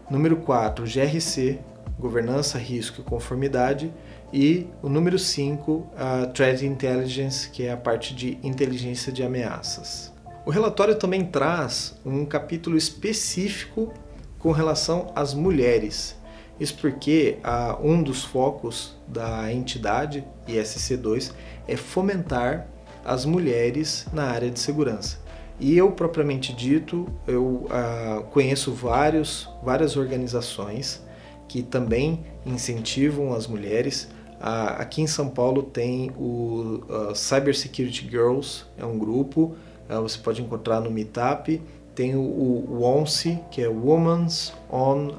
Número 0.10 0.38
4, 0.38 0.86
GRC, 0.86 1.60
governança, 2.02 2.58
risco 2.58 3.00
e 3.00 3.04
conformidade. 3.04 3.94
E 4.34 4.68
o 4.82 4.90
número 4.90 5.18
5, 5.18 5.88
a 5.96 6.26
Threat 6.26 6.66
Intelligence, 6.66 7.50
que 7.50 7.64
é 7.64 7.72
a 7.72 7.78
parte 7.78 8.14
de 8.14 8.38
inteligência 8.44 9.12
de 9.12 9.24
ameaças. 9.24 10.12
O 10.46 10.50
relatório 10.50 10.96
também 10.96 11.24
traz 11.24 11.98
um 12.06 12.26
capítulo 12.26 12.76
específico 12.76 13.94
com 14.40 14.52
relação 14.52 15.12
às 15.16 15.34
mulheres. 15.34 16.20
Isso 16.60 16.76
porque 16.78 17.38
ah, 17.44 17.78
um 17.82 18.02
dos 18.02 18.24
focos 18.24 18.98
da 19.08 19.52
entidade 19.54 20.26
ISC2 20.48 21.32
é 21.68 21.78
fomentar 21.78 22.68
as 23.06 23.26
mulheres 23.26 24.06
na 24.12 24.26
área 24.26 24.50
de 24.50 24.60
segurança. 24.60 25.20
E 25.60 25.78
eu, 25.78 25.92
propriamente 25.92 26.54
dito, 26.54 27.08
eu 27.28 27.44
uh, 27.44 28.24
conheço 28.32 28.72
vários, 28.72 29.48
várias 29.64 29.96
organizações 29.96 31.04
que 31.52 31.62
também 31.62 32.24
incentivam 32.46 33.34
as 33.34 33.46
mulheres. 33.46 34.08
Aqui 34.40 35.02
em 35.02 35.08
São 35.08 35.28
Paulo 35.28 35.64
tem 35.64 36.10
o 36.12 36.80
Cyber 37.14 37.54
Security 37.54 38.08
Girls, 38.10 38.64
é 38.78 38.86
um 38.86 38.98
grupo, 38.98 39.54
você 40.02 40.18
pode 40.18 40.42
encontrar 40.42 40.80
no 40.80 40.90
Meetup. 40.90 41.62
Tem 41.94 42.16
o, 42.16 42.22
o 42.22 42.80
WOMCY, 42.80 43.38
que 43.52 43.62
é 43.62 43.68
Women's 43.68 44.54
on 44.72 45.10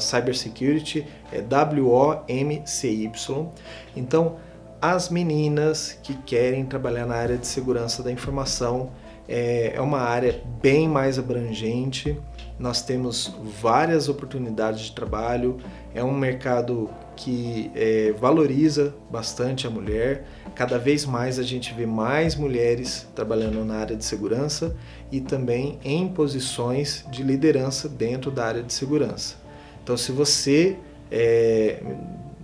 Cybersecurity, 0.00 1.04
é 1.32 1.40
W-O-M-C-Y. 1.40 3.48
Então, 3.96 4.36
as 4.80 5.08
meninas 5.08 5.98
que 6.04 6.14
querem 6.14 6.64
trabalhar 6.64 7.04
na 7.04 7.16
área 7.16 7.36
de 7.36 7.48
segurança 7.48 8.00
da 8.04 8.12
informação, 8.12 8.92
é, 9.28 9.72
é 9.74 9.80
uma 9.80 9.98
área 9.98 10.40
bem 10.62 10.88
mais 10.88 11.18
abrangente. 11.18 12.16
Nós 12.60 12.82
temos 12.82 13.34
várias 13.62 14.10
oportunidades 14.10 14.82
de 14.82 14.92
trabalho. 14.92 15.56
É 15.94 16.04
um 16.04 16.12
mercado 16.12 16.90
que 17.16 17.70
é, 17.74 18.12
valoriza 18.20 18.94
bastante 19.10 19.66
a 19.66 19.70
mulher. 19.70 20.26
Cada 20.54 20.78
vez 20.78 21.06
mais 21.06 21.38
a 21.38 21.42
gente 21.42 21.72
vê 21.72 21.86
mais 21.86 22.36
mulheres 22.36 23.08
trabalhando 23.14 23.64
na 23.64 23.76
área 23.76 23.96
de 23.96 24.04
segurança 24.04 24.76
e 25.10 25.22
também 25.22 25.78
em 25.82 26.06
posições 26.08 27.02
de 27.10 27.22
liderança 27.22 27.88
dentro 27.88 28.30
da 28.30 28.44
área 28.44 28.62
de 28.62 28.74
segurança. 28.74 29.36
Então, 29.82 29.96
se 29.96 30.12
você 30.12 30.76
é, 31.10 31.82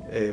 é, 0.08 0.32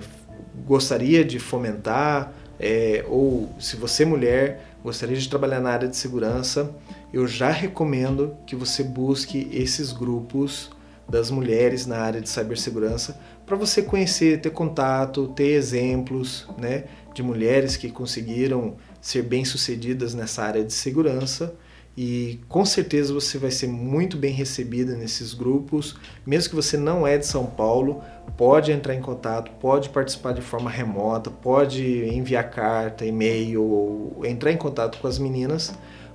gostaria 0.65 1.25
de 1.25 1.39
fomentar, 1.39 2.31
é, 2.57 3.03
ou 3.09 3.49
se 3.59 3.75
você 3.75 4.05
mulher 4.05 4.61
gostaria 4.81 5.17
de 5.17 5.27
trabalhar 5.27 5.59
na 5.59 5.71
área 5.71 5.89
de 5.89 5.97
segurança, 5.97 6.73
eu 7.14 7.28
já 7.28 7.51
recomendo 7.51 8.36
que 8.47 8.55
você 8.55 8.84
busque 8.84 9.47
esses 9.53 9.91
grupos 9.91 10.72
das 11.07 11.30
mulheres 11.30 11.86
na 11.86 11.99
área 11.99 12.20
de 12.20 12.28
cibersegurança 12.28 13.20
para 13.45 13.55
você 13.55 13.84
conhecer, 13.84 14.41
ter 14.41 14.49
contato, 14.49 15.28
ter 15.28 15.51
exemplos 15.51 16.47
né, 16.57 16.86
de 17.14 17.22
mulheres 17.22 17.78
que 17.78 17.91
conseguiram 17.91 18.78
ser 18.99 19.22
bem-sucedidas 19.22 20.16
nessa 20.16 20.43
área 20.43 20.64
de 20.64 20.74
segurança 20.74 21.53
e 21.95 22.39
com 22.49 22.66
certeza 22.66 23.14
você 23.14 23.38
vai 23.38 23.51
ser 23.51 23.68
muito 23.68 24.18
bem 24.18 24.34
recebida 24.34 24.95
nesses 24.95 25.36
grupos. 25.36 25.95
Mesmo 26.26 26.49
que 26.49 26.55
você 26.55 26.78
não 26.78 27.05
é 27.05 27.20
de 27.20 27.28
São 27.28 27.45
Paulo, 27.45 28.01
pode 28.36 28.72
entrar 28.72 28.95
em 28.95 29.01
contato, 29.01 29.51
pode 29.59 29.89
participar 29.89 30.34
de 30.34 30.41
forma 30.41 30.72
remota, 30.72 31.30
pode 31.30 31.84
enviar 32.05 32.49
carta, 32.49 33.05
e-mail 33.05 33.61
ou 33.61 34.26
entrar 34.26 34.51
em 34.51 34.57
contato 34.57 34.97
com 34.97 35.05
as 35.07 35.20
meninas 35.20 35.74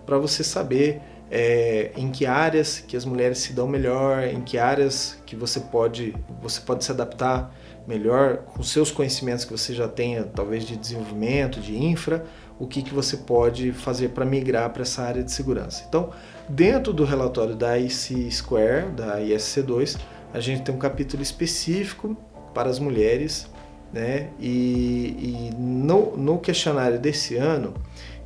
para 0.09 0.17
você 0.17 0.43
saber 0.43 1.03
é, 1.31 1.91
em 1.95 2.11
que 2.11 2.25
áreas 2.25 2.79
que 2.81 2.97
as 2.97 3.05
mulheres 3.05 3.37
se 3.37 3.53
dão 3.53 3.69
melhor, 3.69 4.25
em 4.25 4.41
que 4.41 4.57
áreas 4.57 5.19
que 5.27 5.37
você 5.37 5.61
pode 5.61 6.15
você 6.41 6.63
pode 6.63 6.83
se 6.83 6.91
adaptar 6.91 7.55
melhor 7.87 8.39
com 8.39 8.63
seus 8.63 8.91
conhecimentos 8.91 9.45
que 9.45 9.53
você 9.53 9.75
já 9.75 9.87
tenha, 9.87 10.25
talvez 10.25 10.65
de 10.65 10.79
desenvolvimento, 10.79 11.61
de 11.61 11.77
infra 11.77 12.25
o 12.59 12.67
que, 12.67 12.83
que 12.83 12.95
você 12.95 13.19
pode 13.19 13.71
fazer 13.71 14.09
para 14.09 14.25
migrar 14.25 14.71
para 14.71 14.83
essa 14.83 15.03
área 15.03 15.23
de 15.23 15.31
segurança. 15.31 15.85
Então, 15.87 16.11
dentro 16.49 16.93
do 16.93 17.05
relatório 17.05 17.55
da 17.55 17.79
IC 17.79 18.31
Square, 18.33 18.93
da 18.97 19.21
ISC2, 19.21 19.99
a 20.33 20.41
gente 20.41 20.63
tem 20.63 20.75
um 20.75 20.79
capítulo 20.79 21.23
específico 21.23 22.17
para 22.53 22.69
as 22.69 22.79
mulheres, 22.79 23.47
né? 23.93 24.31
E, 24.41 25.51
e 25.51 25.55
no, 25.57 26.17
no 26.17 26.39
questionário 26.39 26.99
desse 26.99 27.37
ano, 27.37 27.75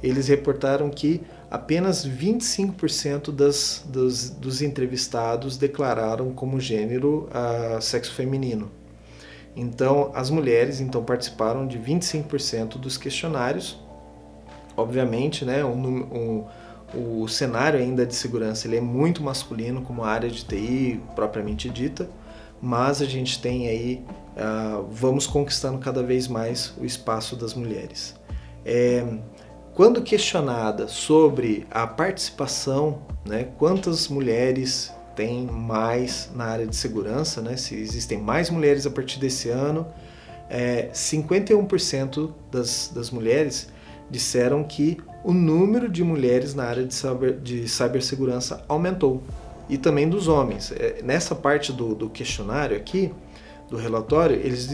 eles 0.03 0.29
reportaram 0.29 0.91
que 0.91 1.21
apenas 1.53 2.07
25% 2.09 3.31
das, 3.31 3.85
dos, 3.87 4.31
dos 4.31 4.63
entrevistados 4.63 5.59
declararam 5.59 6.33
como 6.33 6.59
gênero 6.59 7.29
a 7.31 7.81
sexo 7.81 8.15
feminino. 8.15 8.71
Então, 9.55 10.11
as 10.15 10.31
mulheres 10.31 10.81
então 10.81 11.05
participaram 11.05 11.67
de 11.67 11.79
25% 11.79 12.79
dos 12.79 12.97
questionários 12.97 13.79
obviamente, 14.77 15.45
né, 15.45 15.63
o 16.95 17.27
cenário 17.27 17.81
ainda 17.81 18.05
de 18.05 18.15
segurança 18.15 18.67
ele 18.67 18.77
é 18.77 18.81
muito 18.81 19.23
masculino 19.23 19.83
como 19.83 20.05
a 20.05 20.09
área 20.09 20.31
de 20.31 20.45
TI 20.45 21.01
propriamente 21.15 21.69
dita, 21.69 22.09
mas 22.61 23.01
a 23.01 23.07
gente 23.07 23.41
tem 23.41 23.67
aí, 23.67 24.05
uh, 24.37 24.87
vamos 24.91 25.27
conquistando 25.27 25.79
cada 25.79 26.03
vez 26.03 26.29
mais 26.29 26.75
o 26.79 26.85
espaço 26.85 27.35
das 27.35 27.55
mulheres. 27.55 28.15
É, 28.65 29.05
quando 29.75 30.03
questionada 30.03 30.87
sobre 30.87 31.67
a 31.71 31.87
participação, 31.87 33.03
né, 33.27 33.49
quantas 33.59 34.09
mulheres 34.09 34.93
tem 35.17 35.47
mais 35.47 36.31
na 36.35 36.45
área 36.45 36.67
de 36.67 36.77
segurança, 36.77 37.41
né, 37.41 37.57
se 37.57 37.75
existem 37.75 38.19
mais 38.19 38.51
mulheres 38.51 38.87
a 38.87 38.91
partir 38.91 39.19
desse 39.19 39.49
ano, 39.49 39.87
é, 40.51 40.91
51% 40.93 42.33
das, 42.51 42.93
das 42.95 43.11
mulheres 43.11 43.69
disseram 44.11 44.63
que 44.63 44.99
o 45.25 45.33
número 45.33 45.89
de 45.89 46.05
mulheres 46.05 46.55
na 46.55 46.65
área 46.65 46.85
de, 46.85 46.95
cyber, 46.95 47.39
de 47.39 47.67
cibersegurança 47.67 48.63
aumentou 48.69 49.23
e 49.71 49.79
também 49.79 50.07
dos 50.07 50.29
homens. 50.29 50.71
É, 50.73 51.01
nessa 51.03 51.35
parte 51.35 51.73
do, 51.73 51.95
do 51.95 52.11
questionário 52.11 52.77
aqui, 52.77 53.11
do 53.71 53.79
relatório, 53.79 54.37
eles 54.37 54.69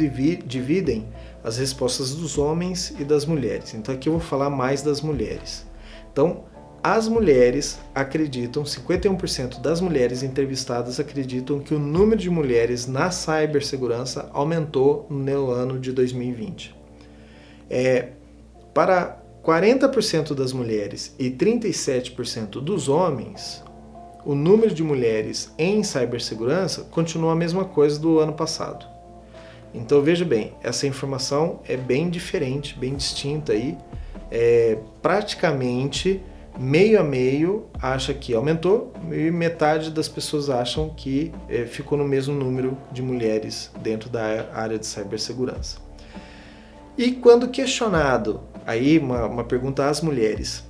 dividem 0.44 1.07
as 1.49 1.57
respostas 1.57 2.14
dos 2.14 2.36
homens 2.36 2.94
e 2.99 3.05
das 3.05 3.24
mulheres. 3.24 3.72
Então 3.72 3.94
aqui 3.94 4.09
eu 4.09 4.12
vou 4.12 4.20
falar 4.20 4.51
mais 4.51 4.82
das 4.82 5.01
mulheres. 5.01 5.66
Então, 6.12 6.44
as 6.82 7.09
mulheres 7.09 7.78
acreditam, 7.94 8.62
51% 8.62 9.61
das 9.61 9.80
mulheres 9.80 10.22
entrevistadas 10.22 11.01
acreditam 11.01 11.59
que 11.59 11.74
o 11.74 11.78
número 11.78 12.20
de 12.20 12.30
mulheres 12.30 12.86
na 12.86 13.11
cibersegurança 13.11 14.30
aumentou 14.32 15.07
no 15.11 15.51
ano 15.51 15.78
de 15.78 15.90
2020. 15.90 16.76
É, 17.68 18.11
para 18.72 19.20
40% 19.42 20.34
das 20.34 20.53
mulheres 20.53 21.14
e 21.18 21.30
37% 21.30 22.61
dos 22.61 22.88
homens, 22.88 23.64
o 24.24 24.34
número 24.34 24.74
de 24.74 24.82
mulheres 24.82 25.53
em 25.59 25.82
cibersegurança 25.82 26.82
continua 26.90 27.32
a 27.32 27.36
mesma 27.36 27.64
coisa 27.64 27.99
do 27.99 28.18
ano 28.18 28.34
passado. 28.34 28.97
Então 29.74 30.00
veja 30.00 30.24
bem, 30.24 30.54
essa 30.62 30.86
informação 30.86 31.60
é 31.68 31.76
bem 31.76 32.08
diferente, 32.08 32.78
bem 32.78 32.94
distinta 32.94 33.52
aí. 33.52 33.76
É, 34.30 34.78
praticamente 35.00 36.22
meio 36.58 37.00
a 37.00 37.04
meio 37.04 37.66
acha 37.80 38.12
que 38.12 38.34
aumentou 38.34 38.92
e 39.12 39.30
metade 39.30 39.90
das 39.90 40.08
pessoas 40.08 40.50
acham 40.50 40.90
que 40.90 41.32
é, 41.48 41.64
ficou 41.64 41.96
no 41.96 42.04
mesmo 42.04 42.34
número 42.34 42.76
de 42.90 43.00
mulheres 43.00 43.70
dentro 43.80 44.10
da 44.10 44.48
área 44.52 44.78
de 44.78 44.86
cibersegurança. 44.86 45.78
E 46.96 47.12
quando 47.12 47.48
questionado 47.48 48.40
Aí, 48.68 48.98
uma, 48.98 49.24
uma 49.24 49.44
pergunta 49.44 49.88
às 49.88 50.02
mulheres: 50.02 50.62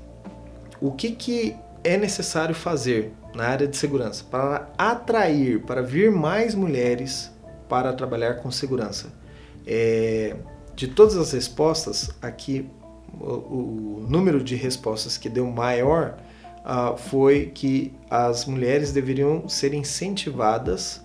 o 0.81 0.93
que, 0.93 1.11
que 1.11 1.57
é 1.83 1.97
necessário 1.97 2.55
fazer 2.55 3.13
na 3.35 3.45
área 3.45 3.67
de 3.67 3.77
segurança 3.77 4.25
para 4.31 4.69
atrair, 4.79 5.63
para 5.63 5.83
vir 5.83 6.09
mais 6.13 6.55
mulheres 6.55 7.29
para 7.69 7.93
trabalhar 7.93 8.35
com 8.35 8.51
segurança? 8.51 9.13
É, 9.67 10.37
de 10.75 10.89
todas 10.89 11.17
as 11.17 11.33
respostas, 11.33 12.11
aqui 12.23 12.69
o, 13.21 13.25
o, 13.25 14.07
número 14.09 14.43
de 14.43 14.55
respostas 14.55 15.19
que 15.19 15.29
deu 15.29 15.47
maior 15.47 16.19
uh, 16.65 16.97
foi 16.97 17.47
que 17.47 17.93
as 18.09 18.47
mulheres 18.47 18.93
deveriam 18.93 19.49
ser 19.49 19.75
incentivadas 19.75 21.03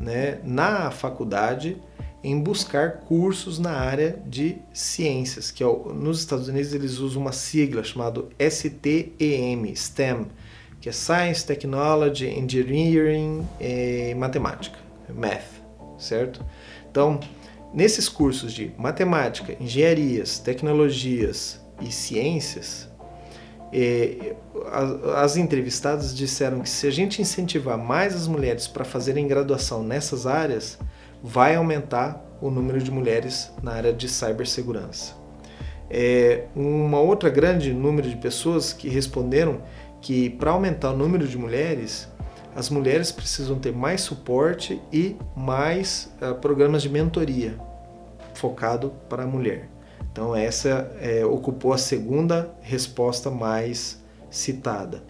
né, 0.00 0.40
na 0.44 0.90
faculdade 0.90 1.76
em 2.24 2.40
buscar 2.40 3.00
cursos 3.00 3.58
na 3.58 3.72
área 3.72 4.18
de 4.26 4.56
ciências, 4.72 5.50
que 5.50 5.62
é 5.62 5.66
o, 5.66 5.92
nos 5.92 6.20
Estados 6.20 6.48
Unidos 6.48 6.72
eles 6.72 6.98
usam 6.98 7.22
uma 7.22 7.32
sigla 7.32 7.82
chamada 7.82 8.24
STEM, 8.38 9.74
STEM, 9.74 10.26
que 10.80 10.88
é 10.88 10.92
Science, 10.92 11.44
Technology, 11.44 12.26
Engineering 12.26 13.46
e 13.60 14.14
Matemática, 14.14 14.78
Math, 15.14 15.61
certo? 16.02 16.44
Então, 16.90 17.18
nesses 17.72 18.08
cursos 18.08 18.52
de 18.52 18.72
matemática, 18.76 19.56
engenharias, 19.60 20.38
tecnologias 20.38 21.60
e 21.80 21.90
ciências, 21.90 22.88
eh, 23.72 24.34
as 25.16 25.36
entrevistadas 25.36 26.14
disseram 26.14 26.60
que 26.60 26.68
se 26.68 26.86
a 26.86 26.90
gente 26.90 27.22
incentivar 27.22 27.78
mais 27.78 28.14
as 28.14 28.26
mulheres 28.26 28.66
para 28.68 28.84
fazerem 28.84 29.26
graduação 29.26 29.82
nessas 29.82 30.26
áreas, 30.26 30.78
vai 31.22 31.54
aumentar 31.54 32.22
o 32.40 32.50
número 32.50 32.80
de 32.80 32.90
mulheres 32.90 33.50
na 33.62 33.72
área 33.72 33.92
de 33.92 34.08
cibersegurança. 34.08 35.14
É, 35.88 36.46
uma 36.56 37.00
outra 37.00 37.30
grande 37.30 37.72
número 37.72 38.08
de 38.08 38.16
pessoas 38.16 38.72
que 38.72 38.88
responderam 38.88 39.60
que 40.00 40.30
para 40.30 40.50
aumentar 40.50 40.90
o 40.90 40.96
número 40.96 41.26
de 41.26 41.38
mulheres, 41.38 42.08
as 42.54 42.68
mulheres 42.68 43.10
precisam 43.10 43.58
ter 43.58 43.72
mais 43.72 44.02
suporte 44.02 44.80
e 44.92 45.16
mais 45.34 46.12
uh, 46.20 46.34
programas 46.34 46.82
de 46.82 46.88
mentoria 46.88 47.58
focado 48.34 48.92
para 49.08 49.24
a 49.24 49.26
mulher. 49.26 49.68
Então 50.10 50.36
essa 50.36 50.94
é, 51.00 51.24
ocupou 51.24 51.72
a 51.72 51.78
segunda 51.78 52.54
resposta 52.60 53.30
mais 53.30 54.02
citada. 54.30 55.02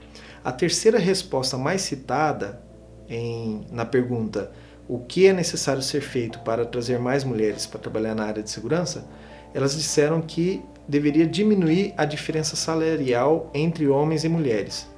A 0.45 0.53
terceira 0.53 0.99
resposta 0.99 1.57
mais 1.59 1.83
citada 1.83 2.63
em, 3.09 3.67
na 3.71 3.85
pergunta 3.85 4.53
o 4.89 4.99
que 4.99 5.27
é 5.27 5.33
necessário 5.33 5.83
ser 5.83 6.01
feito 6.01 6.41
para 6.41 6.65
trazer 6.65 6.99
mais 6.99 7.25
mulheres 7.25 7.67
para 7.67 7.81
trabalhar 7.81 8.15
na 8.15 8.25
área 8.25 8.43
de 8.43 8.51
segurança, 8.51 9.07
elas 9.55 9.75
disseram 9.75 10.21
que 10.21 10.63
deveria 10.87 11.27
diminuir 11.27 11.95
a 11.97 12.05
diferença 12.05 12.57
salarial 12.57 13.51
entre 13.55 13.87
homens 13.89 14.25
e 14.25 14.29
mulheres. 14.29 14.92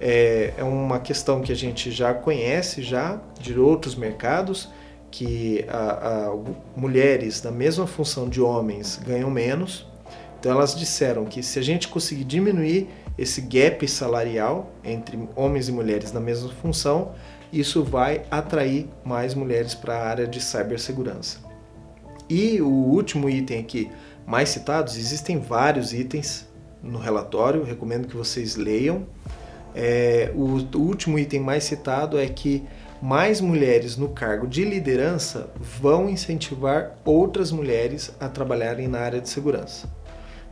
É, 0.00 0.54
é 0.56 0.62
uma 0.62 1.00
questão 1.00 1.40
que 1.40 1.50
a 1.50 1.56
gente 1.56 1.90
já 1.90 2.14
conhece 2.14 2.82
já 2.82 3.20
de 3.40 3.58
outros 3.58 3.94
mercados, 3.94 4.68
que 5.10 5.64
a, 5.68 6.28
a, 6.28 6.36
mulheres 6.76 7.42
na 7.42 7.50
mesma 7.50 7.86
função 7.86 8.28
de 8.28 8.40
homens 8.40 9.00
ganham 9.04 9.30
menos. 9.30 9.86
Então 10.38 10.52
elas 10.52 10.74
disseram 10.74 11.24
que 11.24 11.42
se 11.42 11.58
a 11.58 11.62
gente 11.62 11.88
conseguir 11.88 12.24
diminuir 12.24 12.88
esse 13.16 13.40
gap 13.40 13.86
salarial 13.88 14.70
entre 14.84 15.18
homens 15.34 15.68
e 15.68 15.72
mulheres 15.72 16.12
na 16.12 16.20
mesma 16.20 16.50
função, 16.50 17.12
isso 17.52 17.82
vai 17.82 18.22
atrair 18.30 18.88
mais 19.04 19.34
mulheres 19.34 19.74
para 19.74 19.96
a 19.96 20.06
área 20.06 20.26
de 20.26 20.40
cibersegurança. 20.40 21.38
E 22.28 22.60
o 22.60 22.68
último 22.68 23.28
item 23.28 23.60
aqui, 23.60 23.90
mais 24.26 24.50
citados, 24.50 24.96
existem 24.96 25.38
vários 25.38 25.94
itens 25.94 26.46
no 26.82 26.98
relatório, 26.98 27.64
recomendo 27.64 28.06
que 28.06 28.16
vocês 28.16 28.54
leiam. 28.54 29.06
É, 29.80 30.32
o, 30.34 30.56
o 30.76 30.80
último 30.80 31.16
item 31.16 31.38
mais 31.38 31.62
citado 31.62 32.18
é 32.18 32.26
que 32.26 32.64
mais 33.00 33.40
mulheres 33.40 33.96
no 33.96 34.08
cargo 34.08 34.44
de 34.44 34.64
liderança 34.64 35.50
vão 35.56 36.08
incentivar 36.08 36.98
outras 37.04 37.52
mulheres 37.52 38.10
a 38.18 38.28
trabalharem 38.28 38.88
na 38.88 38.98
área 38.98 39.20
de 39.20 39.28
segurança. 39.28 39.88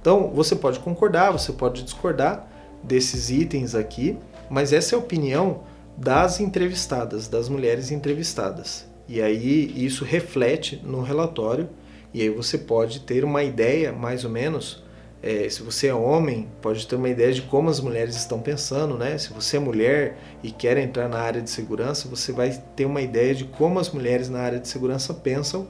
Então, 0.01 0.31
você 0.33 0.55
pode 0.55 0.79
concordar, 0.79 1.33
você 1.33 1.53
pode 1.53 1.83
discordar 1.83 2.49
desses 2.85 3.29
itens 3.29 3.75
aqui, 3.75 4.17
mas 4.49 4.73
essa 4.73 4.95
é 4.95 4.97
a 4.97 5.01
opinião 5.01 5.65
das 5.97 6.39
entrevistadas, 6.39 7.27
das 7.27 7.49
mulheres 7.49 7.91
entrevistadas. 7.91 8.87
E 9.09 9.21
aí 9.21 9.73
isso 9.75 10.05
reflete 10.05 10.81
no 10.85 11.03
relatório, 11.03 11.69
e 12.15 12.23
aí 12.23 12.31
você 12.31 12.57
pode 12.57 13.01
ter 13.01 13.25
uma 13.25 13.43
ideia, 13.43 13.93
mais 13.93 14.25
ou 14.25 14.31
menos, 14.31 14.85
é, 15.27 15.49
se 15.49 15.61
você 15.61 15.89
é 15.89 15.95
homem, 15.95 16.47
pode 16.63 16.87
ter 16.87 16.95
uma 16.95 17.09
ideia 17.09 17.33
de 17.33 17.43
como 17.43 17.69
as 17.69 17.81
mulheres 17.81 18.15
estão 18.15 18.39
pensando, 18.39 18.97
né? 18.97 19.19
Se 19.19 19.33
você 19.33 19.57
é 19.57 19.59
mulher 19.59 20.17
e 20.41 20.53
quer 20.53 20.77
entrar 20.77 21.09
na 21.09 21.19
área 21.19 21.43
de 21.43 21.51
segurança, 21.51 22.09
você 22.09 22.31
vai 22.31 22.57
ter 22.77 22.85
uma 22.85 23.01
ideia 23.01 23.35
de 23.35 23.45
como 23.45 23.81
as 23.81 23.91
mulheres 23.91 24.29
na 24.29 24.39
área 24.39 24.61
de 24.61 24.69
segurança 24.69 25.13
pensam 25.13 25.67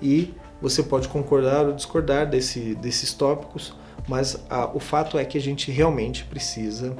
e 0.00 0.32
você 0.62 0.80
pode 0.80 1.08
concordar 1.08 1.66
ou 1.66 1.72
discordar 1.72 2.30
desse, 2.30 2.76
desses 2.76 3.12
tópicos, 3.12 3.74
mas 4.06 4.44
a, 4.48 4.66
o 4.72 4.78
fato 4.78 5.18
é 5.18 5.24
que 5.24 5.36
a 5.36 5.40
gente 5.40 5.72
realmente 5.72 6.22
precisa 6.22 6.94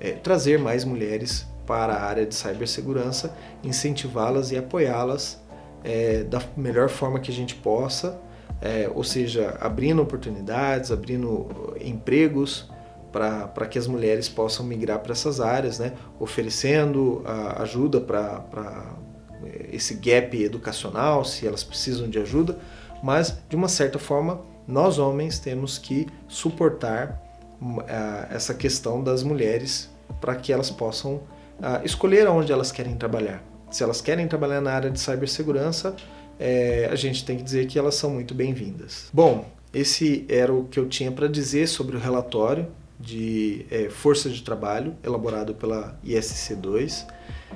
é, 0.00 0.10
trazer 0.10 0.58
mais 0.58 0.84
mulheres 0.84 1.46
para 1.64 1.94
a 1.94 2.02
área 2.02 2.26
de 2.26 2.34
cibersegurança, 2.34 3.36
incentivá-las 3.62 4.50
e 4.50 4.58
apoiá-las 4.58 5.40
é, 5.84 6.24
da 6.24 6.42
melhor 6.56 6.88
forma 6.88 7.20
que 7.20 7.30
a 7.30 7.34
gente 7.34 7.54
possa, 7.54 8.20
é, 8.60 8.90
ou 8.94 9.02
seja, 9.02 9.56
abrindo 9.60 10.00
oportunidades, 10.00 10.90
abrindo 10.90 11.74
empregos 11.80 12.70
para 13.10 13.66
que 13.66 13.78
as 13.78 13.86
mulheres 13.86 14.28
possam 14.28 14.64
migrar 14.64 15.00
para 15.00 15.12
essas 15.12 15.40
áreas, 15.40 15.78
né? 15.78 15.92
oferecendo 16.18 17.22
a, 17.26 17.62
ajuda 17.62 18.00
para 18.00 18.96
é, 19.44 19.68
esse 19.72 19.94
gap 19.94 20.42
educacional, 20.42 21.24
se 21.24 21.46
elas 21.46 21.62
precisam 21.62 22.08
de 22.08 22.18
ajuda, 22.18 22.58
mas 23.02 23.36
de 23.48 23.56
uma 23.56 23.68
certa 23.68 23.98
forma 23.98 24.40
nós 24.66 24.98
homens 24.98 25.38
temos 25.38 25.76
que 25.76 26.06
suportar 26.28 27.20
uh, 27.60 27.82
essa 28.30 28.54
questão 28.54 29.02
das 29.02 29.22
mulheres 29.22 29.90
para 30.20 30.36
que 30.36 30.52
elas 30.52 30.70
possam 30.70 31.14
uh, 31.14 31.84
escolher 31.84 32.26
aonde 32.26 32.52
elas 32.52 32.70
querem 32.70 32.96
trabalhar. 32.96 33.42
Se 33.70 33.82
elas 33.82 34.00
querem 34.00 34.28
trabalhar 34.28 34.60
na 34.60 34.72
área 34.72 34.90
de 34.90 35.00
cibersegurança, 35.00 35.96
é, 36.42 36.88
a 36.90 36.96
gente 36.96 37.24
tem 37.24 37.36
que 37.36 37.42
dizer 37.44 37.66
que 37.68 37.78
elas 37.78 37.94
são 37.94 38.10
muito 38.10 38.34
bem-vindas. 38.34 39.08
Bom, 39.12 39.46
esse 39.72 40.26
era 40.28 40.52
o 40.52 40.64
que 40.64 40.80
eu 40.80 40.88
tinha 40.88 41.12
para 41.12 41.28
dizer 41.28 41.68
sobre 41.68 41.96
o 41.96 42.00
relatório 42.00 42.66
de 42.98 43.64
é, 43.70 43.88
força 43.88 44.28
de 44.28 44.42
trabalho 44.42 44.96
elaborado 45.04 45.54
pela 45.54 45.96
ISC2. 46.04 47.06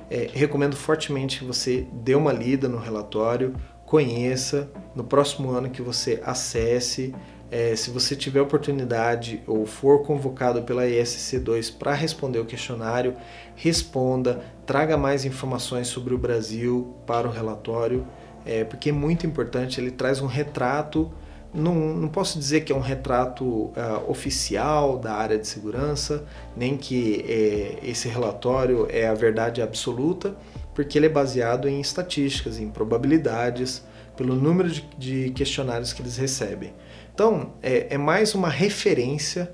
É, 0.08 0.30
recomendo 0.32 0.76
fortemente 0.76 1.40
que 1.40 1.44
você 1.44 1.84
dê 1.94 2.14
uma 2.14 2.32
lida 2.32 2.68
no 2.68 2.78
relatório, 2.78 3.56
conheça, 3.84 4.70
no 4.94 5.02
próximo 5.02 5.50
ano 5.50 5.68
que 5.68 5.82
você 5.82 6.22
acesse, 6.24 7.12
é, 7.50 7.74
se 7.74 7.90
você 7.90 8.14
tiver 8.14 8.40
oportunidade 8.40 9.42
ou 9.48 9.66
for 9.66 10.04
convocado 10.04 10.62
pela 10.62 10.84
ESC2 10.84 11.76
para 11.76 11.92
responder 11.92 12.38
o 12.38 12.44
questionário, 12.44 13.16
responda, 13.56 14.40
traga 14.64 14.96
mais 14.96 15.24
informações 15.24 15.88
sobre 15.88 16.14
o 16.14 16.18
Brasil 16.18 16.94
para 17.04 17.28
o 17.28 17.30
relatório, 17.30 18.06
é, 18.46 18.64
porque 18.64 18.90
é 18.90 18.92
muito 18.92 19.26
importante, 19.26 19.80
ele 19.80 19.90
traz 19.90 20.20
um 20.20 20.26
retrato, 20.26 21.12
não, 21.52 21.74
não 21.74 22.08
posso 22.08 22.38
dizer 22.38 22.62
que 22.62 22.72
é 22.72 22.76
um 22.76 22.80
retrato 22.80 23.44
uh, 23.44 23.72
oficial 24.08 24.98
da 24.98 25.14
área 25.14 25.38
de 25.38 25.46
segurança, 25.46 26.24
nem 26.56 26.76
que 26.76 27.24
é, 27.28 27.78
esse 27.82 28.08
relatório 28.08 28.86
é 28.90 29.06
a 29.06 29.14
verdade 29.14 29.60
absoluta, 29.60 30.36
porque 30.74 30.98
ele 30.98 31.06
é 31.06 31.10
baseado 31.10 31.68
em 31.68 31.80
estatísticas, 31.80 32.60
em 32.60 32.68
probabilidades, 32.68 33.82
pelo 34.16 34.34
número 34.34 34.68
de, 34.70 34.82
de 34.98 35.30
questionários 35.30 35.92
que 35.92 36.02
eles 36.02 36.16
recebem. 36.16 36.72
Então, 37.14 37.54
é, 37.62 37.94
é 37.94 37.98
mais 37.98 38.34
uma 38.34 38.48
referência 38.48 39.52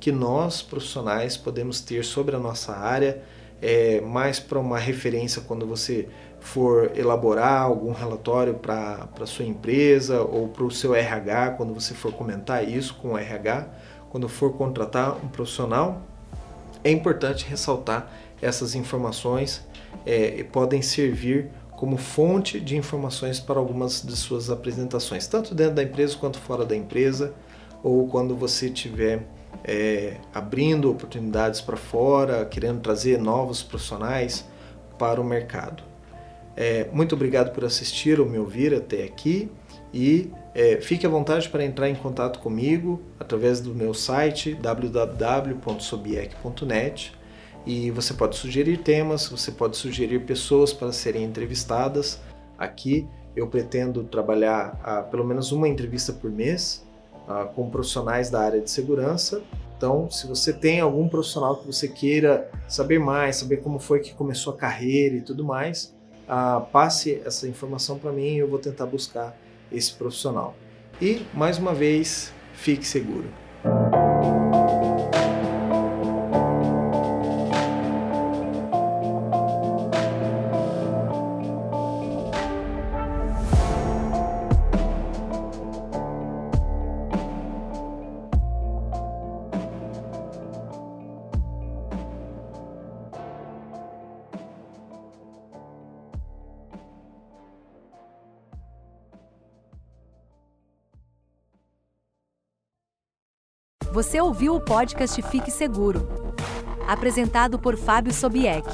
que 0.00 0.12
nós, 0.12 0.60
profissionais, 0.60 1.36
podemos 1.36 1.80
ter 1.80 2.04
sobre 2.04 2.36
a 2.36 2.38
nossa 2.38 2.76
área, 2.76 3.22
é 3.62 4.00
mais 4.00 4.38
para 4.38 4.58
uma 4.58 4.78
referência 4.78 5.40
quando 5.40 5.66
você 5.66 6.08
for 6.44 6.92
elaborar 6.94 7.62
algum 7.62 7.90
relatório 7.90 8.52
para 8.52 9.08
a 9.18 9.26
sua 9.26 9.46
empresa 9.46 10.20
ou 10.20 10.46
para 10.46 10.62
o 10.62 10.70
seu 10.70 10.94
RH, 10.94 11.52
quando 11.52 11.72
você 11.72 11.94
for 11.94 12.12
comentar 12.12 12.68
isso 12.68 12.94
com 13.00 13.14
o 13.14 13.18
RH, 13.18 13.66
quando 14.10 14.28
for 14.28 14.52
contratar 14.52 15.16
um 15.24 15.28
profissional, 15.28 16.02
é 16.84 16.90
importante 16.90 17.46
ressaltar 17.46 18.12
essas 18.42 18.74
informações, 18.74 19.66
é, 20.04 20.44
podem 20.52 20.82
servir 20.82 21.50
como 21.70 21.96
fonte 21.96 22.60
de 22.60 22.76
informações 22.76 23.40
para 23.40 23.58
algumas 23.58 24.02
de 24.02 24.14
suas 24.14 24.50
apresentações, 24.50 25.26
tanto 25.26 25.54
dentro 25.54 25.76
da 25.76 25.82
empresa 25.82 26.14
quanto 26.18 26.38
fora 26.38 26.66
da 26.66 26.76
empresa, 26.76 27.32
ou 27.82 28.06
quando 28.06 28.36
você 28.36 28.66
estiver 28.66 29.26
é, 29.64 30.18
abrindo 30.32 30.90
oportunidades 30.90 31.62
para 31.62 31.76
fora, 31.76 32.44
querendo 32.44 32.80
trazer 32.80 33.18
novos 33.18 33.62
profissionais 33.62 34.44
para 34.98 35.18
o 35.18 35.24
mercado. 35.24 35.93
É, 36.56 36.88
muito 36.92 37.14
obrigado 37.14 37.52
por 37.52 37.64
assistir 37.64 38.20
ou 38.20 38.26
me 38.26 38.38
ouvir 38.38 38.74
até 38.74 39.02
aqui 39.02 39.50
e 39.92 40.30
é, 40.54 40.80
fique 40.80 41.04
à 41.04 41.08
vontade 41.08 41.48
para 41.48 41.64
entrar 41.64 41.88
em 41.88 41.94
contato 41.94 42.38
comigo 42.38 43.02
através 43.18 43.60
do 43.60 43.74
meu 43.74 43.92
site 43.92 44.54
www.sobiec.net 44.54 47.12
e 47.66 47.90
você 47.90 48.12
pode 48.12 48.36
sugerir 48.36 48.78
temas, 48.78 49.28
você 49.28 49.50
pode 49.50 49.76
sugerir 49.76 50.20
pessoas 50.20 50.72
para 50.72 50.92
serem 50.92 51.24
entrevistadas. 51.24 52.20
Aqui 52.58 53.08
eu 53.34 53.48
pretendo 53.48 54.04
trabalhar 54.04 54.78
ah, 54.82 55.02
pelo 55.02 55.24
menos 55.24 55.50
uma 55.50 55.66
entrevista 55.66 56.12
por 56.12 56.30
mês 56.30 56.84
ah, 57.26 57.48
com 57.54 57.70
profissionais 57.70 58.30
da 58.30 58.40
área 58.40 58.60
de 58.60 58.70
segurança. 58.70 59.42
Então, 59.76 60.10
se 60.10 60.26
você 60.26 60.52
tem 60.52 60.80
algum 60.80 61.08
profissional 61.08 61.56
que 61.56 61.66
você 61.66 61.88
queira 61.88 62.50
saber 62.68 62.98
mais, 62.98 63.36
saber 63.36 63.58
como 63.58 63.78
foi 63.78 64.00
que 64.00 64.14
começou 64.14 64.54
a 64.54 64.56
carreira 64.56 65.16
e 65.16 65.20
tudo 65.20 65.44
mais, 65.44 65.93
ah, 66.28 66.66
passe 66.72 67.20
essa 67.24 67.48
informação 67.48 67.98
para 67.98 68.12
mim 68.12 68.34
e 68.34 68.38
eu 68.38 68.48
vou 68.48 68.58
tentar 68.58 68.86
buscar 68.86 69.36
esse 69.70 69.92
profissional. 69.92 70.54
E, 71.00 71.26
mais 71.32 71.58
uma 71.58 71.74
vez, 71.74 72.32
fique 72.54 72.86
seguro. 72.86 73.28
Você 104.04 104.20
ouviu 104.20 104.54
o 104.54 104.60
podcast 104.60 105.20
Fique 105.22 105.50
Seguro, 105.50 106.06
apresentado 106.86 107.58
por 107.58 107.74
Fábio 107.74 108.12
Sobieck. 108.12 108.68